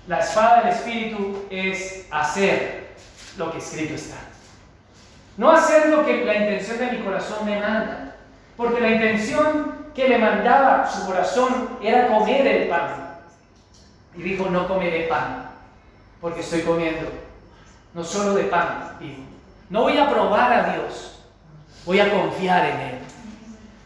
La 0.07 0.19
espada 0.19 0.63
del 0.63 0.73
Espíritu 0.73 1.47
es 1.49 2.07
hacer 2.11 2.89
lo 3.39 3.53
que 3.53 3.59
escrito 3.59 3.95
está. 3.95 4.17
No 5.37 5.51
hacer 5.51 5.89
lo 5.89 6.05
que 6.05 6.25
la 6.25 6.37
intención 6.37 6.79
de 6.79 6.93
mi 6.93 6.99
corazón 6.99 7.47
me 7.47 7.59
manda. 7.59 8.17
Porque 8.57 8.81
la 8.81 8.91
intención 8.91 9.91
que 9.95 10.09
le 10.09 10.19
mandaba 10.19 10.89
su 10.91 11.07
corazón 11.07 11.79
era 11.83 12.09
comer 12.09 12.47
el 12.47 12.69
pan. 12.69 13.04
Y 14.17 14.23
dijo, 14.23 14.49
no 14.49 14.69
comeré 14.69 15.07
pan, 15.09 15.51
porque 16.21 16.41
estoy 16.41 16.62
comiendo 16.62 17.11
no 17.95 18.03
solo 18.03 18.35
de 18.35 18.45
pan, 18.45 18.97
dijo. 19.01 19.21
No 19.71 19.83
voy 19.83 19.99
a 19.99 20.09
probar 20.09 20.53
a 20.53 20.73
Dios, 20.73 21.21
voy 21.85 22.01
a 22.01 22.11
confiar 22.11 22.67
en 22.67 22.81
Él. 22.81 22.99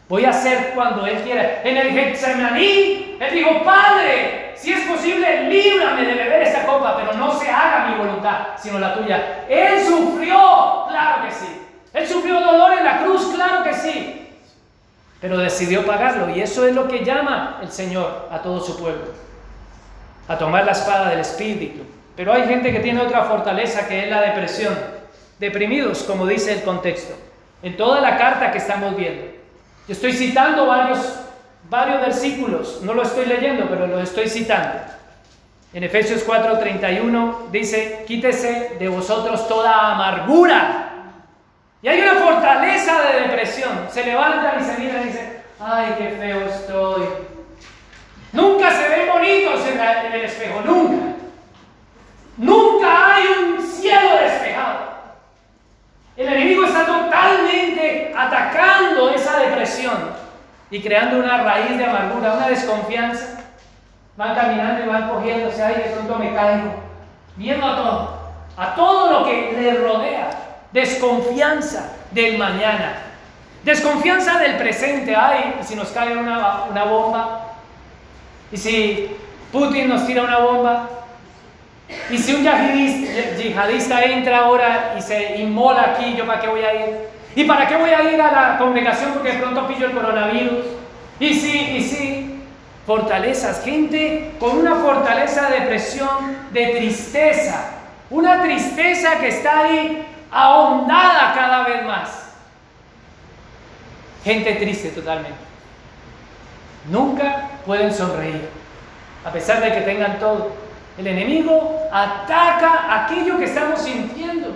Voy 0.07 0.25
a 0.25 0.29
hacer 0.31 0.71
cuando 0.73 1.05
Él 1.05 1.21
quiera. 1.21 1.61
En 1.63 1.77
el 1.77 1.91
Getsemaní, 1.91 3.17
Él 3.19 3.33
dijo, 3.33 3.63
Padre, 3.63 4.53
si 4.55 4.73
es 4.73 4.87
posible, 4.87 5.49
líbrame 5.49 6.05
de 6.05 6.15
beber 6.15 6.41
esta 6.41 6.65
copa, 6.65 6.97
pero 6.97 7.13
no 7.13 7.39
se 7.39 7.49
haga 7.49 7.89
mi 7.89 7.97
voluntad, 7.97 8.47
sino 8.57 8.79
la 8.79 8.95
tuya. 8.95 9.45
Él 9.47 9.85
sufrió, 9.85 10.85
claro 10.89 11.25
que 11.25 11.31
sí. 11.31 11.61
Él 11.93 12.07
sufrió 12.07 12.39
dolor 12.39 12.73
en 12.73 12.85
la 12.85 13.03
cruz, 13.03 13.31
claro 13.33 13.63
que 13.63 13.73
sí 13.73 14.19
pero 15.21 15.37
decidió 15.37 15.85
pagarlo 15.85 16.33
y 16.33 16.41
eso 16.41 16.65
es 16.65 16.73
lo 16.73 16.87
que 16.87 17.03
llama 17.03 17.59
el 17.61 17.69
Señor 17.69 18.29
a 18.31 18.41
todo 18.41 18.61
su 18.61 18.77
pueblo, 18.77 19.05
a 20.29 20.37
tomar 20.37 20.63
la 20.63 20.71
espada 20.71 21.09
del 21.09 21.19
Espíritu. 21.19 21.81
Pero 22.15 22.31
hay 22.31 22.47
gente 22.47 22.71
que 22.71 22.79
tiene 22.79 23.01
otra 23.01 23.23
fortaleza 23.23 23.87
que 23.87 24.03
es 24.03 24.09
la 24.09 24.21
depresión, 24.21 24.73
deprimidos, 25.39 26.03
como 26.03 26.25
dice 26.25 26.53
el 26.53 26.61
contexto, 26.61 27.13
en 27.63 27.75
toda 27.75 27.99
la 27.99 28.17
carta 28.17 28.51
que 28.51 28.59
estamos 28.59 28.95
viendo. 28.95 29.23
Yo 29.87 29.93
estoy 29.93 30.13
citando 30.13 30.67
varios, 30.67 31.19
varios 31.69 32.01
versículos, 32.01 32.79
no 32.83 32.93
lo 32.93 33.01
estoy 33.01 33.25
leyendo, 33.25 33.65
pero 33.67 33.87
lo 33.87 33.99
estoy 33.99 34.29
citando. 34.29 34.79
En 35.73 35.83
Efesios 35.83 36.25
4:31 36.25 37.49
dice, 37.51 38.03
quítese 38.07 38.75
de 38.79 38.87
vosotros 38.87 39.47
toda 39.47 39.93
amargura 39.93 40.89
y 41.81 41.87
hay 41.87 42.01
una 42.01 42.15
fortaleza 42.15 43.01
de 43.01 43.21
depresión. 43.21 43.87
Se 43.91 44.05
levantan 44.05 44.61
y 44.61 44.63
se 44.63 44.77
miran 44.77 45.03
y 45.03 45.05
dicen, 45.05 45.41
ay, 45.59 45.95
qué 45.97 46.09
feo 46.19 46.41
estoy. 46.41 47.28
Nunca 48.31 48.71
se 48.71 48.87
ven 48.87 49.07
bonitos 49.07 49.65
en, 49.65 50.13
el 50.13 50.25
espejo, 50.25 50.61
nunca. 50.61 51.05
Nunca 52.37 53.15
hay 53.15 53.25
un 53.27 53.61
cielo 53.61 54.15
despejado. 54.21 54.79
El 56.15 56.27
enemigo 56.27 56.65
está 56.65 56.85
totalmente 56.85 58.13
atacando 58.15 59.09
esa 59.09 59.39
depresión 59.39 59.97
y 60.69 60.81
creando 60.81 61.19
una 61.19 61.43
raíz 61.43 61.77
de 61.77 61.85
amargura, 61.85 62.33
una 62.33 62.47
desconfianza. 62.47 63.41
Van 64.15 64.35
caminando 64.35 64.83
y 64.83 64.87
van 64.87 65.09
cogiéndose, 65.09 65.63
ay, 65.63 65.75
de 65.75 65.89
pronto 65.91 66.15
me 66.15 66.33
caigo. 66.33 66.73
Viendo 67.35 67.65
a 67.65 67.75
todo, 67.75 68.19
a 68.57 68.75
todo 68.75 69.11
lo 69.11 69.25
que 69.25 69.53
le 69.53 69.75
rodea 69.75 70.29
desconfianza 70.71 71.93
del 72.11 72.37
mañana, 72.37 72.97
desconfianza 73.63 74.37
del 74.39 74.57
presente. 74.57 75.15
Ay, 75.15 75.55
si 75.61 75.75
nos 75.75 75.89
cae 75.89 76.17
una, 76.17 76.65
una 76.69 76.83
bomba, 76.83 77.48
y 78.51 78.57
si 78.57 79.09
Putin 79.51 79.89
nos 79.89 80.05
tira 80.05 80.23
una 80.23 80.39
bomba, 80.39 80.89
y 82.09 82.17
si 82.17 82.33
un 82.35 82.43
yihadista, 82.43 84.03
entra 84.03 84.39
ahora 84.39 84.95
y 84.97 85.01
se 85.01 85.37
inmola 85.37 85.93
aquí, 85.93 86.15
¿yo 86.15 86.25
para 86.25 86.39
qué 86.39 86.47
voy 86.47 86.61
a 86.61 86.73
ir? 86.73 86.95
¿Y 87.35 87.43
para 87.45 87.67
qué 87.67 87.75
voy 87.75 87.89
a 87.89 88.11
ir 88.11 88.21
a 88.21 88.31
la 88.31 88.57
congregación 88.57 89.11
porque 89.13 89.33
de 89.33 89.39
pronto 89.39 89.67
pillo 89.67 89.87
el 89.87 89.91
coronavirus? 89.93 90.65
Y 91.19 91.33
sí, 91.33 91.77
y 91.77 91.83
sí, 91.83 92.43
fortalezas, 92.85 93.63
gente 93.63 94.31
con 94.39 94.57
una 94.57 94.75
fortaleza 94.75 95.49
de 95.49 95.61
depresión, 95.61 96.37
de 96.51 96.67
tristeza, 96.67 97.71
una 98.09 98.41
tristeza 98.41 99.19
que 99.19 99.27
está 99.29 99.61
ahí 99.61 100.05
ahondada 100.31 101.33
cada 101.33 101.63
vez 101.63 101.85
más. 101.85 102.09
Gente 104.23 104.53
triste 104.53 104.89
totalmente. 104.89 105.48
Nunca 106.85 107.49
pueden 107.65 107.93
sonreír, 107.93 108.49
a 109.25 109.31
pesar 109.31 109.61
de 109.61 109.73
que 109.73 109.81
tengan 109.81 110.19
todo. 110.19 110.53
El 110.97 111.07
enemigo 111.07 111.87
ataca 111.91 113.03
aquello 113.05 113.37
que 113.37 113.45
estamos 113.45 113.81
sintiendo. 113.81 114.53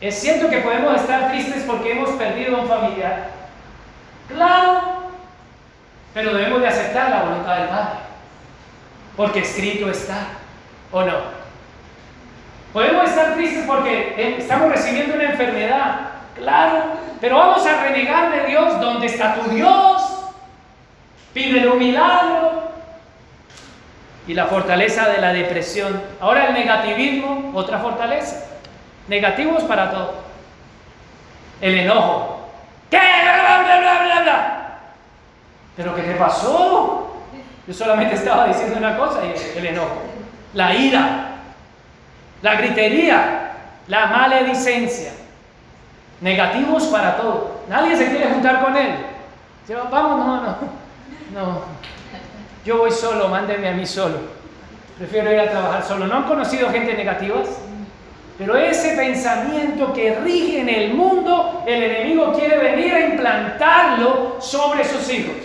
Es 0.00 0.18
cierto 0.18 0.48
que 0.48 0.58
podemos 0.58 1.00
estar 1.00 1.30
tristes 1.30 1.64
porque 1.66 1.92
hemos 1.92 2.10
perdido 2.10 2.56
a 2.56 2.60
un 2.60 2.68
familiar. 2.68 3.28
Claro, 4.28 4.80
pero 6.14 6.34
debemos 6.34 6.60
de 6.60 6.68
aceptar 6.68 7.10
la 7.10 7.22
voluntad 7.22 7.56
del 7.58 7.68
Padre. 7.68 7.98
Porque 9.16 9.40
escrito 9.40 9.90
está, 9.90 10.28
¿o 10.90 11.02
no? 11.02 11.40
Podemos 12.72 13.08
estar 13.08 13.34
tristes 13.34 13.64
porque 13.66 14.14
eh, 14.16 14.36
estamos 14.38 14.70
recibiendo 14.70 15.16
una 15.16 15.24
enfermedad, 15.24 16.00
claro, 16.36 16.84
pero 17.20 17.36
vamos 17.36 17.66
a 17.66 17.82
renegar 17.82 18.30
de 18.30 18.46
Dios. 18.46 18.80
¿Dónde 18.80 19.06
está 19.06 19.34
tu 19.34 19.50
Dios? 19.50 20.19
Pídele 21.32 21.68
un 21.68 21.78
milagro. 21.78 22.70
Y 24.26 24.34
la 24.34 24.46
fortaleza 24.46 25.08
de 25.08 25.20
la 25.20 25.32
depresión. 25.32 26.00
Ahora 26.20 26.48
el 26.48 26.54
negativismo, 26.54 27.52
otra 27.54 27.78
fortaleza. 27.78 28.44
Negativos 29.08 29.64
para 29.64 29.90
todo. 29.90 30.14
El 31.60 31.78
enojo. 31.80 32.50
¿Qué? 32.90 32.98
Bla, 32.98 33.62
bla, 33.62 34.22
bla. 34.22 34.78
¿Pero 35.76 35.94
qué 35.94 36.02
te 36.02 36.14
pasó? 36.14 37.16
Yo 37.66 37.74
solamente 37.74 38.14
estaba 38.14 38.46
diciendo 38.46 38.76
una 38.76 38.96
cosa 38.96 39.20
y 39.24 39.58
el 39.58 39.66
enojo. 39.66 40.02
La 40.54 40.74
ira 40.74 41.30
la 42.42 42.54
gritería, 42.54 43.52
la 43.86 44.06
maledicencia, 44.06 45.12
negativos 46.20 46.84
para 46.84 47.16
todo. 47.16 47.60
Nadie 47.68 47.96
se 47.96 48.08
quiere 48.08 48.32
juntar 48.32 48.62
con 48.62 48.76
él. 48.76 48.94
Vamos, 49.90 50.26
no, 50.26 50.42
no, 50.42 50.56
no. 51.34 51.62
Yo 52.64 52.78
voy 52.78 52.90
solo, 52.90 53.28
mándeme 53.28 53.68
a 53.68 53.72
mí 53.72 53.86
solo. 53.86 54.18
Prefiero 54.98 55.32
ir 55.32 55.40
a 55.40 55.50
trabajar 55.50 55.82
solo. 55.82 56.06
¿No 56.06 56.14
han 56.14 56.24
conocido 56.24 56.68
gente 56.70 56.94
negativa? 56.94 57.36
Pero 58.36 58.56
ese 58.56 58.96
pensamiento 58.96 59.92
que 59.92 60.14
rige 60.14 60.60
en 60.60 60.68
el 60.68 60.94
mundo, 60.94 61.62
el 61.66 61.82
enemigo 61.82 62.32
quiere 62.32 62.56
venir 62.56 62.94
a 62.94 63.00
implantarlo 63.00 64.36
sobre 64.40 64.84
sus 64.84 65.10
hijos. 65.12 65.36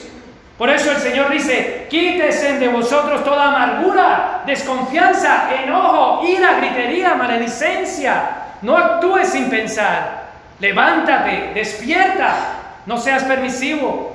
Por 0.58 0.70
eso 0.70 0.92
el 0.92 0.98
Señor 0.98 1.30
dice, 1.30 1.88
quítese 1.90 2.58
de 2.58 2.70
vosotros 2.70 3.26
toda 3.26 3.50
amargura, 3.50 4.44
desconfianza, 4.46 5.54
enojo, 5.62 6.26
ira, 6.26 6.54
gritería, 6.60 7.16
maledicencia. 7.16 8.30
No 8.62 8.78
actúes 8.78 9.28
sin 9.28 9.50
pensar. 9.50 10.24
Levántate, 10.60 11.52
despierta, 11.54 12.34
no 12.86 12.98
seas 12.98 13.26
permisivo. 13.26 14.15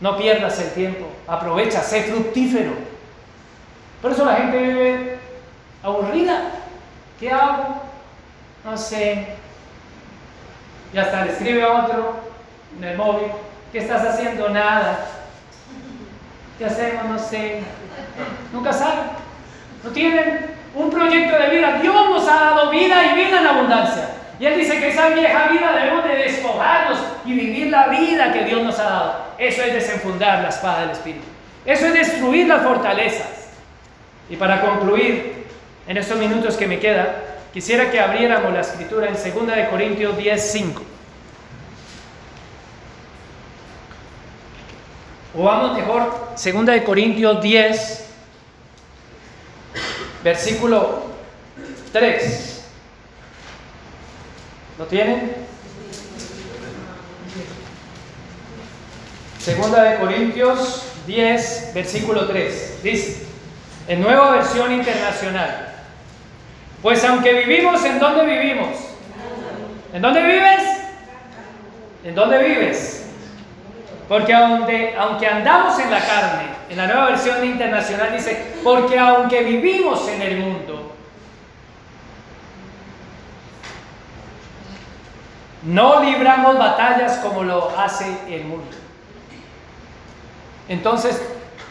No 0.00 0.16
pierdas 0.16 0.58
el 0.60 0.72
tiempo, 0.72 1.06
aprovecha, 1.26 1.80
sé 1.80 2.02
fructífero. 2.04 2.72
Por 4.02 4.12
eso 4.12 4.24
la 4.24 4.36
gente 4.36 4.58
vive 4.58 5.18
aburrida. 5.82 6.50
¿Qué 7.18 7.30
hago? 7.30 7.82
No 8.64 8.76
sé. 8.76 9.36
Y 10.92 10.98
hasta 10.98 11.24
le 11.24 11.32
escribe 11.32 11.62
a 11.62 11.84
otro 11.84 12.16
en 12.76 12.84
el 12.84 12.96
móvil, 12.96 13.28
¿qué 13.72 13.78
estás 13.78 14.06
haciendo? 14.06 14.50
Nada. 14.50 15.06
¿Qué 16.58 16.66
hacemos? 16.66 17.04
No 17.06 17.18
sé. 17.18 17.62
Nunca 18.52 18.72
saben. 18.72 19.06
No 19.82 19.90
tienen 19.90 20.54
un 20.74 20.90
proyecto 20.90 21.38
de 21.38 21.48
vida. 21.50 21.78
Dios 21.80 22.10
nos 22.10 22.28
ha 22.28 22.34
dado 22.34 22.70
vida 22.70 23.06
y 23.06 23.16
vida 23.16 23.40
en 23.40 23.46
abundancia. 23.46 24.08
Y 24.38 24.46
Él 24.46 24.58
dice 24.58 24.78
que 24.78 24.88
esa 24.88 25.08
vieja 25.08 25.48
vida 25.48 25.72
debemos 25.72 26.04
de 26.04 26.16
despojarnos 26.16 26.98
y 27.24 27.32
vivir 27.32 27.68
la 27.68 27.88
vida 27.88 28.32
que 28.32 28.44
Dios 28.44 28.62
nos 28.62 28.78
ha 28.78 28.84
dado. 28.84 29.25
Eso 29.38 29.62
es 29.62 29.72
desenfundar 29.72 30.42
la 30.42 30.48
espada 30.48 30.82
del 30.82 30.90
Espíritu. 30.90 31.24
Eso 31.64 31.86
es 31.86 31.92
destruir 31.92 32.46
las 32.46 32.62
fortalezas. 32.62 33.28
Y 34.30 34.36
para 34.36 34.60
concluir, 34.60 35.46
en 35.86 35.96
estos 35.96 36.18
minutos 36.18 36.56
que 36.56 36.66
me 36.66 36.78
quedan, 36.78 37.08
quisiera 37.52 37.90
que 37.90 38.00
abriéramos 38.00 38.52
la 38.52 38.60
escritura 38.60 39.08
en 39.08 39.14
2 39.14 39.46
de 39.56 39.68
Corintios 39.68 40.16
10, 40.16 40.52
5. 40.52 40.82
O 45.38 45.42
vamos 45.42 45.76
mejor, 45.76 46.30
2 46.30 46.66
de 46.66 46.84
Corintios 46.84 47.42
10, 47.42 48.08
versículo 50.24 51.02
3. 51.92 52.64
¿Lo 54.78 54.86
tienen? 54.86 55.45
Segunda 59.46 59.80
de 59.84 59.98
Corintios 59.98 60.82
10, 61.06 61.70
versículo 61.72 62.26
3. 62.26 62.80
Dice, 62.82 63.28
en 63.86 64.00
nueva 64.00 64.32
versión 64.32 64.72
internacional. 64.72 65.72
Pues 66.82 67.04
aunque 67.04 67.32
vivimos, 67.32 67.84
¿en 67.84 68.00
dónde 68.00 68.26
vivimos? 68.26 68.76
¿En 69.92 70.02
dónde 70.02 70.20
vives? 70.20 70.62
¿En 72.02 72.16
dónde 72.16 72.42
vives? 72.42 73.08
Porque 74.08 74.34
aunque, 74.34 74.96
aunque 74.98 75.28
andamos 75.28 75.78
en 75.78 75.92
la 75.92 76.00
carne, 76.00 76.48
en 76.68 76.76
la 76.76 76.88
nueva 76.88 77.10
versión 77.10 77.44
internacional 77.44 78.12
dice, 78.12 78.46
porque 78.64 78.98
aunque 78.98 79.44
vivimos 79.44 80.08
en 80.08 80.22
el 80.22 80.38
mundo, 80.38 80.92
No 85.62 86.00
libramos 86.00 86.56
batallas 86.58 87.16
como 87.18 87.42
lo 87.42 87.76
hace 87.76 88.06
el 88.28 88.44
mundo. 88.44 88.85
Entonces, 90.68 91.22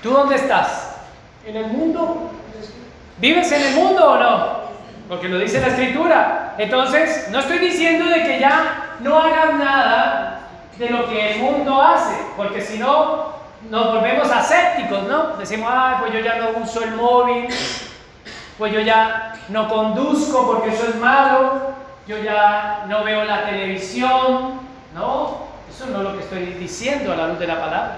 ¿tú 0.02 0.12
dónde 0.12 0.36
estás? 0.36 0.98
¿En 1.46 1.56
el 1.56 1.68
mundo? 1.68 2.32
¿Vives 3.18 3.52
en 3.52 3.62
el 3.62 3.76
mundo 3.76 4.12
o 4.12 4.18
no? 4.18 4.66
Porque 5.08 5.30
lo 5.30 5.38
dice 5.38 5.62
la 5.62 5.68
escritura. 5.68 6.56
Entonces, 6.58 7.28
no 7.32 7.40
estoy 7.40 7.60
diciendo 7.60 8.06
de 8.06 8.24
que 8.24 8.40
ya 8.40 8.96
no 9.02 9.20
hagas 9.20 9.54
nada 9.56 10.40
de 10.78 10.90
lo 10.90 11.08
que 11.08 11.34
el 11.34 11.40
mundo 11.40 11.82
hace, 11.82 12.16
porque 12.36 12.62
si 12.62 12.78
no, 12.78 13.36
nos 13.70 13.94
volvemos 13.94 14.30
asépticos, 14.30 15.04
¿no? 15.04 15.38
Decimos, 15.38 15.70
ah, 15.72 15.98
pues 16.00 16.14
yo 16.14 16.20
ya 16.20 16.36
no 16.36 16.60
uso 16.62 16.84
el 16.84 16.96
móvil, 16.96 17.48
pues 18.58 18.74
yo 18.74 18.80
ya 18.82 19.36
no 19.50 19.68
conduzco 19.68 20.46
porque 20.48 20.70
eso 20.70 20.88
es 20.90 20.96
malo, 20.96 21.74
yo 22.08 22.18
ya 22.20 22.86
no 22.88 23.04
veo 23.04 23.24
la 23.24 23.46
televisión, 23.46 24.60
¿no? 24.94 25.46
Eso 25.70 25.88
no 25.88 25.98
es 25.98 26.04
lo 26.04 26.18
que 26.18 26.24
estoy 26.24 26.46
diciendo 26.54 27.14
a 27.14 27.16
la 27.16 27.28
luz 27.28 27.40
de 27.40 27.48
la 27.48 27.60
palabra. 27.60 27.98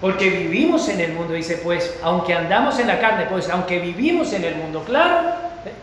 Porque 0.00 0.28
vivimos 0.28 0.88
en 0.88 1.00
el 1.00 1.12
mundo, 1.12 1.32
dice, 1.32 1.58
pues, 1.64 1.98
aunque 2.02 2.34
andamos 2.34 2.78
en 2.78 2.86
la 2.86 2.98
carne, 2.98 3.26
pues, 3.30 3.48
aunque 3.48 3.78
vivimos 3.78 4.32
en 4.32 4.44
el 4.44 4.56
mundo, 4.56 4.84
claro, 4.84 5.32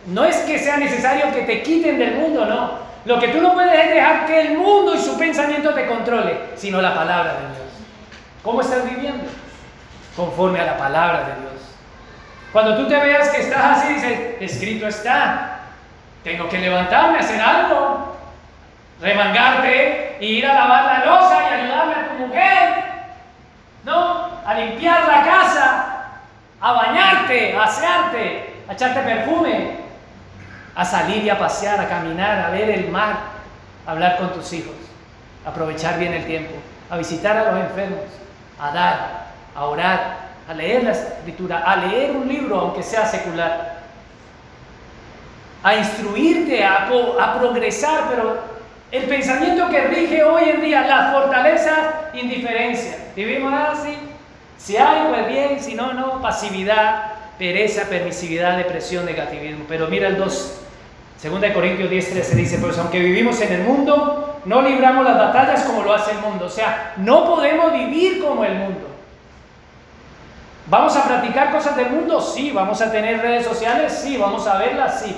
no 0.06 0.24
es 0.24 0.36
que 0.38 0.58
sea 0.58 0.76
necesario 0.76 1.32
que 1.32 1.42
te 1.42 1.62
quiten 1.62 1.98
del 1.98 2.14
mundo, 2.14 2.46
no. 2.46 2.84
Lo 3.04 3.18
que 3.18 3.28
tú 3.28 3.40
no 3.40 3.52
puedes 3.52 3.74
es 3.74 3.94
dejar 3.94 4.26
que 4.26 4.40
el 4.40 4.58
mundo 4.58 4.94
y 4.94 4.98
su 4.98 5.18
pensamiento 5.18 5.74
te 5.74 5.86
controle, 5.86 6.38
sino 6.54 6.80
la 6.80 6.94
palabra 6.94 7.34
de 7.34 7.40
Dios. 7.40 7.72
¿Cómo 8.42 8.60
estás 8.60 8.84
viviendo? 8.84 9.24
Conforme 10.16 10.60
a 10.60 10.66
la 10.66 10.78
palabra 10.78 11.20
de 11.20 11.40
Dios. 11.40 11.54
Cuando 12.52 12.76
tú 12.76 12.88
te 12.88 12.96
veas 12.96 13.28
que 13.30 13.42
estás 13.42 13.78
así, 13.78 13.94
dices, 13.94 14.18
escrito 14.40 14.86
está, 14.86 15.58
tengo 16.22 16.48
que 16.48 16.58
levantarme, 16.58 17.18
hacer 17.18 17.40
algo, 17.40 18.16
remangarte, 19.00 20.16
e 20.20 20.24
ir 20.24 20.46
a 20.46 20.54
lavar 20.54 20.84
la 20.84 21.04
losa 21.04 21.42
y 21.42 21.60
ayudarle 21.60 21.94
a 21.94 22.08
tu 22.08 22.26
mujer, 22.26 22.83
¿no? 23.84 24.30
A 24.44 24.54
limpiar 24.54 25.06
la 25.06 25.24
casa, 25.24 26.06
a 26.60 26.72
bañarte, 26.72 27.56
a 27.56 27.64
asearte, 27.64 28.54
a 28.68 28.72
echarte 28.72 29.00
perfume, 29.00 29.78
a 30.74 30.84
salir 30.84 31.24
y 31.24 31.30
a 31.30 31.38
pasear, 31.38 31.80
a 31.80 31.88
caminar, 31.88 32.38
a 32.40 32.50
ver 32.50 32.70
el 32.70 32.88
mar, 32.90 33.16
a 33.86 33.90
hablar 33.90 34.16
con 34.16 34.32
tus 34.32 34.52
hijos, 34.52 34.74
a 35.44 35.50
aprovechar 35.50 35.98
bien 35.98 36.14
el 36.14 36.26
tiempo, 36.26 36.54
a 36.90 36.96
visitar 36.96 37.36
a 37.36 37.52
los 37.52 37.60
enfermos, 37.60 38.04
a 38.58 38.70
dar, 38.70 38.98
a 39.54 39.64
orar, 39.64 40.16
a 40.48 40.54
leer 40.54 40.84
la 40.84 40.92
escritura, 40.92 41.62
a 41.64 41.76
leer 41.76 42.12
un 42.12 42.26
libro, 42.26 42.58
aunque 42.58 42.82
sea 42.82 43.06
secular 43.06 43.74
a 45.64 45.76
instruirte, 45.76 46.62
a, 46.62 46.86
a 47.20 47.38
progresar, 47.38 48.10
pero 48.10 48.38
el 48.92 49.04
pensamiento 49.04 49.68
que 49.70 49.80
rige 49.80 50.22
hoy 50.22 50.50
en 50.50 50.60
día, 50.60 50.82
la 50.82 51.10
fortaleza, 51.10 52.10
indiferencia. 52.12 52.98
Vivimos 53.14 53.52
así. 53.52 53.96
Si 54.58 54.76
hay, 54.76 55.08
pues 55.08 55.28
bien, 55.28 55.62
si 55.62 55.74
no, 55.74 55.92
no. 55.92 56.20
Pasividad, 56.20 57.12
pereza, 57.38 57.88
permisividad, 57.88 58.56
depresión, 58.56 59.04
negativismo. 59.04 59.64
Pero 59.68 59.88
mira 59.88 60.08
el 60.08 60.16
2. 60.16 60.60
Segunda 61.18 61.48
de 61.48 61.54
Corintios 61.54 61.88
10, 61.88 62.10
13 62.10 62.36
dice, 62.36 62.58
pues 62.58 62.78
aunque 62.78 62.98
vivimos 62.98 63.40
en 63.40 63.52
el 63.52 63.62
mundo, 63.62 64.40
no 64.44 64.62
libramos 64.62 65.04
las 65.04 65.16
batallas 65.16 65.62
como 65.64 65.82
lo 65.82 65.94
hace 65.94 66.10
el 66.10 66.18
mundo. 66.18 66.46
O 66.46 66.50
sea, 66.50 66.92
no 66.96 67.24
podemos 67.24 67.72
vivir 67.72 68.22
como 68.22 68.44
el 68.44 68.54
mundo. 68.54 68.90
¿Vamos 70.66 70.96
a 70.96 71.04
practicar 71.04 71.50
cosas 71.50 71.76
del 71.76 71.90
mundo? 71.90 72.20
Sí. 72.20 72.50
¿Vamos 72.50 72.80
a 72.80 72.90
tener 72.90 73.20
redes 73.20 73.44
sociales? 73.44 73.92
Sí. 73.92 74.16
¿Vamos 74.16 74.46
a 74.46 74.58
verlas? 74.58 75.02
Sí. 75.02 75.16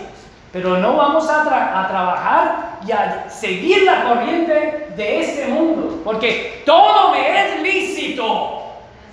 Pero 0.57 0.79
no 0.79 0.97
vamos 0.97 1.29
a, 1.29 1.45
trabajar 1.45 2.79
y 2.87 2.91
a 2.91 3.29
seguir 3.29 3.83
la 3.83 4.05
corriente 4.05 4.89
de 4.97 5.21
este 5.21 5.49
mundo. 5.49 6.01
Porque 6.03 6.63
todo 6.65 7.11
me 7.11 7.43
es 7.43 7.61
lícito, 7.61 8.63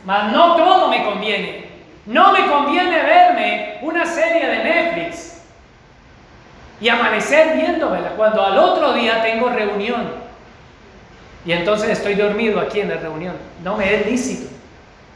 mas 0.06 0.32
no 0.32 0.56
todo 0.56 0.88
me 0.88 1.04
conviene. 1.04 1.68
No 2.06 2.32
me 2.32 2.48
conviene 2.48 3.04
verme 3.04 3.80
una 3.82 4.06
serie 4.06 4.48
de 4.48 4.64
Netflix 4.64 5.42
y 6.80 6.88
amanecer 6.88 7.58
viéndomela 7.58 8.12
cuando 8.12 8.42
al 8.42 8.58
otro 8.58 8.94
día 8.94 9.22
tengo 9.22 9.50
reunión. 9.50 10.14
Y 11.46 11.52
entonces 11.52 11.90
estoy 11.90 12.16
dormido 12.16 12.62
aquí 12.62 12.80
en 12.80 12.88
la 12.88 12.96
reunión. 12.96 13.36
No 13.62 13.76
me 13.76 13.94
es 13.94 14.06
lícito. 14.06 14.50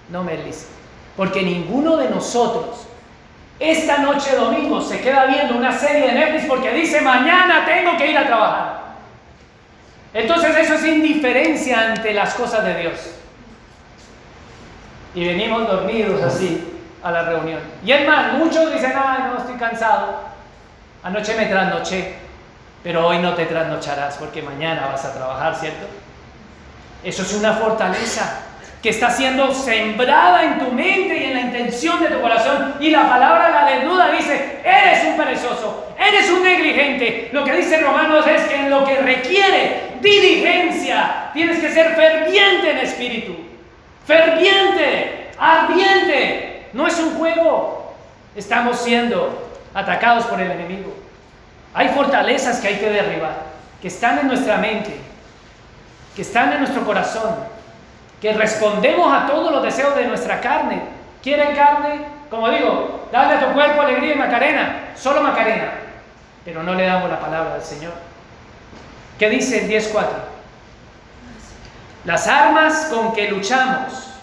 No 0.10 0.26
me 0.26 0.34
es 0.34 0.46
lícito. 0.46 0.72
Porque 1.16 1.42
ninguno 1.42 1.96
de 1.96 2.10
nosotros 2.10 2.86
esta 3.60 3.98
noche 4.00 4.36
domingo 4.36 4.82
se 4.82 5.02
queda 5.02 5.26
viendo 5.26 5.56
una 5.56 5.72
serie 5.72 6.08
de 6.08 6.14
Netflix 6.14 6.46
porque 6.46 6.72
dice 6.74 7.02
mañana 7.02 7.66
tengo 7.66 7.98
que 7.98 8.12
ir 8.12 8.18
a 8.18 8.28
trabajar. 8.28 8.78
Entonces 10.14 10.56
eso 10.58 10.76
es 10.76 10.86
indiferencia 10.86 11.92
ante 11.92 12.14
las 12.14 12.34
cosas 12.36 12.64
de 12.64 12.76
Dios. 12.76 12.94
Y 15.16 15.26
venimos 15.26 15.68
dormidos 15.68 16.22
así 16.22 16.74
a 17.04 17.12
la 17.12 17.24
reunión. 17.24 17.60
Y 17.84 17.92
es 17.92 18.08
más, 18.08 18.34
muchos 18.34 18.72
dicen, 18.72 18.94
ay, 18.96 19.24
no, 19.32 19.40
estoy 19.40 19.56
cansado. 19.56 20.22
Anoche 21.04 21.36
me 21.36 21.48
trasnoché, 21.48 22.16
pero 22.84 23.08
hoy 23.08 23.20
no 23.20 23.34
te 23.34 23.46
trasnocharás 23.46 24.18
porque 24.18 24.42
mañana 24.42 24.88
vas 24.88 25.06
a 25.06 25.14
trabajar, 25.14 25.56
¿cierto? 25.56 25.88
Eso 27.04 27.22
es 27.24 27.34
una 27.34 27.54
fortaleza 27.54 28.47
que 28.82 28.90
está 28.90 29.10
siendo 29.10 29.54
sembrada 29.54 30.44
en 30.44 30.60
tu 30.60 30.72
mente 30.72 31.18
y 31.18 31.24
en 31.26 31.34
la 31.34 31.42
intención 31.42 32.00
de 32.00 32.10
tu 32.10 32.22
corazón. 32.22 32.76
Y 32.80 32.90
la 32.90 33.10
palabra 33.10 33.50
la 33.50 33.66
desnuda 33.66 34.12
dice, 34.12 34.60
eres 34.64 35.04
un 35.06 35.18
perezoso, 35.18 35.94
eres 36.00 36.30
un 36.30 36.44
negligente. 36.44 37.30
Lo 37.32 37.44
que 37.44 37.54
dice 37.54 37.80
Romanos 37.80 38.26
es 38.28 38.44
que 38.44 38.56
en 38.56 38.70
lo 38.70 38.86
que 38.86 38.98
requiere 38.98 39.98
diligencia, 40.02 41.32
tienes 41.34 41.60
que 41.60 41.72
ser 41.72 41.96
ferviente 41.96 42.72
en 42.72 42.78
espíritu. 42.78 43.36
Ferviente, 44.06 45.32
ardiente. 45.40 46.68
No 46.74 46.88
es 46.88 47.00
un 47.00 47.18
juego. 47.18 47.96
Estamos 48.36 48.80
siendo 48.80 49.50
atacados 49.74 50.26
por 50.26 50.40
el 50.40 50.52
enemigo. 50.52 50.94
Hay 51.74 51.90
fortalezas 51.90 52.60
que 52.60 52.68
hay 52.68 52.76
que 52.76 52.90
derribar, 52.90 53.44
que 53.82 53.88
están 53.88 54.20
en 54.20 54.28
nuestra 54.28 54.58
mente, 54.58 54.96
que 56.16 56.22
están 56.22 56.54
en 56.54 56.60
nuestro 56.60 56.86
corazón 56.86 57.57
que 58.22 58.34
respondemos 58.34 59.14
a 59.14 59.28
todos 59.28 59.52
los 59.52 59.64
deseos 59.64 59.96
de 59.96 60.08
nuestra 60.08 60.42
carne. 60.42 60.82
¿Quieren 61.22 61.56
carne? 61.56 62.02
Como 62.30 62.50
digo, 62.50 63.08
dale 63.12 63.36
a 63.36 63.48
tu 63.48 63.54
cuerpo 63.54 63.82
alegría 63.82 64.14
y 64.14 64.18
macarena, 64.18 64.92
solo 64.96 65.22
macarena, 65.22 65.72
pero 66.44 66.64
no 66.64 66.74
le 66.74 66.86
damos 66.86 67.10
la 67.10 67.20
palabra 67.20 67.54
del 67.54 67.64
Señor. 67.64 67.94
¿Qué 69.18 69.30
dice 69.30 69.66
el 69.66 69.72
10.4? 69.72 70.06
Las 72.06 72.28
armas 72.28 72.90
con 72.94 73.14
que 73.14 73.30
luchamos 73.30 74.14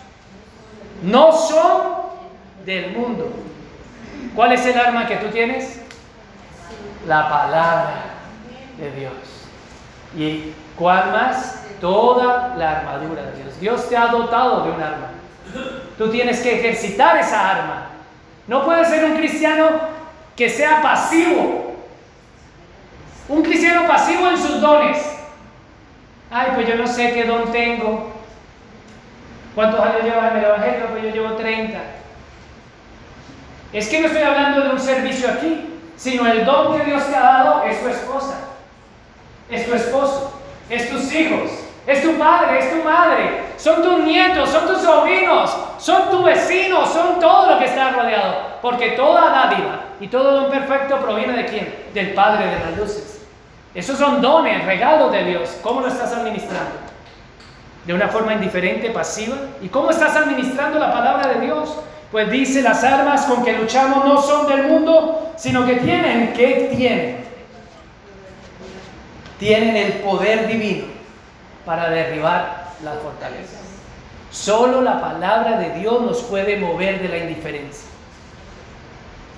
no 1.03 1.33
son 1.33 1.83
del 2.65 2.93
mundo. 2.93 3.31
¿Cuál 4.35 4.53
es 4.53 4.65
el 4.67 4.79
arma 4.79 5.07
que 5.07 5.17
tú 5.17 5.29
tienes? 5.29 5.81
La 7.07 7.29
palabra 7.29 8.03
de 8.79 8.91
Dios. 8.93 9.34
¿Y 10.17 10.53
cuál 10.77 11.11
más? 11.11 11.63
Toda 11.81 12.55
la 12.57 12.79
armadura 12.79 13.23
de 13.23 13.43
Dios. 13.43 13.61
Dios 13.61 13.89
te 13.89 13.97
ha 13.97 14.07
dotado 14.07 14.65
de 14.65 14.71
un 14.71 14.83
arma. 14.83 15.11
Tú 15.99 16.09
tienes 16.11 16.41
que 16.41 16.59
ejercitar 16.61 17.17
esa 17.17 17.51
arma. 17.51 17.87
No 18.47 18.65
puedes 18.65 18.89
ser 18.89 19.05
un 19.05 19.17
cristiano 19.17 19.69
que 20.37 20.49
sea 20.49 20.83
pasivo. 20.83 21.75
Un 23.29 23.43
cristiano 23.43 23.87
pasivo 23.87 24.29
en 24.29 24.39
sus 24.39 24.61
dones. 24.61 24.99
Ay, 26.31 26.53
pues 26.55 26.69
yo 26.69 26.77
no 26.77 26.87
sé 26.87 27.13
qué 27.13 27.25
don 27.25 27.51
tengo. 27.53 28.13
¿Cuántos 29.55 29.81
años 29.81 30.03
llevas 30.03 30.33
en 30.33 30.39
el 30.39 30.45
Evangelio? 30.45 30.87
Pues 30.91 31.03
yo 31.05 31.11
llevo 31.11 31.35
30. 31.35 31.79
Es 33.73 33.89
que 33.89 34.01
no 34.01 34.07
estoy 34.07 34.23
hablando 34.23 34.63
de 34.63 34.71
un 34.71 34.81
servicio 34.81 35.29
aquí, 35.29 35.81
sino 35.97 36.27
el 36.27 36.45
don 36.45 36.77
que 36.77 36.85
Dios 36.85 37.07
te 37.07 37.17
ha 37.17 37.21
dado 37.21 37.65
es 37.65 37.81
tu 37.81 37.89
esposa, 37.89 38.44
es 39.51 39.67
tu 39.67 39.75
esposo, 39.75 40.33
es 40.71 40.91
tus 40.91 41.13
hijos, 41.13 41.51
es 41.87 42.03
tu 42.03 42.15
padre, 42.15 42.59
es 42.59 42.71
tu 42.71 42.83
madre, 42.83 43.43
son 43.57 43.83
tus 43.83 44.01
nietos, 44.01 44.49
son 44.49 44.67
tus 44.67 44.81
sobrinos, 44.81 45.55
son 45.79 46.11
tus 46.11 46.25
vecinos, 46.25 46.91
son 46.91 47.21
todo 47.21 47.53
lo 47.53 47.59
que 47.59 47.67
está 47.67 47.91
rodeado. 47.91 48.55
Porque 48.63 48.91
toda 48.91 49.31
dádiva 49.31 49.81
y 50.01 50.09
todo 50.09 50.41
don 50.41 50.51
perfecto 50.51 50.99
proviene 50.99 51.35
de 51.35 51.45
quién? 51.47 51.75
Del 51.93 52.15
Padre 52.15 52.47
de 52.47 52.59
las 52.59 52.79
luces. 52.79 53.27
Esos 53.75 53.99
son 53.99 54.23
dones, 54.23 54.65
regalos 54.65 55.13
de 55.13 55.25
Dios. 55.25 55.59
¿Cómo 55.63 55.81
lo 55.81 55.89
estás 55.89 56.13
administrando? 56.13 56.71
¿De 57.85 57.93
una 57.93 58.09
forma 58.09 58.33
indiferente, 58.33 58.89
pasiva? 58.91 59.37
¿Y 59.61 59.69
cómo 59.69 59.91
estás 59.91 60.17
administrando 60.17 60.79
la 60.79 60.93
palabra 60.93 61.29
de 61.29 61.41
Dios? 61.41 61.77
Pues 62.11 62.31
dice, 62.31 62.63
las 62.63 62.83
armas 62.85 63.27
con 63.27 63.45
que 63.45 63.53
luchamos 63.53 64.05
no 64.05 64.23
son 64.23 64.47
del 64.47 64.69
mundo, 64.69 65.33
sino 65.37 65.67
que 65.67 65.75
tienen, 65.75 66.33
¿qué 66.33 66.71
tienen? 66.75 67.24
Tienen 69.45 69.77
el 69.77 69.93
poder 70.01 70.47
divino 70.47 70.87
para 71.67 71.91
derribar 71.91 72.69
las 72.83 72.99
fortalezas. 73.01 73.61
Solo 74.31 74.81
la 74.81 74.99
palabra 75.03 75.59
de 75.59 75.79
Dios 75.79 76.01
nos 76.01 76.23
puede 76.23 76.57
mover 76.57 77.03
de 77.03 77.09
la 77.11 77.19
indiferencia. 77.19 77.91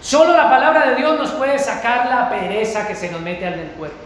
Solo 0.00 0.36
la 0.36 0.48
palabra 0.48 0.90
de 0.90 0.94
Dios 0.94 1.18
nos 1.18 1.32
puede 1.32 1.58
sacar 1.58 2.06
la 2.06 2.30
pereza 2.30 2.86
que 2.86 2.94
se 2.94 3.10
nos 3.10 3.20
mete 3.20 3.48
al 3.48 3.54
cuerpo. 3.76 3.96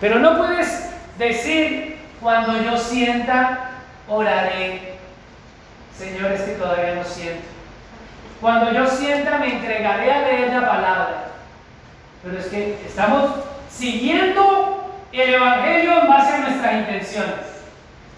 Pero 0.00 0.20
no 0.20 0.38
puedes 0.38 0.88
decir 1.18 1.98
cuando 2.22 2.56
yo 2.62 2.78
sienta, 2.78 3.72
oraré. 4.08 4.94
Señor, 5.98 6.32
es 6.32 6.40
que 6.40 6.52
todavía 6.52 6.94
no 6.94 7.04
siento. 7.04 7.44
Cuando 8.40 8.72
yo 8.72 8.86
sienta, 8.86 9.36
me 9.36 9.52
entregaré 9.52 10.10
a 10.10 10.22
leer 10.22 10.50
la 10.50 10.66
palabra. 10.66 11.24
Pero 12.22 12.38
es 12.38 12.46
que 12.46 12.78
estamos 12.86 13.32
siguiendo 13.78 14.92
el 15.12 15.34
Evangelio 15.34 16.00
en 16.02 16.08
base 16.08 16.32
a 16.32 16.38
nuestras 16.38 16.74
intenciones. 16.74 17.34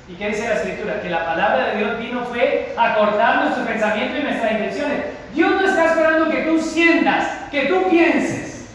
¿Y 0.08 0.14
qué 0.14 0.28
dice 0.28 0.48
la 0.48 0.54
Escritura? 0.54 1.02
Que 1.02 1.10
la 1.10 1.24
palabra 1.24 1.68
de 1.68 1.78
Dios 1.78 1.98
vino 1.98 2.24
fue 2.24 2.74
a 2.76 2.94
cortar 2.94 3.44
nuestro 3.44 3.64
pensamiento 3.64 4.18
y 4.18 4.22
nuestras 4.22 4.52
intenciones. 4.52 5.04
Dios 5.34 5.50
no 5.52 5.68
está 5.68 5.86
esperando 5.86 6.30
que 6.30 6.42
tú 6.42 6.60
sientas, 6.60 7.28
que 7.50 7.66
tú 7.66 7.88
pienses 7.90 8.70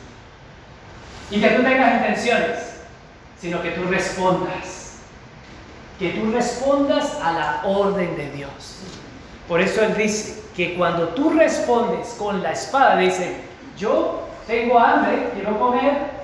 y 1.30 1.42
que 1.42 1.50
tú 1.50 1.64
tengas 1.64 1.96
intenciones, 1.96 2.84
sino 3.38 3.62
que 3.62 3.72
tú 3.72 3.84
respondas. 3.90 5.00
Que 6.00 6.12
tú 6.12 6.32
respondas 6.32 7.20
a 7.22 7.32
la 7.32 7.62
orden 7.66 8.16
de 8.16 8.30
Dios. 8.32 8.84
Por 9.48 9.60
eso 9.60 9.84
Él 9.84 9.96
dice 9.98 10.44
que 10.56 10.76
cuando 10.76 11.10
tú 11.10 11.32
respondes 11.32 12.16
con 12.18 12.44
la 12.44 12.52
espada, 12.52 12.98
dice, 12.98 13.42
yo 13.78 14.28
tengo 14.48 14.80
hambre, 14.80 15.30
quiero 15.34 15.60
comer, 15.60 16.16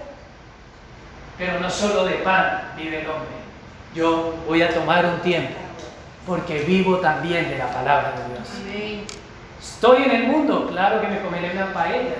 pero 1.41 1.59
no 1.59 1.71
solo 1.71 2.05
de 2.05 2.13
pan 2.17 2.73
vive 2.77 3.01
el 3.01 3.07
hombre. 3.07 3.31
Yo 3.95 4.35
voy 4.47 4.61
a 4.61 4.71
tomar 4.71 5.03
un 5.03 5.21
tiempo 5.21 5.55
porque 6.27 6.59
vivo 6.59 6.97
también 6.97 7.49
de 7.49 7.57
la 7.57 7.65
palabra 7.65 8.11
de 8.11 8.35
Dios. 8.35 9.07
Estoy 9.59 10.03
en 10.03 10.11
el 10.11 10.23
mundo, 10.27 10.67
claro 10.67 11.01
que 11.01 11.07
me 11.07 11.19
comeré 11.19 11.49
una 11.49 11.73
paella, 11.73 12.13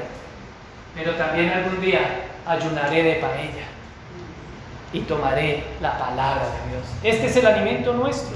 pero 0.95 1.11
también 1.11 1.49
algún 1.49 1.79
día 1.79 1.99
ayunaré 2.47 3.03
de 3.03 3.13
paella 3.17 3.65
y 4.91 5.01
tomaré 5.01 5.65
la 5.81 5.99
palabra 5.99 6.41
de 6.41 6.71
Dios. 6.71 6.87
Este 7.03 7.27
es 7.27 7.35
el 7.37 7.45
alimento 7.45 7.93
nuestro, 7.93 8.35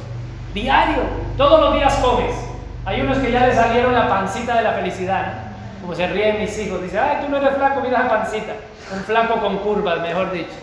diario, 0.53 1.01
todos 1.35 1.61
los 1.61 1.73
días 1.73 1.95
comes. 1.95 2.35
Hay 2.85 3.01
unos 3.01 3.17
que 3.17 3.31
ya 3.31 3.47
les 3.47 3.55
salieron 3.55 3.91
la 3.91 4.07
pancita 4.07 4.57
de 4.57 4.61
la 4.61 4.73
felicidad, 4.73 5.33
como 5.81 5.95
se 5.95 6.05
ríen 6.05 6.39
mis 6.39 6.55
hijos, 6.59 6.79
dicen, 6.83 6.99
ay, 6.99 7.25
tú 7.25 7.31
no 7.31 7.37
eres 7.37 7.55
flaco, 7.55 7.81
mira 7.81 8.03
la 8.03 8.09
pancita, 8.09 8.53
un 8.93 8.99
flaco 8.99 9.39
con 9.39 9.57
curvas, 9.57 9.99
mejor 10.01 10.31
dicho. 10.31 10.53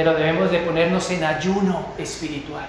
Pero 0.00 0.14
debemos 0.14 0.50
de 0.50 0.60
ponernos 0.60 1.10
en 1.10 1.22
ayuno 1.22 1.88
espiritual. 1.98 2.64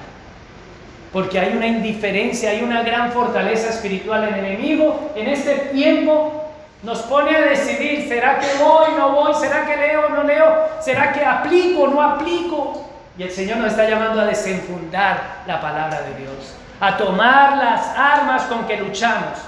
Porque 1.14 1.40
hay 1.40 1.56
una 1.56 1.66
indiferencia, 1.66 2.50
hay 2.50 2.62
una 2.62 2.84
gran 2.84 3.14
fortaleza 3.14 3.70
espiritual. 3.70 4.26
El 4.26 4.36
enemigo 4.36 5.14
en 5.16 5.30
este 5.30 5.54
tiempo 5.72 6.52
nos 6.84 7.00
pone 7.04 7.34
a 7.34 7.40
decidir, 7.44 8.10
¿será 8.10 8.38
que 8.38 8.48
voy, 8.62 8.88
no 8.98 9.14
voy? 9.14 9.34
¿Será 9.34 9.66
que 9.66 9.78
leo, 9.78 10.10
no 10.10 10.24
leo? 10.24 10.68
¿Será 10.82 11.14
que 11.14 11.24
aplico, 11.24 11.88
no 11.88 12.02
aplico? 12.02 12.90
Y 13.18 13.24
el 13.24 13.32
Señor 13.32 13.60
nos 13.60 13.68
está 13.72 13.90
llamando 13.90 14.20
a 14.20 14.26
desenfundar 14.26 15.44
la 15.48 15.62
palabra 15.62 16.02
de 16.02 16.16
Dios, 16.16 16.56
a 16.82 16.98
tomar 16.98 17.56
las 17.56 17.98
armas 17.98 18.44
con 18.44 18.68
que 18.68 18.76
luchamos. 18.76 19.40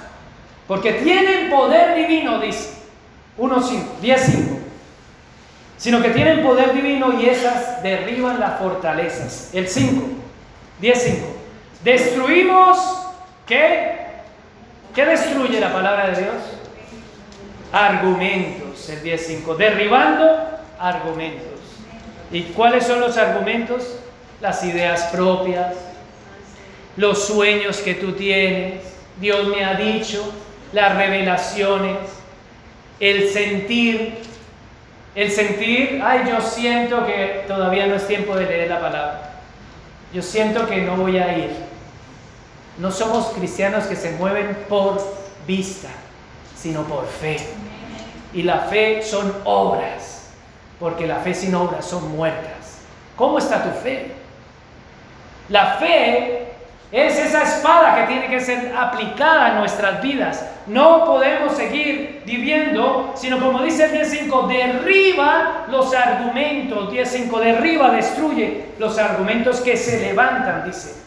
Porque 0.70 0.94
tienen 0.94 1.50
poder 1.50 1.96
divino, 1.96 2.40
dice 2.40 2.76
1.5, 3.38 4.00
10.5 4.02 4.62
sino 5.84 6.02
que 6.02 6.12
tienen 6.12 6.44
poder 6.44 6.74
divino 6.74 7.20
y 7.20 7.26
esas 7.28 7.84
derriban 7.84 8.40
las 8.40 8.58
fortalezas. 8.58 9.50
El 9.52 9.68
5, 9.68 10.02
10, 10.80 11.18
Destruimos, 11.84 12.78
¿qué? 13.46 13.98
¿Qué 14.96 15.06
destruye 15.06 15.60
la 15.60 15.74
palabra 15.74 16.12
de 16.12 16.22
Dios? 16.22 16.36
Argumentos, 17.74 18.90
el 18.90 19.04
10.5. 19.04 19.58
Derribando 19.58 20.52
argumentos. 20.80 21.60
¿Y 22.32 22.44
cuáles 22.44 22.86
son 22.86 23.02
los 23.02 23.18
argumentos? 23.18 24.00
Las 24.40 24.64
ideas 24.64 25.10
propias, 25.12 25.76
los 26.96 27.28
sueños 27.28 27.80
que 27.80 27.96
tú 27.96 28.14
tienes, 28.14 28.84
Dios 29.20 29.50
me 29.50 29.66
ha 29.66 29.74
dicho, 29.74 30.34
las 30.72 30.96
revelaciones, 30.96 31.98
el 33.02 33.28
sentir, 33.28 34.32
el 35.15 35.31
sentir, 35.31 36.02
ay, 36.03 36.23
yo 36.27 36.41
siento 36.41 37.06
que 37.06 37.44
todavía 37.48 37.85
no 37.85 37.95
es 37.95 38.07
tiempo 38.07 38.35
de 38.35 38.45
leer 38.45 38.69
la 38.69 38.80
palabra. 38.80 39.34
Yo 40.14 40.22
siento 40.22 40.68
que 40.68 40.81
no 40.81 40.95
voy 40.95 41.18
a 41.18 41.38
ir. 41.38 41.52
No 42.77 42.91
somos 42.91 43.27
cristianos 43.27 43.85
que 43.85 43.95
se 43.95 44.11
mueven 44.14 44.57
por 44.68 44.99
vista, 45.45 45.90
sino 46.56 46.84
por 46.84 47.06
fe. 47.06 47.38
Y 48.34 48.41
la 48.41 48.61
fe 48.61 49.03
son 49.03 49.31
obras, 49.44 50.31
porque 50.80 51.06
la 51.06 51.18
fe 51.18 51.35
sin 51.35 51.53
obras 51.53 51.85
son 51.85 52.15
muertas. 52.15 52.80
¿Cómo 53.15 53.38
está 53.38 53.64
tu 53.64 53.69
fe? 53.81 54.14
La 55.49 55.76
fe 55.76 56.43
es 56.94 57.18
esa 57.18 57.41
espada 57.41 57.95
que 57.95 58.03
tiene 58.03 58.28
que 58.28 58.40
ser 58.40 58.72
aplicada 58.78 59.49
en 59.49 59.56
nuestras 59.56 59.99
vidas. 60.03 60.45
No 60.68 61.06
podemos 61.06 61.53
seguir 61.53 62.22
viviendo, 62.24 63.14
sino 63.15 63.40
como 63.40 63.64
dice 63.64 63.86
el 63.86 64.07
10.5, 64.07 64.48
derriba 64.48 65.65
los 65.72 65.91
argumentos. 65.95 66.94
10.5, 66.94 67.40
derriba, 67.40 67.90
destruye 67.90 68.65
los 68.78 68.99
argumentos 68.99 69.60
que 69.61 69.76
se 69.76 70.02
levantan, 70.02 70.65
dice. 70.65 71.02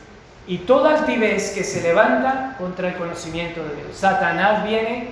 Y 0.48 0.58
toda 0.58 0.98
altivez 0.98 1.52
que 1.52 1.62
se 1.62 1.80
levanta 1.80 2.56
contra 2.58 2.88
el 2.88 2.96
conocimiento 2.96 3.62
de 3.62 3.76
Dios. 3.76 3.96
Satanás 3.96 4.64
viene 4.64 5.10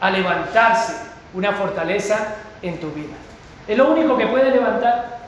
a 0.00 0.10
levantarse 0.10 0.94
una 1.34 1.52
fortaleza 1.54 2.36
en 2.62 2.78
tu 2.78 2.92
vida. 2.92 3.14
Es 3.66 3.76
lo 3.76 3.90
único 3.90 4.16
que 4.16 4.28
puede 4.28 4.52
levantar. 4.52 5.18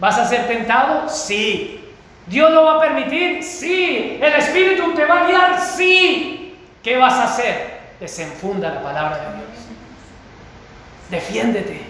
¿Vas 0.00 0.18
a 0.18 0.26
ser 0.26 0.48
tentado? 0.48 1.08
Sí. 1.08 1.78
¿Dios 2.26 2.50
lo 2.52 2.64
va 2.64 2.76
a 2.76 2.80
permitir? 2.80 3.42
Sí. 3.42 4.18
¿El 4.20 4.32
Espíritu 4.34 4.94
te 4.94 5.04
va 5.04 5.20
a 5.20 5.26
guiar? 5.26 5.60
Sí. 5.60 6.56
¿Qué 6.82 6.96
vas 6.96 7.14
a 7.14 7.24
hacer? 7.24 7.80
Desenfunda 8.00 8.70
la 8.70 8.82
palabra 8.82 9.16
de 9.18 9.36
Dios. 9.36 9.48
Defiéndete. 11.10 11.80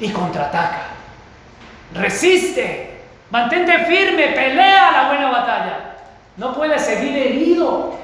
Y 0.00 0.08
contraataca. 0.10 0.86
Resiste. 1.94 3.00
Mantente 3.30 3.78
firme. 3.84 4.28
Pelea 4.28 4.92
la 4.92 5.08
buena 5.08 5.30
batalla. 5.30 5.96
No 6.36 6.54
puedes 6.54 6.82
seguir 6.82 7.16
herido. 7.16 7.98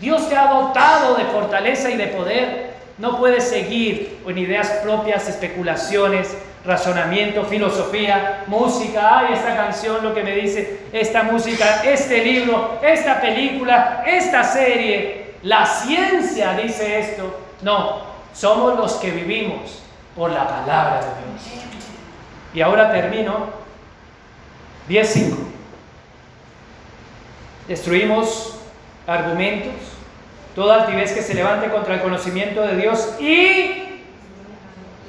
Dios 0.00 0.28
te 0.28 0.36
ha 0.36 0.46
dotado 0.46 1.16
de 1.16 1.24
fortaleza 1.24 1.90
y 1.90 1.96
de 1.96 2.06
poder. 2.08 2.67
No 2.98 3.18
puedes 3.18 3.44
seguir 3.44 4.20
con 4.24 4.36
ideas 4.36 4.68
propias, 4.82 5.28
especulaciones, 5.28 6.36
razonamiento, 6.64 7.44
filosofía, 7.44 8.44
música, 8.46 9.20
ay, 9.20 9.34
esta 9.34 9.56
canción 9.56 10.02
lo 10.02 10.12
que 10.12 10.24
me 10.24 10.32
dice, 10.32 10.80
esta 10.92 11.22
música, 11.22 11.82
este 11.84 12.24
libro, 12.24 12.78
esta 12.82 13.20
película, 13.20 14.02
esta 14.06 14.42
serie, 14.42 15.34
la 15.42 15.64
ciencia 15.64 16.54
dice 16.54 16.98
esto. 16.98 17.38
No, 17.62 18.02
somos 18.34 18.76
los 18.76 18.94
que 18.94 19.10
vivimos 19.10 19.82
por 20.16 20.30
la 20.30 20.46
palabra 20.48 21.00
de 21.00 21.06
Dios. 21.06 21.62
Y 22.54 22.60
ahora 22.60 22.90
termino 22.90 23.46
10.5. 24.88 25.36
Destruimos 27.68 28.58
argumentos, 29.06 29.74
toda 30.58 30.82
altivez 30.82 31.12
que 31.12 31.22
se 31.22 31.34
levante 31.34 31.68
contra 31.68 31.94
el 31.94 32.02
conocimiento 32.02 32.62
de 32.62 32.76
Dios 32.76 33.14
y 33.20 33.88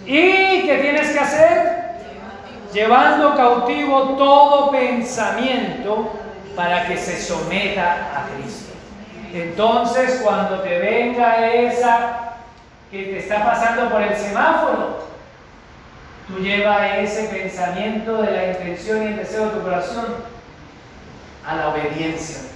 ¿Y 0.10 0.64
qué 0.66 0.80
tienes 0.82 1.12
que 1.12 1.20
hacer? 1.20 1.80
Llevando 2.74 3.36
cautivo 3.36 4.16
todo 4.18 4.72
pensamiento 4.72 6.14
para 6.56 6.88
que 6.88 6.98
se 6.98 7.22
someta 7.22 8.10
a 8.16 8.28
Cristo. 8.30 8.74
Entonces, 9.32 10.22
cuando 10.24 10.62
te 10.62 10.80
venga 10.80 11.48
esa 11.52 12.38
que 12.90 13.04
te 13.04 13.20
está 13.20 13.46
pasando 13.46 13.88
por 13.92 14.02
el 14.02 14.16
semáforo, 14.16 15.04
tú 16.28 16.40
lleva 16.40 16.98
ese 16.98 17.26
pensamiento 17.26 18.24
de 18.24 18.32
la 18.32 18.48
intención 18.48 19.04
y 19.04 19.06
el 19.08 19.18
deseo 19.18 19.46
de 19.46 19.52
tu 19.52 19.62
corazón 19.62 20.06
a 21.46 21.56
la 21.56 21.70
obediencia. 21.70 22.50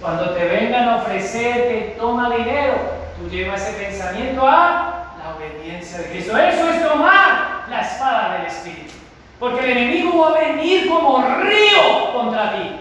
Cuando 0.00 0.30
te 0.30 0.44
vengan 0.44 0.88
a 0.88 0.96
ofrecer 0.96 1.68
que 1.68 1.96
toma 1.98 2.34
dinero, 2.36 2.74
tú 3.18 3.28
lleva 3.28 3.54
ese 3.54 3.72
pensamiento 3.72 4.46
a 4.46 4.96
obediencia 5.36 5.98
de 5.98 6.10
Cristo. 6.10 6.36
Eso 6.36 6.70
es 6.70 6.86
tomar 6.86 7.64
la 7.68 7.80
espada 7.80 8.34
del 8.34 8.46
Espíritu. 8.46 8.94
Porque 9.38 9.60
el 9.60 9.78
enemigo 9.78 10.18
va 10.18 10.28
a 10.28 10.40
venir 10.40 10.88
como 10.88 11.22
río 11.22 12.12
contra 12.14 12.52
ti. 12.52 12.80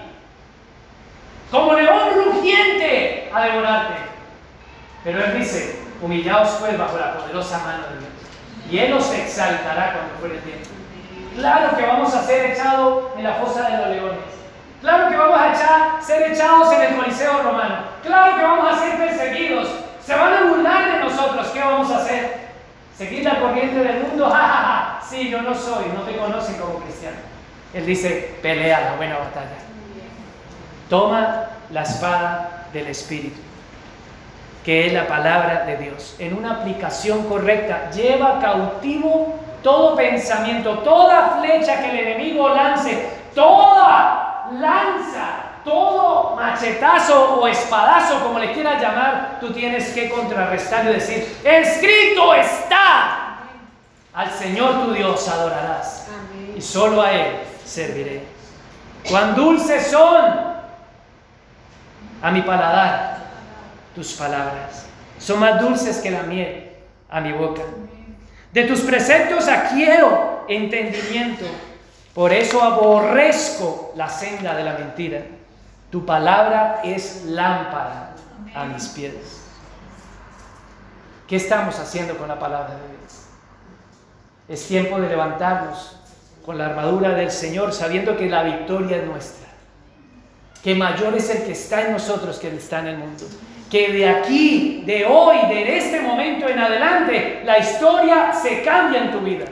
Como 1.51 1.73
león 1.73 2.09
rugiente 2.25 3.29
a 3.33 3.41
devorarte. 3.43 3.93
Pero 5.03 5.23
Él 5.23 5.39
dice, 5.39 5.83
humillaos 6.01 6.49
pues 6.59 6.77
bajo 6.77 6.97
la 6.97 7.17
poderosa 7.17 7.59
mano 7.59 7.83
de 7.89 7.99
Dios. 7.99 8.11
Y 8.71 8.79
Él 8.79 8.93
os 8.93 9.13
exaltará 9.13 9.93
cuando 9.93 10.15
fuere 10.19 10.35
el 10.35 10.41
tiempo. 10.41 10.69
Claro 11.35 11.77
que 11.77 11.85
vamos 11.85 12.13
a 12.13 12.23
ser 12.23 12.51
echados 12.51 13.11
en 13.17 13.23
la 13.23 13.33
fosa 13.33 13.69
de 13.69 13.77
los 13.77 13.89
leones. 13.89 14.35
Claro 14.86 15.10
que 15.10 15.18
vamos 15.18 15.40
a 15.40 15.99
ser 15.99 16.32
echados 16.32 16.72
en 16.74 16.82
el 16.84 16.95
Coliseo 16.95 17.41
romano. 17.41 17.78
Claro 18.03 18.36
que 18.36 18.44
vamos 18.44 18.72
a 18.72 18.80
ser 18.80 18.98
perseguidos. 18.99 19.68
Se 20.06 20.14
van 20.14 20.32
a 20.32 20.44
burlar 20.44 20.94
de 20.94 21.03
nosotros. 21.06 21.48
¿Qué 21.48 21.60
vamos 21.60 21.91
a 21.91 21.98
hacer? 21.98 22.45
Seguir 22.95 23.24
la 23.24 23.40
corriente 23.40 23.80
del 23.80 24.03
mundo, 24.03 24.30
ja, 24.34 24.99
sí, 25.10 25.28
yo 25.28 25.41
no 25.41 25.56
soy, 25.56 25.86
no 25.91 26.03
te 26.03 26.16
conocen 26.16 26.60
como 26.60 26.82
cristiano. 26.82 27.18
Él 27.74 27.84
dice, 27.84 28.38
pelea 28.44 28.91
la 28.91 28.95
buena 28.95 29.18
batalla. 29.18 29.57
Toma 30.88 31.45
la 31.72 31.82
espada 31.82 32.68
del 32.72 32.86
Espíritu, 32.86 33.41
que 34.64 34.86
es 34.86 34.94
la 34.94 35.07
palabra 35.07 35.66
de 35.66 35.78
Dios, 35.78 36.16
en 36.20 36.38
una 36.38 36.57
aplicación 36.57 37.28
correcta. 37.28 37.90
Lleva 37.90 38.40
cautivo 38.40 39.40
todo 39.64 39.95
pensamiento, 39.95 40.78
toda 40.80 41.40
flecha 41.41 41.82
que 41.82 41.90
el 41.90 42.07
enemigo 42.07 42.49
lance, 42.49 43.10
toda 43.34 44.35
lanza 44.53 45.55
todo 45.63 46.35
machetazo 46.35 47.39
o 47.39 47.47
espadazo, 47.47 48.19
como 48.22 48.39
le 48.39 48.53
quieras 48.53 48.81
llamar, 48.81 49.38
tú 49.39 49.51
tienes 49.51 49.89
que 49.89 50.09
contrarrestar 50.09 50.85
y 50.85 50.89
decir, 50.89 51.38
escrito 51.43 52.34
está. 52.34 53.39
Al 54.13 54.31
Señor 54.31 54.85
tu 54.85 54.93
Dios 54.93 55.27
adorarás 55.27 56.07
y 56.55 56.61
solo 56.61 57.01
a 57.01 57.11
Él 57.11 57.35
serviré. 57.65 58.23
Cuán 59.09 59.35
dulces 59.35 59.88
son 59.88 60.55
a 62.22 62.31
mi 62.31 62.41
paladar 62.41 63.17
tus 63.93 64.13
palabras. 64.13 64.88
Son 65.19 65.39
más 65.39 65.59
dulces 65.59 65.97
que 65.97 66.11
la 66.11 66.23
miel 66.23 66.72
a 67.09 67.19
mi 67.19 67.31
boca. 67.34 67.61
De 68.53 68.63
tus 68.63 68.81
preceptos 68.81 69.47
adquiero 69.47 70.45
entendimiento. 70.47 71.45
Por 72.15 72.31
eso 72.31 72.63
aborrezco 72.63 73.91
la 73.97 74.07
senda 74.07 74.55
de 74.55 74.63
la 74.63 74.75
mentira. 74.75 75.21
Tu 75.91 76.05
palabra 76.05 76.79
es 76.81 77.25
lámpara 77.25 78.15
a 78.55 78.63
mis 78.63 78.87
pies. 78.87 79.43
¿Qué 81.27 81.35
estamos 81.35 81.77
haciendo 81.77 82.17
con 82.17 82.29
la 82.29 82.39
palabra 82.39 82.75
de 82.75 82.97
Dios? 82.97 83.25
Es 84.47 84.65
tiempo 84.65 84.97
de 85.01 85.09
levantarnos 85.09 85.99
con 86.45 86.57
la 86.57 86.67
armadura 86.67 87.09
del 87.09 87.31
Señor, 87.31 87.73
sabiendo 87.73 88.15
que 88.15 88.29
la 88.29 88.43
victoria 88.43 88.97
es 88.97 89.05
nuestra. 89.05 89.49
Que 90.63 90.73
mayor 90.73 91.15
es 91.15 91.29
el 91.29 91.43
que 91.43 91.51
está 91.51 91.81
en 91.81 91.91
nosotros 91.91 92.39
que 92.39 92.47
el 92.47 92.53
que 92.53 92.59
está 92.59 92.79
en 92.79 92.87
el 92.87 92.97
mundo. 92.97 93.25
Que 93.69 93.91
de 93.91 94.07
aquí, 94.07 94.83
de 94.85 95.05
hoy, 95.05 95.35
de 95.49 95.77
este 95.77 95.99
momento 95.99 96.47
en 96.47 96.59
adelante, 96.59 97.41
la 97.43 97.59
historia 97.59 98.31
se 98.31 98.61
cambia 98.63 99.03
en 99.03 99.11
tu 99.11 99.19
vida. 99.19 99.45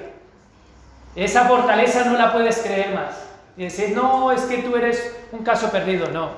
Esa 1.16 1.46
fortaleza 1.46 2.06
no 2.06 2.18
la 2.18 2.34
puedes 2.34 2.58
creer 2.58 2.94
más. 2.94 3.12
Y 3.56 3.66
decir, 3.66 3.96
no, 3.96 4.32
es 4.32 4.42
que 4.44 4.58
tú 4.60 4.76
eres 4.76 5.16
un 5.32 5.44
caso 5.44 5.70
perdido, 5.70 6.10
no. 6.10 6.32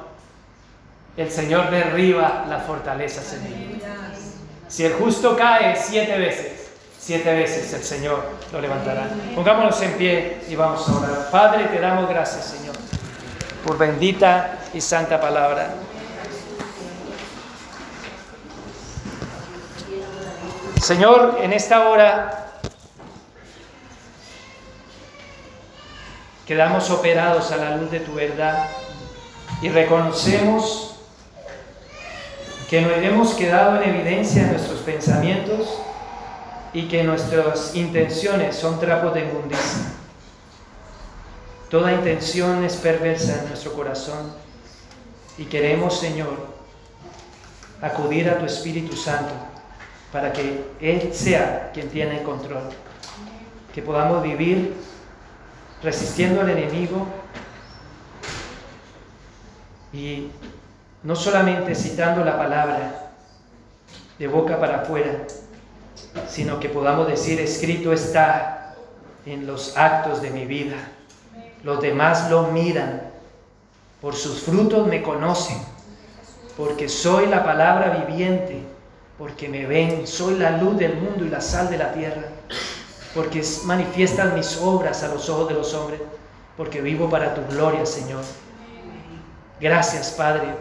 El 1.15 1.31
Señor 1.31 1.69
derriba 1.69 2.45
las 2.49 2.63
fortalezas 2.63 3.33
en. 3.33 3.81
Si 4.67 4.83
el 4.83 4.93
justo 4.93 5.37
cae 5.37 5.77
siete 5.77 6.17
veces, 6.17 6.71
siete 6.99 7.33
veces 7.33 7.71
el 7.73 7.83
Señor 7.83 8.21
lo 8.51 8.59
levantará. 8.59 9.07
Pongámonos 9.33 9.81
en 9.81 9.93
pie 9.93 10.41
y 10.49 10.55
vamos 10.55 10.89
a 10.89 10.97
orar. 10.97 11.29
Padre, 11.31 11.65
te 11.65 11.79
damos 11.79 12.09
gracias, 12.09 12.45
Señor, 12.45 12.75
por 13.63 13.77
bendita 13.77 14.57
y 14.73 14.81
santa 14.81 15.21
palabra. 15.21 15.69
Señor, 20.81 21.37
en 21.41 21.53
esta 21.53 21.87
hora 21.87 22.44
quedamos 26.45 26.89
operados 26.91 27.51
a 27.51 27.57
la 27.57 27.77
luz 27.77 27.89
de 27.91 27.99
tu 27.99 28.13
verdad 28.13 28.67
y 29.61 29.69
reconocemos 29.69 30.95
que 32.69 32.81
nos 32.81 32.97
hemos 32.97 33.33
quedado 33.33 33.81
en 33.81 33.95
evidencia 33.95 34.43
en 34.43 34.51
nuestros 34.51 34.79
pensamientos 34.79 35.81
y 36.73 36.87
que 36.87 37.03
nuestras 37.03 37.75
intenciones 37.75 38.55
son 38.55 38.79
trapos 38.79 39.13
de 39.13 39.21
inmundicia. 39.21 39.93
Toda 41.69 41.93
intención 41.93 42.63
es 42.63 42.75
perversa 42.75 43.39
en 43.41 43.49
nuestro 43.49 43.73
corazón 43.73 44.33
y 45.37 45.45
queremos, 45.45 45.99
Señor, 45.99 46.47
acudir 47.81 48.29
a 48.29 48.37
tu 48.37 48.45
Espíritu 48.45 48.95
Santo 48.95 49.33
para 50.11 50.31
que 50.31 50.63
Él 50.79 51.11
sea 51.13 51.71
quien 51.73 51.89
tiene 51.89 52.19
el 52.19 52.23
control, 52.23 52.69
que 53.73 53.81
podamos 53.81 54.21
vivir 54.23 54.75
resistiendo 55.83 56.41
al 56.41 56.49
enemigo. 56.49 57.07
Y 59.93 60.29
no 61.03 61.15
solamente 61.15 61.75
citando 61.75 62.23
la 62.23 62.37
palabra 62.37 63.11
de 64.19 64.27
boca 64.27 64.59
para 64.59 64.81
afuera, 64.81 65.25
sino 66.27 66.59
que 66.59 66.69
podamos 66.69 67.07
decir, 67.07 67.39
escrito 67.39 67.93
está 67.93 68.75
en 69.25 69.47
los 69.47 69.77
actos 69.77 70.21
de 70.21 70.31
mi 70.31 70.45
vida. 70.45 70.75
Los 71.63 71.81
demás 71.81 72.29
lo 72.29 72.47
miran, 72.47 73.01
por 74.01 74.15
sus 74.15 74.41
frutos 74.41 74.87
me 74.87 75.01
conocen, 75.01 75.57
porque 76.57 76.89
soy 76.89 77.27
la 77.27 77.43
palabra 77.43 78.05
viviente, 78.05 78.61
porque 79.17 79.49
me 79.49 79.65
ven, 79.65 80.05
soy 80.05 80.37
la 80.37 80.51
luz 80.57 80.77
del 80.77 80.95
mundo 80.97 81.25
y 81.25 81.29
la 81.29 81.41
sal 81.41 81.69
de 81.69 81.77
la 81.77 81.93
tierra 81.93 82.34
porque 83.15 83.41
manifiestan 83.63 84.35
mis 84.35 84.57
obras 84.57 85.01
a 85.01 85.07
los 85.07 85.29
ojos 85.29 85.47
de 85.47 85.55
los 85.55 85.73
hombres, 85.73 86.01
porque 86.57 86.81
vivo 86.81 87.09
para 87.09 87.33
tu 87.33 87.41
gloria, 87.47 87.85
Señor. 87.85 88.21
Gracias, 89.61 90.11
Padre, 90.11 90.53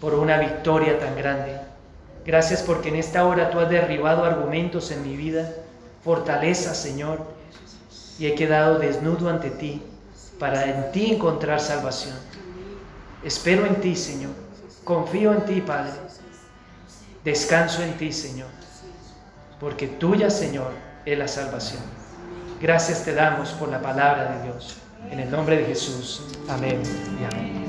por 0.00 0.14
una 0.14 0.38
victoria 0.38 1.00
tan 1.00 1.16
grande. 1.16 1.58
Gracias 2.24 2.62
porque 2.62 2.90
en 2.90 2.94
esta 2.94 3.26
hora 3.26 3.50
tú 3.50 3.58
has 3.58 3.68
derribado 3.68 4.24
argumentos 4.24 4.92
en 4.92 5.02
mi 5.02 5.16
vida, 5.16 5.52
fortaleza, 6.04 6.74
Señor, 6.74 7.18
y 8.20 8.26
he 8.26 8.36
quedado 8.36 8.78
desnudo 8.78 9.28
ante 9.28 9.50
ti 9.50 9.82
para 10.38 10.64
en 10.64 10.92
ti 10.92 11.12
encontrar 11.12 11.60
salvación. 11.60 12.14
Espero 13.24 13.66
en 13.66 13.80
ti, 13.80 13.96
Señor. 13.96 14.30
Confío 14.84 15.32
en 15.32 15.44
ti, 15.44 15.60
Padre. 15.60 15.92
Descanso 17.24 17.82
en 17.82 17.96
ti, 17.98 18.12
Señor. 18.12 18.48
Porque 19.58 19.88
tuya, 19.88 20.30
Señor, 20.30 20.83
es 21.04 21.18
la 21.18 21.28
salvación. 21.28 21.82
Gracias 22.60 23.04
te 23.04 23.14
damos 23.14 23.50
por 23.50 23.68
la 23.68 23.80
palabra 23.80 24.36
de 24.36 24.44
Dios. 24.44 24.78
En 25.10 25.20
el 25.20 25.30
nombre 25.30 25.58
de 25.58 25.64
Jesús. 25.64 26.22
Amén 26.48 26.82
y 27.20 27.24
amén. 27.24 27.64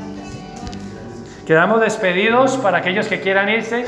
Quedamos 1.45 1.82
despedidos 1.82 2.57
para 2.57 2.80
aquellos 2.80 3.07
que 3.07 3.22
quieran 3.22 3.49
irse 3.49 3.86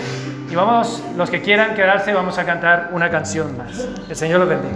y 0.50 0.56
vamos, 0.56 1.04
los 1.16 1.30
que 1.30 1.42
quieran 1.42 1.76
quedarse, 1.76 2.14
vamos 2.14 2.38
a 2.38 2.46
cantar 2.46 2.90
una 2.92 3.10
canción 3.10 3.58
más. 3.58 3.88
El 4.10 4.16
Señor 4.16 4.40
los 4.40 4.50
bendiga. 4.50 4.76